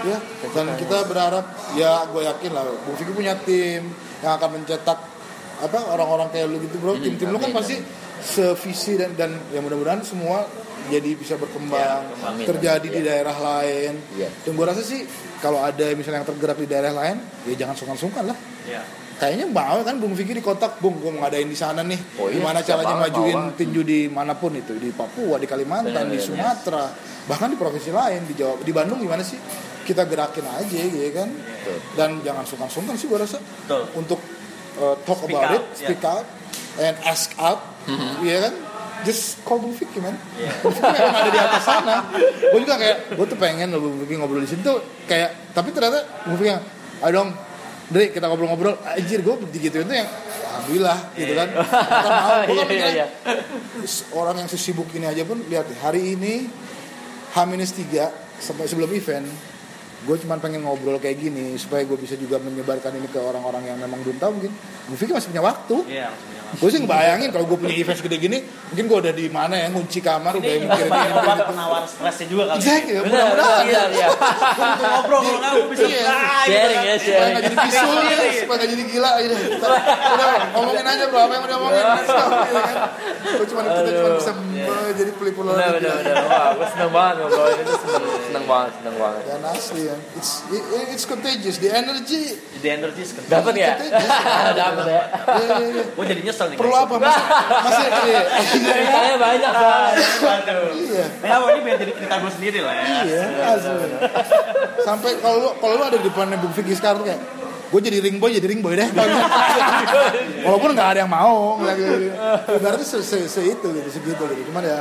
Ya 0.06 0.18
dan 0.54 0.66
kita 0.80 0.98
berharap 1.12 1.46
ya 1.76 1.92
gue 2.08 2.22
yakin 2.24 2.52
lah 2.56 2.64
Bu 2.88 2.96
Vicky 2.96 3.12
punya 3.12 3.34
tim 3.44 3.90
yang 4.24 4.34
akan 4.40 4.50
mencetak 4.62 4.96
apa 5.56 5.80
orang-orang 5.92 6.32
kayak 6.32 6.46
lu 6.48 6.62
gitu 6.64 6.78
bro. 6.80 6.96
Tim-tim 6.96 7.36
lu 7.36 7.42
kan 7.42 7.52
pasti 7.52 7.84
sevisi 8.24 8.96
dan 8.96 9.12
dan 9.20 9.36
ya 9.52 9.60
mudah-mudahan 9.60 10.06
semua 10.08 10.48
jadi 10.88 11.18
bisa 11.18 11.36
berkembang 11.36 11.82
Ya, 11.82 12.30
amin, 12.30 12.46
terjadi 12.46 12.88
amin, 12.88 12.96
di 12.96 13.02
iya. 13.02 13.10
daerah 13.10 13.36
lain. 13.42 13.94
Iya. 14.16 14.30
dan 14.30 14.52
gue 14.54 14.66
rasa 14.70 14.82
sih 14.86 15.02
kalau 15.42 15.60
ada 15.60 15.84
misalnya 15.98 16.22
yang 16.22 16.30
tergerak 16.30 16.58
di 16.62 16.68
daerah 16.70 16.94
lain 16.94 17.18
ya 17.50 17.54
jangan 17.66 17.76
sungkan-sungkan 17.76 18.24
lah. 18.32 18.38
Iya. 18.70 18.82
Kayaknya 19.16 19.48
mau 19.48 19.80
kan 19.80 19.96
Bung 19.96 20.12
Vicky 20.12 20.36
di 20.36 20.44
kotak 20.44 20.84
Bung 20.84 21.00
gue 21.00 21.12
ngadain 21.16 21.48
di 21.48 21.56
sana 21.56 21.82
nih 21.82 22.20
Oh 22.20 22.28
iya, 22.28 22.40
gimana 22.40 22.60
caranya 22.60 22.96
majuin 23.00 23.32
banget. 23.32 23.56
tinju 23.64 23.82
di 23.82 24.00
mana 24.12 24.36
pun 24.36 24.52
itu 24.52 24.76
di 24.76 24.92
Papua 24.92 25.40
di 25.40 25.48
Kalimantan 25.48 26.12
Bener, 26.12 26.12
di 26.12 26.20
bener, 26.20 26.28
Sumatera 26.28 26.84
bahkan 27.26 27.48
di 27.48 27.58
provinsi 27.58 27.96
lain 27.96 28.28
di 28.28 28.36
Jawa 28.36 28.60
di 28.60 28.72
Bandung 28.76 29.00
gimana 29.00 29.24
sih 29.24 29.40
kita 29.86 30.04
gerakin 30.04 30.44
aja 30.50 30.82
gitu 30.82 31.10
kan 31.16 31.30
Betul. 31.32 31.78
dan 31.96 32.10
jangan 32.26 32.44
sungkan-sungkan 32.44 32.94
sih 32.98 33.08
gue 33.08 33.16
rasa 33.16 33.40
Betul. 33.40 33.84
untuk 33.96 34.20
uh, 34.84 34.96
talk 35.08 35.24
Speak 35.24 35.32
about 35.32 35.48
out, 35.48 35.56
it 35.56 35.64
speak 35.78 36.02
out 36.04 36.26
and 36.76 36.96
ask 37.08 37.32
out, 37.40 37.64
iya 38.20 38.52
kan? 38.52 38.54
Just 39.08 39.40
call 39.48 39.64
Bung 39.64 39.72
Vicky 39.72 40.04
man. 40.04 40.12
Iya. 40.36 40.52
Bung 40.60 40.76
Vicky 40.76 40.92
memang 40.92 41.16
ada 41.16 41.30
di 41.32 41.40
atas 41.40 41.64
sana. 41.64 41.96
Gue 42.52 42.60
juga 42.60 42.76
kayak, 42.76 43.16
gue 43.16 43.26
tuh 43.32 43.40
pengen 43.40 43.72
loh 43.72 43.80
Bung 43.80 44.04
Vicky 44.04 44.20
ngobrol 44.20 44.44
di 44.44 44.50
sini 44.50 44.60
tuh 44.60 44.84
kayak, 45.08 45.56
tapi 45.56 45.72
ternyata 45.72 46.04
Bung 46.28 46.36
Vicky 46.36 46.52
yang, 46.52 46.60
ayo 47.00 47.12
dong, 47.16 47.30
Dri 47.86 48.10
kita 48.10 48.26
ngobrol-ngobrol. 48.26 48.82
Anjir 48.82 49.22
gue 49.22 49.36
digituin 49.54 49.86
tuh 49.86 49.98
yang, 49.98 50.10
alhamdulillah 50.10 51.00
gitu 51.14 51.34
kan. 51.38 51.48
Kita 51.54 52.10
mau, 52.10 52.38
gue 52.46 52.56
kan 52.58 52.68
mikirnya, 52.70 53.08
orang 54.18 54.36
yang 54.42 54.50
sesibuk 54.50 54.90
ini 54.98 55.06
aja 55.06 55.22
pun 55.22 55.42
lihat 55.46 55.70
hari 55.86 56.18
ini 56.18 56.50
H-3 57.36 57.84
sampai 58.42 58.66
sebelum 58.66 58.90
event 58.92 59.30
gue 60.06 60.18
cuma 60.18 60.38
pengen 60.38 60.62
ngobrol 60.62 60.96
kayak 60.96 61.18
gini 61.20 61.54
supaya 61.56 61.82
gue 61.82 61.96
bisa 61.96 62.14
juga 62.14 62.38
menyebarkan 62.38 62.94
ini 62.94 63.08
ke 63.08 63.18
orang-orang 63.18 63.66
yang 63.66 63.78
memang 63.78 63.98
belum 64.00 64.16
tahu 64.16 64.32
mungkin 64.34 64.52
gue 64.54 64.96
pikir 64.96 65.12
masih 65.12 65.30
punya 65.30 65.44
waktu 65.44 65.76
Iya, 65.88 66.08
maksudnya. 66.08 66.42
gue 66.56 66.70
sih 66.70 66.80
ngebayangin 66.80 67.30
kalau 67.30 67.46
gue 67.46 67.58
punya 67.58 67.74
event 67.76 67.98
segede 67.98 68.18
gini 68.20 68.38
mungkin 68.68 68.86
gue 68.86 68.98
udah 69.02 69.14
di 69.14 69.26
mana 69.28 69.56
ya 69.56 69.68
ngunci 69.68 70.00
kamar 70.00 70.34
udah 70.36 70.46
Ini 70.48 70.62
mikirin 70.64 70.92
ini 70.92 71.10
obat 71.12 71.36
gitu. 71.36 71.46
penawar 71.50 71.82
stresnya 71.84 72.26
juga 72.28 72.44
kali. 72.46 72.58
exactly 72.60 72.94
Benar, 72.96 73.10
mudah-mudahan 73.10 73.66
iya, 73.66 73.82
iya. 73.92 74.08
Ngobrol 74.78 75.20
kalau 75.22 75.40
kamu 75.42 75.64
bisa 75.68 75.86
Iya. 75.86 76.14
Sharing 76.46 76.80
ya, 76.80 76.94
supaya 76.94 77.02
sharing. 77.02 77.32
nggak 77.32 77.44
jadi 77.44 77.56
bisul 77.58 77.98
supaya 78.36 78.56
nggak 78.56 78.70
jadi 78.70 78.84
gila 78.86 79.12
gitu 79.18 79.36
udah 79.58 80.28
ngomongin 80.54 80.86
aja 80.86 81.04
bro 81.08 81.20
apa 81.20 81.34
yang 81.34 81.46
diomongin 81.48 81.84
let's 81.88 82.08
go 82.08 82.24
gitu 82.46 82.60
kan 82.62 82.76
gue 83.26 83.46
cuma 83.48 83.62
kita 83.64 83.90
cuma 83.92 84.10
bisa 84.14 84.32
eh, 84.56 84.92
jadi 84.94 85.12
pelipur 85.14 85.44
Bener, 85.46 85.72
bener, 85.76 85.94
bener. 86.00 86.16
Wah, 86.26 86.48
gue 86.54 86.68
seneng 86.68 86.92
banget 86.92 87.16
ngobrolin 87.20 87.58
itu 87.60 87.74
seneng, 87.80 88.04
seneng 88.24 88.46
banget, 88.46 88.72
seneng 88.76 88.96
banget. 88.96 89.22
dan 89.26 89.42
asli 89.48 89.82
ya 89.84 89.95
it's 90.14 90.32
it- 90.48 90.66
it's 90.90 91.04
contagious 91.04 91.58
the 91.58 91.70
energy 91.70 92.38
The 92.60 92.70
energy 92.74 93.02
is 93.02 93.12
kencang. 93.12 93.30
Dapat 93.36 93.54
ya? 93.56 93.74
Dapat 94.52 94.86
ya. 94.86 95.02
Iya. 95.38 95.56
Gue 95.92 96.06
jadi 96.06 96.22
nyesel 96.22 96.48
nih. 96.50 96.58
perlu 96.58 96.74
apa 96.74 96.96
masih 96.98 97.24
masih 97.62 97.86
iya 98.04 98.22
Ceritanya 98.48 99.16
banyak. 99.18 99.52
Waduh. 99.52 100.74
iya 100.76 101.06
Ya, 101.22 101.36
ini 101.46 101.60
biar 101.62 101.78
jadi 101.78 101.92
cerita 101.94 102.16
gue 102.18 102.32
sendiri 102.32 102.60
lah 102.60 102.74
ya. 102.74 102.84
iya 103.02 103.24
asli 103.50 103.88
sampai 104.82 105.12
kalau 105.18 105.38
lu 105.38 105.50
kalau 105.56 105.74
lu 105.76 105.84
ada 105.84 105.98
di 105.98 106.06
depannya 106.06 106.38
Bung 106.38 106.52
Vicky 106.52 106.74
sekarang 106.74 107.02
kayak 107.02 107.22
gue 107.66 107.80
jadi 107.82 107.98
ring 108.00 108.18
boy 108.18 108.30
jadi 108.30 108.46
ring 108.46 108.62
boy 108.62 108.74
deh 108.74 108.86
walaupun 110.46 110.70
nggak 110.72 110.90
ada 110.92 111.00
yang 111.02 111.12
mau 111.12 111.58
berarti 112.46 112.84
se, 112.84 113.02
se, 113.02 113.26
se 113.26 113.42
itu 113.42 113.68
gitu 113.68 113.90
segitu 113.92 114.22
gitu 114.22 114.44
cuman 114.48 114.64
ya 114.64 114.80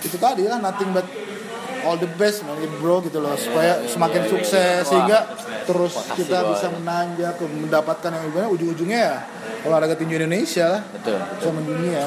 itu 0.00 0.16
tadi 0.16 0.46
lah 0.46 0.58
nothing 0.58 0.90
but 0.90 1.04
all 1.84 1.96
the 1.98 2.10
best 2.18 2.46
man 2.46 2.58
bro 2.78 3.02
gitu 3.02 3.18
loh 3.18 3.34
supaya 3.34 3.82
semakin 3.86 4.22
sukses 4.30 4.86
sehingga 4.86 5.26
terus 5.66 5.94
kita 6.18 6.46
bisa 6.50 6.66
menanjak 6.74 7.38
mendapatkan 7.42 8.10
yang 8.10 8.24
gimana 8.30 8.48
ujung-ujungnya 8.50 8.98
ya 8.98 9.16
olahraga 9.66 9.94
tinju 9.94 10.18
Indonesia 10.18 10.78
lah 10.78 10.82
Betul. 10.82 11.18
bisa 11.38 11.50
mendunia. 11.54 12.06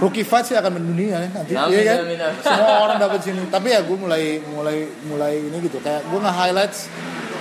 Rookie 0.00 0.24
fight 0.24 0.48
sih 0.48 0.56
akan 0.56 0.80
mendunia 0.80 1.20
ya 1.20 1.28
nanti, 1.28 1.52
Amin, 1.52 1.76
iya 1.76 1.82
kan? 1.92 1.98
amin, 2.08 2.18
amin. 2.24 2.40
Semua 2.48 2.74
orang 2.88 2.96
dapat 2.96 3.20
sini. 3.20 3.44
Tapi 3.52 3.68
ya 3.68 3.84
gue 3.84 3.96
mulai 4.00 4.40
mulai 4.48 4.88
mulai 5.04 5.34
ini 5.44 5.56
gitu. 5.60 5.76
Kayak 5.84 6.08
gue 6.08 6.20
nge-highlights 6.24 6.88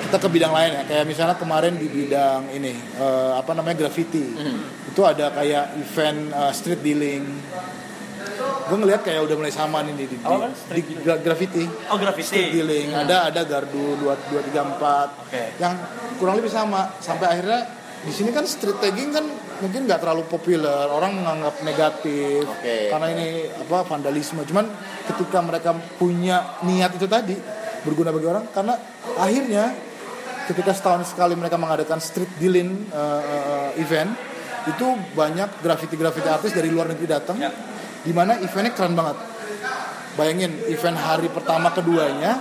kita 0.04 0.18
ke 0.20 0.28
bidang 0.28 0.52
lain 0.52 0.72
ya. 0.76 0.84
Kayak 0.84 1.06
misalnya 1.08 1.36
kemarin 1.40 1.80
di 1.80 1.88
bidang 1.88 2.52
ini 2.52 2.76
eh, 3.00 3.32
apa 3.40 3.56
namanya 3.56 3.88
graffiti. 3.88 4.36
Hmm. 4.36 4.60
Itu 4.92 5.08
ada 5.08 5.32
kayak 5.32 5.80
event 5.80 6.20
eh, 6.36 6.52
street 6.52 6.84
dealing. 6.84 7.24
Gue 8.40 8.78
ngeliat 8.78 9.02
kayak 9.02 9.22
udah 9.22 9.36
mulai 9.36 9.50
sama 9.50 9.82
nih 9.82 9.94
di, 9.94 10.06
di, 10.08 10.18
Apa 10.20 10.46
kan? 10.46 10.52
di 10.72 10.82
gra- 10.98 11.18
graffiti. 11.18 11.64
Oh, 11.90 11.98
graffiti. 11.98 12.28
Street 12.30 12.50
dealing. 12.54 12.88
Ada 12.92 13.30
ada 13.30 13.42
gardu 13.44 13.98
2 13.98 14.06
2 14.06 14.50
3 14.54 14.78
4 14.78 15.26
Oke. 15.26 15.44
yang 15.58 15.74
kurang 16.18 16.38
lebih 16.38 16.50
sama 16.50 16.94
sampai 16.98 17.28
akhirnya 17.30 17.60
di 18.00 18.12
sini 18.12 18.32
kan 18.32 18.48
street 18.48 18.80
tagging 18.80 19.12
kan 19.12 19.26
mungkin 19.60 19.84
nggak 19.84 20.00
terlalu 20.00 20.24
populer 20.26 20.88
orang 20.88 21.20
menganggap 21.20 21.60
negatif 21.62 22.48
Oke. 22.48 22.88
karena 22.88 23.08
ini 23.12 23.28
apa 23.50 23.84
vandalisme 23.84 24.40
cuman 24.42 24.72
ketika 25.04 25.44
mereka 25.44 25.70
punya 26.00 26.56
niat 26.64 26.96
itu 26.96 27.12
tadi 27.12 27.36
berguna 27.84 28.16
bagi 28.16 28.24
orang 28.24 28.48
karena 28.50 28.80
akhirnya 29.16 29.76
ketika 30.48 30.72
setahun 30.72 31.12
sekali 31.12 31.36
mereka 31.36 31.60
mengadakan 31.60 32.00
street 32.00 32.40
dealing 32.40 32.88
uh, 32.90 33.20
uh, 33.20 33.70
event 33.76 34.16
itu 34.64 34.86
banyak 35.12 35.60
graffiti-graffiti 35.60 36.28
artis 36.28 36.52
dari 36.52 36.72
luar 36.72 36.88
negeri 36.88 37.08
datang 37.10 37.36
Ya. 37.36 37.52
Di 38.00 38.12
mana 38.12 38.38
eventnya 38.38 38.72
keren 38.72 38.94
banget 38.94 39.18
bayangin 40.16 40.52
event 40.68 40.98
hari 40.98 41.28
pertama 41.28 41.70
keduanya 41.70 42.38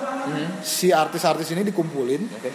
si 0.60 0.90
artis-artis 0.90 1.50
ini 1.50 1.62
dikumpulin 1.64 2.22
Oke. 2.28 2.50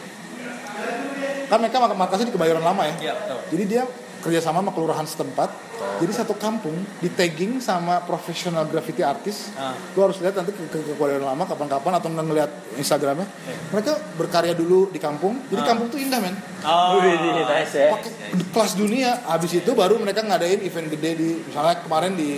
kan 1.48 1.58
mereka 1.58 1.78
mak- 1.80 1.98
markasnya 1.98 2.28
di 2.28 2.34
kebayoran 2.34 2.62
lama 2.62 2.84
ya 2.84 2.96
Iya, 3.00 3.14
betul. 3.16 3.40
jadi 3.50 3.64
dia 3.66 3.84
kerjasama 4.24 4.64
sama 4.64 4.72
kelurahan 4.72 5.04
setempat 5.04 5.52
jadi 6.00 6.14
satu 6.16 6.34
kampung 6.40 6.74
di 6.98 7.12
tagging 7.12 7.60
sama 7.60 8.00
profesional 8.02 8.64
graffiti 8.66 9.04
artis 9.04 9.52
Ah. 9.54 9.76
lu 9.94 10.00
harus 10.02 10.18
lihat 10.18 10.34
nanti 10.34 10.56
ke, 10.56 10.64
ke, 10.66 10.80
ke 10.80 10.94
lama 11.20 11.44
kapan-kapan 11.44 11.92
atau 12.00 12.08
nggak 12.08 12.26
ngeliat 12.26 12.52
instagramnya 12.76 13.28
Iya. 13.28 13.56
mereka 13.70 13.92
berkarya 14.16 14.54
dulu 14.56 14.90
di 14.90 14.98
kampung 14.98 15.44
jadi 15.52 15.62
Ah. 15.62 15.68
kampung 15.68 15.88
tuh 15.92 16.00
indah 16.00 16.20
men 16.20 16.36
Oh. 16.64 17.04
Nice 17.04 17.76
ya. 17.76 17.92
pakai 17.92 18.12
kelas 18.50 18.74
dunia 18.74 19.20
habis 19.28 19.52
itu 19.52 19.72
baru 19.76 20.00
mereka 20.00 20.24
ngadain 20.24 20.64
event 20.64 20.88
gede 20.90 21.12
di 21.14 21.30
misalnya 21.44 21.84
kemarin 21.84 22.16
di 22.16 22.32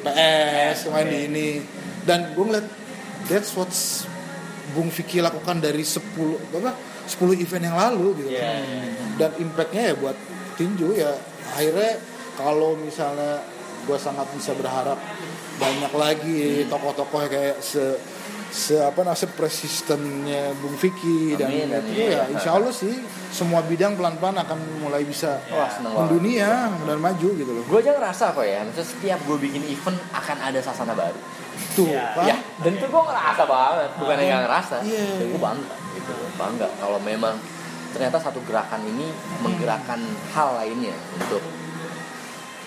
PS 0.00 0.88
kemarin 0.88 1.06
di 1.06 1.18
ini 1.28 1.48
dan 2.08 2.32
gue 2.32 2.44
ngeliat 2.44 2.66
that's 3.28 3.52
what 3.52 3.68
Bung 4.72 4.88
Vicky 4.88 5.20
lakukan 5.20 5.60
dari 5.60 5.84
10 5.84 6.00
apa 6.52 6.72
10 7.08 7.40
event 7.40 7.64
yang 7.64 7.76
lalu 7.76 8.24
gitu 8.24 8.30
Iya. 8.32 8.52
dan 9.16 9.30
impactnya 9.36 9.92
ya 9.92 9.94
buat 9.96 10.16
tinju 10.58 10.90
ya 10.92 11.14
akhirnya 11.54 12.02
kalau 12.34 12.74
misalnya 12.74 13.40
gue 13.86 13.98
sangat 13.98 14.26
bisa 14.34 14.52
berharap 14.52 14.98
banyak 15.56 15.92
lagi 15.94 16.42
tokoh-tokoh 16.66 17.24
kayak 17.24 17.58
se 17.58 17.96
se 18.48 18.80
apa 18.80 19.04
namanya 19.04 19.20
se 19.20 19.28
persistennya 19.28 20.56
Bung 20.58 20.72
Vicky 20.74 21.36
dan 21.36 21.52
Amin, 21.52 21.68
itu 21.68 21.76
amin. 21.78 22.16
ya 22.16 22.22
insya 22.32 22.56
Allah 22.56 22.72
sih 22.72 22.96
semua 23.28 23.60
bidang 23.60 23.92
pelan-pelan 23.92 24.40
akan 24.40 24.56
mulai 24.80 25.04
bisa 25.04 25.36
banget. 25.46 25.84
mendunia 25.84 26.72
dan 26.88 26.96
maju 26.96 27.28
gitu 27.28 27.50
loh 27.52 27.64
Gue 27.68 27.78
aja 27.84 27.92
ngerasa 27.92 28.32
kok 28.32 28.42
ya, 28.42 28.64
maksudnya 28.64 28.88
setiap 28.88 29.18
gue 29.28 29.36
bikin 29.36 29.62
event 29.68 29.98
akan 30.10 30.36
ada 30.40 30.60
sasana 30.64 30.96
baru. 30.96 31.20
tuh. 31.76 31.92
Pak. 31.92 32.24
Ya, 32.24 32.36
dan 32.64 32.72
itu 32.72 32.86
gue 32.88 33.02
ngerasa 33.04 33.42
banget, 33.44 33.90
bukan 34.00 34.16
yang 34.16 34.42
ngerasa. 34.46 34.76
Dan 34.80 35.26
gue 35.28 35.40
bangga 35.42 35.74
gitu, 35.92 36.12
bangga 36.34 36.68
kalau 36.80 36.98
memang 37.04 37.34
ternyata 37.90 38.16
satu 38.18 38.40
gerakan 38.44 38.84
ini 38.84 39.08
menggerakkan 39.40 40.00
hal 40.32 40.56
lainnya 40.56 40.94
untuk 41.14 41.40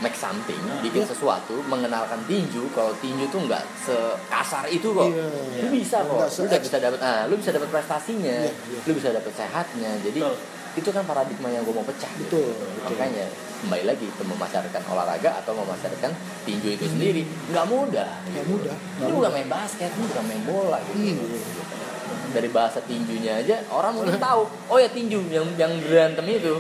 make 0.02 0.18
something, 0.18 0.58
bikin 0.82 1.06
Iya. 1.06 1.14
sesuatu, 1.14 1.62
mengenalkan 1.70 2.18
tinju. 2.26 2.66
Kalau 2.74 2.90
tinju 2.98 3.30
tuh 3.30 3.46
nggak 3.46 3.62
sekasar 3.86 4.66
itu 4.66 4.90
kok. 4.90 5.06
Iya. 5.06 5.62
Lu 5.62 5.70
bisa 5.70 6.02
kok, 6.02 6.18
Nggak 6.18 6.30
lu 6.42 6.58
bisa 6.66 6.78
dapat, 6.82 7.00
ah, 7.06 7.22
lu 7.30 7.36
bisa 7.38 7.52
dapat 7.54 7.70
prestasinya, 7.70 8.38
Iya, 8.42 8.50
iya. 8.50 8.80
lu 8.82 8.92
bisa 8.98 9.14
dapat 9.14 9.30
sehatnya. 9.30 9.92
Jadi 10.02 10.20
Betul. 10.26 10.36
itu 10.82 10.90
kan 10.90 11.04
paradigma 11.06 11.54
yang 11.54 11.62
gue 11.62 11.76
mau 11.76 11.86
pecah. 11.86 12.10
gitu. 12.18 12.50
Betul. 12.50 12.82
Makanya 12.90 13.30
kembali 13.62 13.84
lagi 13.86 14.08
ke 14.10 14.24
memasarkan 14.26 14.82
olahraga 14.90 15.38
atau 15.38 15.54
memasarkan 15.54 16.10
tinju 16.50 16.82
itu 16.82 16.86
sendiri 16.90 17.22
nggak 17.54 17.66
mudah. 17.70 18.10
Nggak 18.26 18.42
gitu. 18.50 18.58
mudah, 18.58 18.76
nggak 18.98 19.06
Lu 19.06 19.16
udah 19.22 19.30
main 19.30 19.50
basket, 19.54 19.92
lu 20.02 20.10
udah 20.10 20.24
main 20.26 20.42
bola 20.50 20.82
gitu. 20.90 20.98
Iya. 20.98 21.91
Dari 22.32 22.48
bahasa 22.48 22.80
tinjunya 22.80 23.38
aja 23.38 23.60
orang 23.68 23.94
mungkin 23.94 24.16
tahu. 24.18 24.48
Oh 24.68 24.76
ya 24.76 24.88
tinju 24.88 25.20
yang 25.28 25.48
yang 25.56 25.72
berantem 25.82 26.24
itu. 26.28 26.56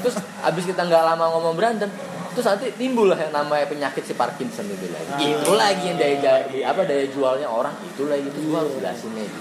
terus 0.00 0.16
abis 0.40 0.64
kita 0.64 0.82
nggak 0.82 1.02
lama 1.04 1.24
ngomong 1.30 1.52
berantem, 1.52 1.90
terus 2.30 2.46
nanti 2.46 2.70
timbul 2.72 3.06
lah 3.06 3.18
yang 3.18 3.30
namanya 3.30 3.66
penyakit 3.66 4.02
si 4.02 4.14
Parkinson 4.14 4.64
itu 4.64 4.86
lagi. 4.88 5.34
Itu 5.36 5.52
lagi 5.52 5.84
yang 5.84 5.98
daya, 5.98 6.16
daya- 6.18 6.66
apa 6.66 6.82
daya 6.82 7.04
jualnya 7.06 7.46
orang 7.46 7.74
itu 7.82 8.06
lagi 8.06 8.24
itu 8.24 8.38
gua 8.46 8.62
harus 8.62 8.74
jelasin 8.74 9.12
lagi. 9.12 9.40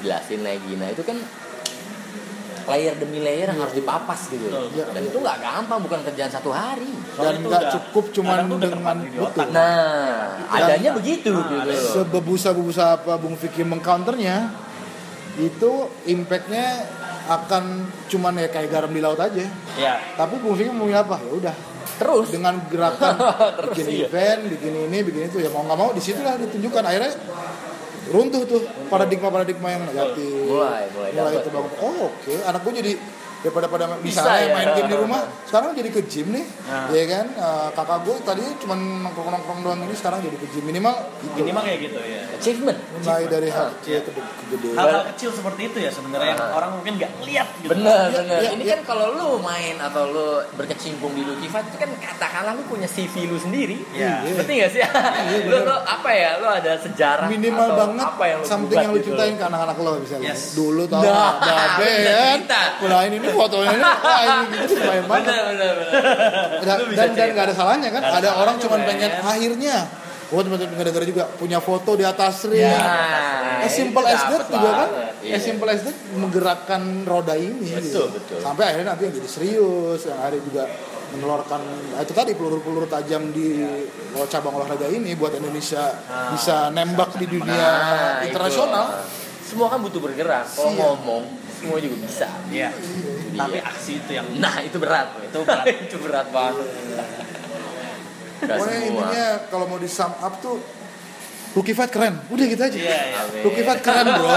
Jelasin 0.00 0.40
lagi. 0.40 0.72
Nah 0.74 0.88
itu 0.88 1.02
kan 1.02 1.18
layer 2.64 2.96
demi 2.96 3.20
layer 3.20 3.44
yang 3.46 3.60
harus 3.60 3.76
dipapas 3.76 4.32
gitu. 4.32 4.48
Iya, 4.48 4.88
Dan 4.88 5.04
iya. 5.04 5.10
itu 5.12 5.18
nggak 5.20 5.36
gampang, 5.36 5.84
bukan 5.84 6.00
kerjaan 6.02 6.32
satu 6.32 6.48
hari. 6.48 6.88
dan 7.14 7.36
nggak 7.38 7.62
cukup 7.70 8.04
cuman 8.10 8.48
dengan 8.56 8.96
betul 9.04 9.22
otak. 9.22 9.46
Nah, 9.52 10.40
adanya 10.48 10.90
begitu 10.96 11.30
Nah, 11.30 11.44
gitu 11.46 11.70
sebebusa-bebusa 11.94 12.98
apa 12.98 13.14
Bung 13.14 13.36
Vicky 13.36 13.62
mengcounternya 13.62 14.48
itu 15.40 15.72
impactnya 16.06 16.86
akan 17.24 17.88
cuman 18.06 18.36
ya 18.36 18.48
kayak 18.52 18.68
garam 18.70 18.92
di 18.92 19.00
laut 19.00 19.18
aja. 19.18 19.48
Iya. 19.74 19.94
tapi 20.14 20.38
Vicky 20.38 20.70
mau 20.70 20.86
apa? 20.92 21.18
Ya 21.18 21.32
udah. 21.32 21.54
Terus? 21.94 22.26
Dengan 22.34 22.58
gerakan 22.66 23.14
Terus, 23.58 23.74
bikin 23.74 23.86
iya. 23.90 24.06
event 24.10 24.40
bikin 24.50 24.72
ini 24.90 24.98
bikin 25.06 25.22
itu 25.30 25.38
ya 25.40 25.50
mau 25.50 25.62
nggak 25.62 25.78
mau 25.78 25.90
di 25.94 26.02
situlah 26.02 26.36
ditunjukkan. 26.38 26.82
Akhirnya 26.84 27.12
runtuh 28.12 28.42
tuh 28.44 28.60
paradigma 28.92 29.28
paradigma 29.32 29.68
yang 29.72 29.82
negatif. 29.88 30.44
Mulai, 30.46 30.84
mulai 30.92 31.10
mulai 31.16 31.34
itu 31.40 31.50
bangun. 31.50 31.70
Oh 31.80 32.12
oke. 32.12 32.34
Anak 32.44 32.60
gue 32.62 32.72
jadi 32.78 32.92
daripada 33.44 33.66
pada 33.68 33.84
Bisa 34.00 34.24
misalnya 34.24 34.40
ya. 34.40 34.54
main 34.54 34.68
game 34.72 34.88
di 34.88 34.96
rumah 34.96 35.20
sekarang 35.44 35.76
jadi 35.76 35.88
ke 35.90 36.00
gym 36.04 36.32
nih 36.32 36.46
Nah. 36.64 36.88
ya 36.88 37.04
kan 37.04 37.26
Eh, 37.34 37.68
kakak 37.70 37.98
gue 38.02 38.14
tadi 38.24 38.40
cuma 38.56 38.72
nongkrong 38.74 39.28
nongkrong 39.30 39.58
doang 39.60 39.80
ini 39.80 39.92
sekarang 39.92 40.18
jadi 40.18 40.32
ke 40.34 40.46
gym 40.48 40.64
minimal 40.64 40.94
itu 41.20 41.36
minimal 41.36 41.60
kayak 41.62 41.80
gitu 41.82 41.98
ya 42.00 42.20
achievement 42.32 42.78
mulai 42.96 43.24
dari 43.26 43.48
hal 43.48 43.68
kecil 43.74 44.00
ke 44.00 44.10
ke 44.10 44.22
gede 44.50 44.68
hal-hal 44.72 45.02
kecil 45.12 45.30
seperti 45.30 45.62
itu 45.66 45.78
ya 45.78 45.90
sebenarnya 45.90 46.28
yang 46.32 46.40
orang 46.50 46.70
mungkin 46.72 46.92
nggak 46.96 47.12
lihat 47.22 47.48
gitu 47.60 47.70
Bener, 47.70 48.06
Iya, 48.06 48.18
bener. 48.18 48.38
iya, 48.40 48.50
Ini 48.50 48.62
iya. 48.62 48.72
kan 48.72 48.80
kalau 48.86 49.06
lu 49.12 49.28
main 49.38 49.76
atau 49.76 50.02
lu 50.06 50.28
berkecimpung 50.54 51.12
di 51.12 51.22
Lucky 51.22 51.46
Fight 51.46 51.66
itu 51.66 51.76
kan 51.76 51.90
katakanlah 51.92 52.52
lu 52.54 52.64
punya 52.64 52.86
CV 52.86 53.26
lu 53.26 53.36
sendiri. 53.36 53.76
Iya. 53.90 54.24
Berarti 54.24 54.52
gak 54.56 54.70
sih? 54.70 54.80
lu, 55.44 55.56
lu 55.60 55.74
apa 55.76 56.10
ya? 56.10 56.30
Lu 56.38 56.48
ada 56.48 56.72
sejarah 56.76 57.26
minimal 57.26 57.66
atau 57.66 57.76
banget 57.82 58.06
apa 58.06 58.24
yang 58.24 58.38
lu 58.40 58.46
something 58.46 58.78
yang 58.78 58.90
lu 58.90 58.98
gitu 58.98 59.06
cintain 59.10 59.34
ke 59.34 59.44
anak-anak 59.44 59.76
lo 59.76 59.92
misalnya 59.98 60.32
Yes. 60.32 60.54
dulu 60.54 60.82
tau 60.86 61.02
Nah, 61.02 61.32
babe 61.76 62.08
kan 62.08 62.40
nah 62.84 63.00
ini 63.02 63.16
fotonya 63.34 63.70
ini 63.72 63.82
wah 64.06 64.18
ini 64.22 64.56
gitu 64.62 64.74
main 64.80 65.04
banget 65.04 65.24
Bener, 65.26 65.44
bener, 65.50 65.74
bener. 65.76 66.02
dan 66.62 66.78
dan, 66.94 67.08
dan 67.12 67.28
gak 67.32 67.44
ada 67.46 67.54
salahnya 67.54 67.88
kan 67.90 68.02
ada 68.02 68.14
ada 68.14 68.30
orang 68.34 68.56
men. 68.56 68.82
pengen 68.84 69.12
akhirnya 69.18 69.76
gue 70.24 70.40
teman-teman 70.40 70.74
ngedenger 70.74 71.04
juga 71.06 71.24
punya 71.30 71.58
foto 71.60 71.94
di 71.94 72.02
atas 72.02 72.48
ring 72.48 72.58
Ya, 72.58 72.74
as 73.60 73.70
simple 73.70 74.02
itu 74.02 74.10
as 74.10 74.22
that 74.24 74.42
juga 74.44 74.58
kan 74.72 74.88
banget. 74.88 74.90
Iya. 75.20 75.34
as 75.36 75.42
simple 75.42 75.68
as 75.68 75.80
that 75.82 75.96
menggerakkan 76.12 76.82
roda 77.04 77.34
ini 77.34 77.70
Betul, 77.70 77.84
gitu. 77.84 78.02
betul. 78.10 78.38
sampai 78.40 78.64
akhirnya 78.66 78.88
nanti 78.90 79.02
yang 79.04 79.14
jadi 79.14 79.28
serius 79.28 80.00
yang 80.04 80.18
akhirnya 80.18 80.42
juga 80.42 80.62
mengeluarkan 81.14 81.60
ah, 81.94 82.02
itu 82.02 82.10
tadi 82.10 82.32
peluru-peluru 82.34 82.88
tajam 82.88 83.30
di 83.30 83.62
cabang 84.26 84.58
olahraga 84.58 84.88
ini 84.88 85.14
buat 85.14 85.30
Indonesia 85.32 85.94
bisa 86.32 86.72
nembak 86.72 87.14
di 87.14 87.26
dunia 87.28 87.54
Nah, 87.54 87.70
itu. 88.18 88.32
internasional 88.32 88.86
Semua 89.44 89.68
kan 89.68 89.78
butuh 89.78 90.00
bergerak. 90.00 90.48
Kalau 90.50 90.72
ngomong, 90.72 91.22
semua 91.64 91.78
juga 91.80 91.96
bisa. 92.04 92.28
Iya. 92.52 92.68
Itu 92.76 93.40
tapi 93.40 93.56
dia. 93.56 93.64
aksi 93.64 93.92
itu 94.04 94.10
yang 94.12 94.26
Nah, 94.36 94.54
itu 94.60 94.76
berat. 94.76 95.08
Itu 95.32 95.38
berat. 95.48 95.64
itu 95.88 95.96
berat 95.96 96.26
banget. 96.28 96.68
Gak 98.44 98.56
pokoknya 98.60 98.76
semua. 98.76 98.88
intinya 98.92 99.26
kalau 99.48 99.64
mau 99.64 99.78
di 99.80 99.88
sum 99.88 100.12
up 100.20 100.34
tuh 100.44 100.60
Rookie 101.54 101.72
Fight 101.72 101.88
keren 101.88 102.18
udah 102.28 102.44
gitu 102.50 102.60
aja 102.66 102.76
Iya, 102.76 102.98
iya. 103.14 103.40
Rookie 103.46 103.62
Fight 103.64 103.80
keren 103.80 104.04
bro 104.10 104.36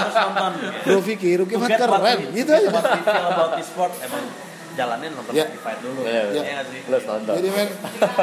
Bro 0.85 0.99
Vicky 1.01 1.33
Rookie 1.33 1.57
Fight 1.59 1.75
keren 1.75 2.17
gitu 2.31 2.51
aja 2.55 2.67
about 2.71 3.51
the 3.57 3.63
sport 3.65 3.91
emang 3.99 4.46
jalanin 4.77 5.11
nonton. 5.11 5.33
Rookie 5.43 5.57
Fight 5.57 5.79
dulu 5.81 5.99
Iya, 6.01 6.21
Iya 6.21 6.21
iya. 6.31 6.51
nggak 6.53 6.65
sih 6.69 6.79
Lu. 6.85 7.33
Jadi 7.33 7.49
men, 7.49 7.67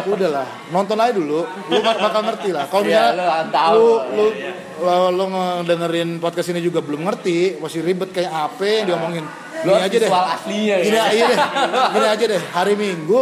udahlah, 0.07 0.47
nonton 0.71 0.97
aja 0.97 1.13
dulu. 1.13 1.41
Lu 1.45 1.79
bak- 1.81 2.01
bakal 2.01 2.21
ngerti 2.25 2.49
lah. 2.51 2.65
Kalau 2.67 2.83
Iya, 2.83 2.95
misalnya 3.11 3.19
lu 3.19 3.25
tahu. 3.51 3.75
lu 3.75 3.91
lu 4.15 4.25
Iya, 4.31 4.51
lo, 4.81 4.95
lo 5.11 5.25
ngedengerin 5.27 6.11
podcast 6.17 6.49
ini 6.49 6.61
juga 6.61 6.79
belum 6.79 7.03
ngerti, 7.03 7.59
masih 7.59 7.81
ribet 7.81 8.11
kayak 8.11 8.31
apa 8.31 8.63
yang 8.63 8.87
diomongin. 8.89 9.25
Lu 9.63 9.71
Gini 9.71 9.83
aja 9.83 9.97
deh. 9.97 10.07
visual 10.07 10.27
aslinya 10.31 10.75
Gini, 10.79 10.95
ya. 10.95 11.05
iya 11.11 11.25
deh. 11.27 11.39
Gini 11.91 12.07
aja 12.07 12.25
deh. 12.29 12.43
Hari 12.49 12.75
Minggu 12.75 13.21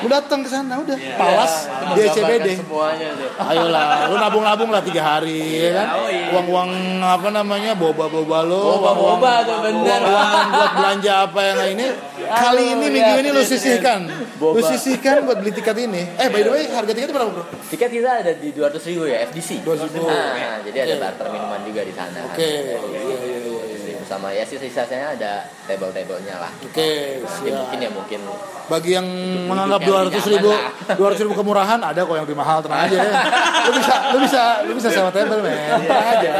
lu 0.00 0.08
datang 0.08 0.40
ke 0.40 0.48
sana 0.48 0.74
udah 0.76 0.92
Iya. 0.92 1.14
palas 1.14 1.52
Itu 1.64 1.72
di 1.92 2.00
menggambarkan 2.02 2.14
CBD. 2.40 2.48
semuanya 2.56 3.08
tuh. 3.12 3.28
Ayolah, 3.42 3.82
lu 4.06 4.16
nabung-nabung 4.16 4.70
lah 4.70 4.80
tiga 4.80 5.02
hari, 5.04 5.40
ya 5.60 5.70
kan? 5.74 5.86
oh 5.94 6.08
iya. 6.08 6.32
Uang-uang 6.32 6.70
apa 6.98 7.28
namanya, 7.28 7.72
boba-boba 7.74 8.38
lo, 8.42 8.62
Boba-boba 8.74 9.32
tuh 9.42 9.58
bener. 9.60 10.00
uang 10.00 10.46
buat 10.50 10.70
belanja 10.74 11.12
apa 11.22 11.40
yang 11.42 11.60
ini. 11.70 11.86
Kali 12.20 12.64
ini 12.70 12.86
minggu 12.88 13.12
iya, 13.12 13.20
ini 13.20 13.30
lu 13.30 13.42
iya, 13.42 13.48
sisihkan, 13.48 14.00
lu 14.38 14.60
sisihkan 14.62 15.24
buat 15.24 15.36
beli 15.36 15.50
tiket 15.50 15.76
ini. 15.78 16.02
Eh 16.14 16.28
by 16.28 16.40
the 16.40 16.50
way, 16.50 16.62
harga 16.66 16.90
tiketnya 16.90 17.12
berapa 17.12 17.30
bro? 17.32 17.44
Tiket 17.66 17.90
kita 17.90 18.10
ada 18.22 18.32
di 18.32 18.48
200 18.50 18.80
ribu 18.86 19.04
ya 19.04 19.26
FDC. 19.26 19.60
200.000. 19.60 19.98
Nah, 20.00 20.62
jadi 20.62 20.78
ada 20.80 20.94
barter 21.00 21.26
minuman 21.28 21.60
juga 21.60 21.80
di 21.82 21.90
sana. 21.90 22.22
Oke, 22.24 22.40
iya, 22.40 22.78
iya, 22.78 23.00
iya, 23.02 23.18
iya. 23.42 23.69
Sama 24.10 24.34
ya 24.34 24.42
sih 24.42 24.58
sisanya 24.58 25.14
ada 25.14 25.32
table-tablenya 25.70 26.42
lah. 26.42 26.50
Oke, 26.66 27.22
Nanti 27.22 27.46
siap. 27.46 27.62
mungkin 27.62 27.78
ya 27.78 27.90
mungkin 27.94 28.20
Bagi 28.66 28.90
yang 28.98 29.06
menganggap 29.46 29.86
dua 29.86 30.10
ratus 30.10 30.26
ribu, 30.26 30.50
dua 30.98 31.06
ratus 31.14 31.22
ribu 31.22 31.38
kemurahan 31.38 31.78
ada 31.78 32.02
kok 32.02 32.18
yang 32.18 32.26
lebih 32.26 32.34
mahal 32.34 32.58
tenang 32.58 32.90
aja. 32.90 32.98
Lu 33.66 33.78
bisa, 33.78 33.94
lu 34.10 34.18
bisa, 34.18 34.42
lu 34.66 34.72
bisa 34.74 34.88
sewa 34.90 35.14
table 35.14 35.38
men, 35.38 35.54
tenang 35.86 36.06
aja. 36.10 36.30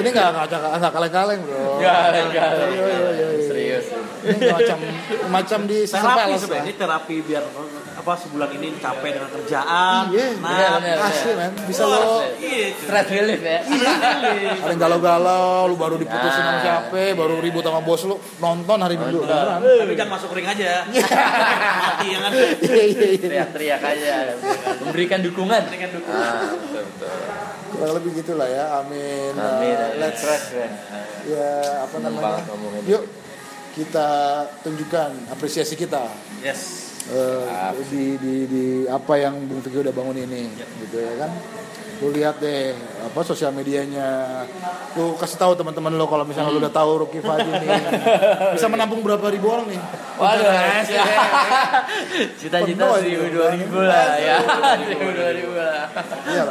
Ini 0.00 0.08
nggak 0.08 0.28
nggak 0.48 0.60
nggak 0.80 0.92
kaleng-kaleng 0.96 1.40
bro. 1.44 1.76
enggak 1.76 2.00
enggak 2.16 2.48
Iya, 2.56 3.65
iya, 3.76 3.90
iya, 4.26 4.32
iya. 4.32 4.34
Ini 4.36 4.50
macam 4.52 4.78
macam 5.28 5.60
di 5.64 5.78
terapi 5.84 6.32
sebenarnya 6.36 6.64
ini 6.64 6.72
terapi 6.74 7.16
biar 7.22 7.44
apa 7.96 8.12
sebulan 8.22 8.48
ini 8.54 8.68
capek 8.78 9.10
dengan 9.18 9.30
kerjaan 9.32 10.02
Iya, 10.12 10.26
nah 10.38 10.78
bener, 10.78 10.78
bener. 10.78 10.96
Asli 11.00 11.32
men, 11.34 11.52
bisa 11.66 11.82
Wah, 11.82 11.98
lo 11.98 12.14
iya 12.38 12.66
Stress 12.76 13.06
relief 13.08 13.42
ya. 13.42 13.58
ada 13.66 14.68
yang 14.68 14.78
galau-galau, 14.78 15.66
lu 15.66 15.74
baru 15.74 15.96
diputusin 15.96 16.38
sama 16.38 16.54
Nah. 16.56 16.62
siapa, 16.62 17.02
baru 17.12 17.40
ribut 17.42 17.66
sama 17.66 17.80
bos 17.82 18.06
lu, 18.06 18.16
nonton 18.38 18.78
hari 18.78 18.94
Minggu. 18.96 19.26
tapi 19.26 19.92
jangan 19.98 20.12
masuk 20.16 20.30
ring 20.32 20.46
aja 20.46 20.86
mati 20.86 22.06
ya 22.12 22.18
kan 22.20 22.30
Iya, 22.36 22.82
iya, 22.84 23.06
iya. 23.10 23.18
Teriak-teriak 23.18 23.82
aja. 23.82 24.14
Memberikan 24.86 25.20
dukungan. 25.24 25.60
Memberikan 25.66 25.90
dukungan. 25.92 26.22
Ah, 26.22 26.52
betul 26.54 26.82
betul. 26.86 27.18
Kurang 27.66 27.92
lebih 27.98 28.10
gitulah 28.22 28.48
ya, 28.48 28.64
amin. 28.80 29.32
Amin. 29.34 29.76
Let's 29.98 30.22
ya 31.26 31.50
apa 31.82 31.96
namanya? 31.98 32.40
Yuk 32.86 33.02
kita 33.76 34.08
tunjukkan 34.64 35.28
apresiasi 35.28 35.76
kita 35.76 36.08
yes 36.40 36.86
eh, 37.12 37.70
di, 37.92 38.04
di 38.18 38.34
di 38.50 38.64
apa 38.90 39.14
yang 39.20 39.38
Bung 39.46 39.62
Vicky 39.62 39.78
udah 39.78 39.94
bangun 39.94 40.18
ini, 40.18 40.50
gitu 40.82 40.98
ya 40.98 41.12
kan? 41.26 41.30
Lu 41.96 42.12
lihat 42.12 42.36
deh 42.44 42.76
apa 42.76 43.24
sosial 43.24 43.56
medianya. 43.56 44.42
Lu 44.98 45.16
kasih 45.16 45.40
tahu 45.40 45.56
teman-teman 45.56 45.96
lo 45.96 46.04
kalau 46.10 46.28
misalnya 46.28 46.52
lu 46.52 46.60
udah 46.60 46.74
tahu 46.74 47.06
Rookie 47.06 47.24
Fight 47.24 47.46
ini 47.46 47.68
bisa 48.52 48.66
menampung 48.68 49.00
berapa 49.00 49.22
ribu 49.32 49.48
orang 49.48 49.70
nih. 49.70 49.80
Waduh, 50.20 50.50
cita-cita 52.42 52.84
Penuh 52.84 53.00
seribu 53.00 53.24
itu. 53.24 53.36
dua 53.38 53.48
ribu 53.54 53.78
lah 53.80 54.08
ya, 54.20 54.36
seribu 54.82 55.08
dua 55.14 55.30
ribu 55.32 55.52
lah. 55.56 55.88
Iya. 56.28 56.42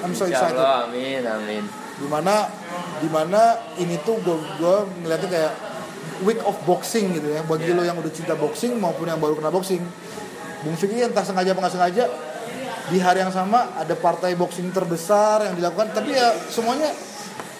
I'm 0.00 0.16
so 0.16 0.24
excited. 0.26 0.56
Allah, 0.56 0.88
amin, 0.88 1.22
amin. 1.28 1.64
di 2.00 2.08
mana 2.08 2.48
di 3.04 3.08
mana 3.12 3.60
ini 3.76 4.00
tuh 4.00 4.16
gue 4.24 4.32
gue 4.56 4.76
ngeliatnya 5.04 5.28
kayak 5.28 5.52
week 6.22 6.40
of 6.44 6.56
boxing 6.64 7.12
gitu 7.12 7.28
ya 7.28 7.40
bagi 7.42 7.70
lo 7.70 7.80
yang 7.80 7.96
udah 7.96 8.12
cinta 8.12 8.34
boxing 8.34 8.76
maupun 8.76 9.08
yang 9.08 9.16
baru 9.16 9.36
kena 9.36 9.48
boxing 9.48 9.80
Bung 10.60 10.76
Vicky 10.76 11.00
entah 11.00 11.24
sengaja 11.24 11.52
apa 11.52 11.60
nggak 11.64 11.74
sengaja 11.74 12.04
di 12.90 12.98
hari 12.98 13.22
yang 13.22 13.32
sama 13.32 13.72
ada 13.74 13.94
partai 13.94 14.34
boxing 14.34 14.68
terbesar 14.70 15.46
yang 15.46 15.54
dilakukan 15.54 15.94
tapi 15.94 16.12
ya 16.12 16.34
semuanya 16.48 16.90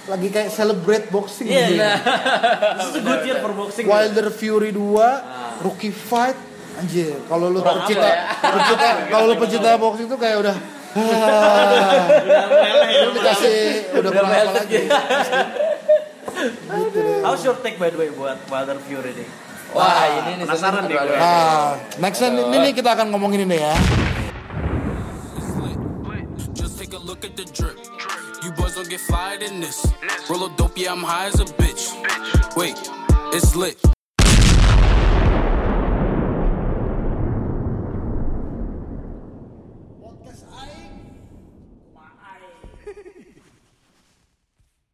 lagi 0.04 0.26
kayak 0.26 0.50
celebrate 0.50 1.06
boxing 1.08 1.46
Iya, 1.46 1.64
gitu. 1.70 1.74
iya. 1.78 1.92
This 2.76 2.86
is 2.90 2.96
a 2.98 3.02
good 3.04 3.22
year 3.22 3.38
for 3.38 3.52
boxing. 3.54 3.86
Wilder 3.86 4.26
Fury 4.28 4.74
2 4.74 5.62
rookie 5.62 5.94
fight 5.94 6.34
anjir 6.76 7.14
kalau 7.28 7.46
lu 7.46 7.61
pecinta 7.61 8.08
ya? 8.08 8.32
pecinta 8.42 8.88
kalau 9.12 9.24
lu 9.28 9.36
pecinta 9.38 9.70
boxing 9.76 10.06
tuh 10.08 10.18
kayak 10.18 10.36
udah 10.40 10.56
ah, 10.96 12.06
Udah 12.11 12.90
ya. 12.90 13.06
dikasih 13.14 13.61
udah 13.94 14.11
Udah 14.11 14.11
apa 14.11 14.28
melted 14.34 14.54
lagi 14.56 14.82
gitu. 16.49 16.97
deh 16.97 17.20
How's 17.20 17.45
your 17.45 17.57
take 17.61 17.76
by 17.76 17.93
the 17.93 17.99
way 18.01 18.09
buat 18.09 18.41
Wilder 18.49 18.80
Fury 18.88 19.12
nih? 19.12 19.28
Wah, 19.70 20.03
ini 20.26 20.43
nih 20.43 20.47
penasaran 20.51 20.82
nih 20.91 20.99
gue. 20.99 21.14
Nah, 21.14 21.78
next 22.03 22.18
ini, 22.26 22.43
ini 22.43 22.57
nih 22.59 22.72
kita 22.74 22.91
akan 22.99 23.14
ngomongin 23.14 23.47
ini 23.47 23.62
ya. 23.62 23.74
It's 25.38 25.55
lit. 25.61 25.78
Just 26.59 26.74
take 26.80 26.91
a 26.91 26.99
look 26.99 27.22
at 27.22 27.38
the 27.38 27.47
drip. 27.55 27.78
You 28.43 28.51
boys 28.57 28.74
don't 28.74 28.91
get 28.91 28.99
fired 29.05 29.47
in 29.47 29.62
this. 29.62 29.84
Roll 30.26 30.49
a 30.49 30.51
dope, 30.59 30.74
yeah, 30.74 30.91
I'm 30.91 31.05
high 31.07 31.30
as 31.30 31.38
a 31.38 31.47
bitch. 31.61 31.95
Wait, 32.59 32.74
it's 33.30 33.55
lit. 33.55 33.78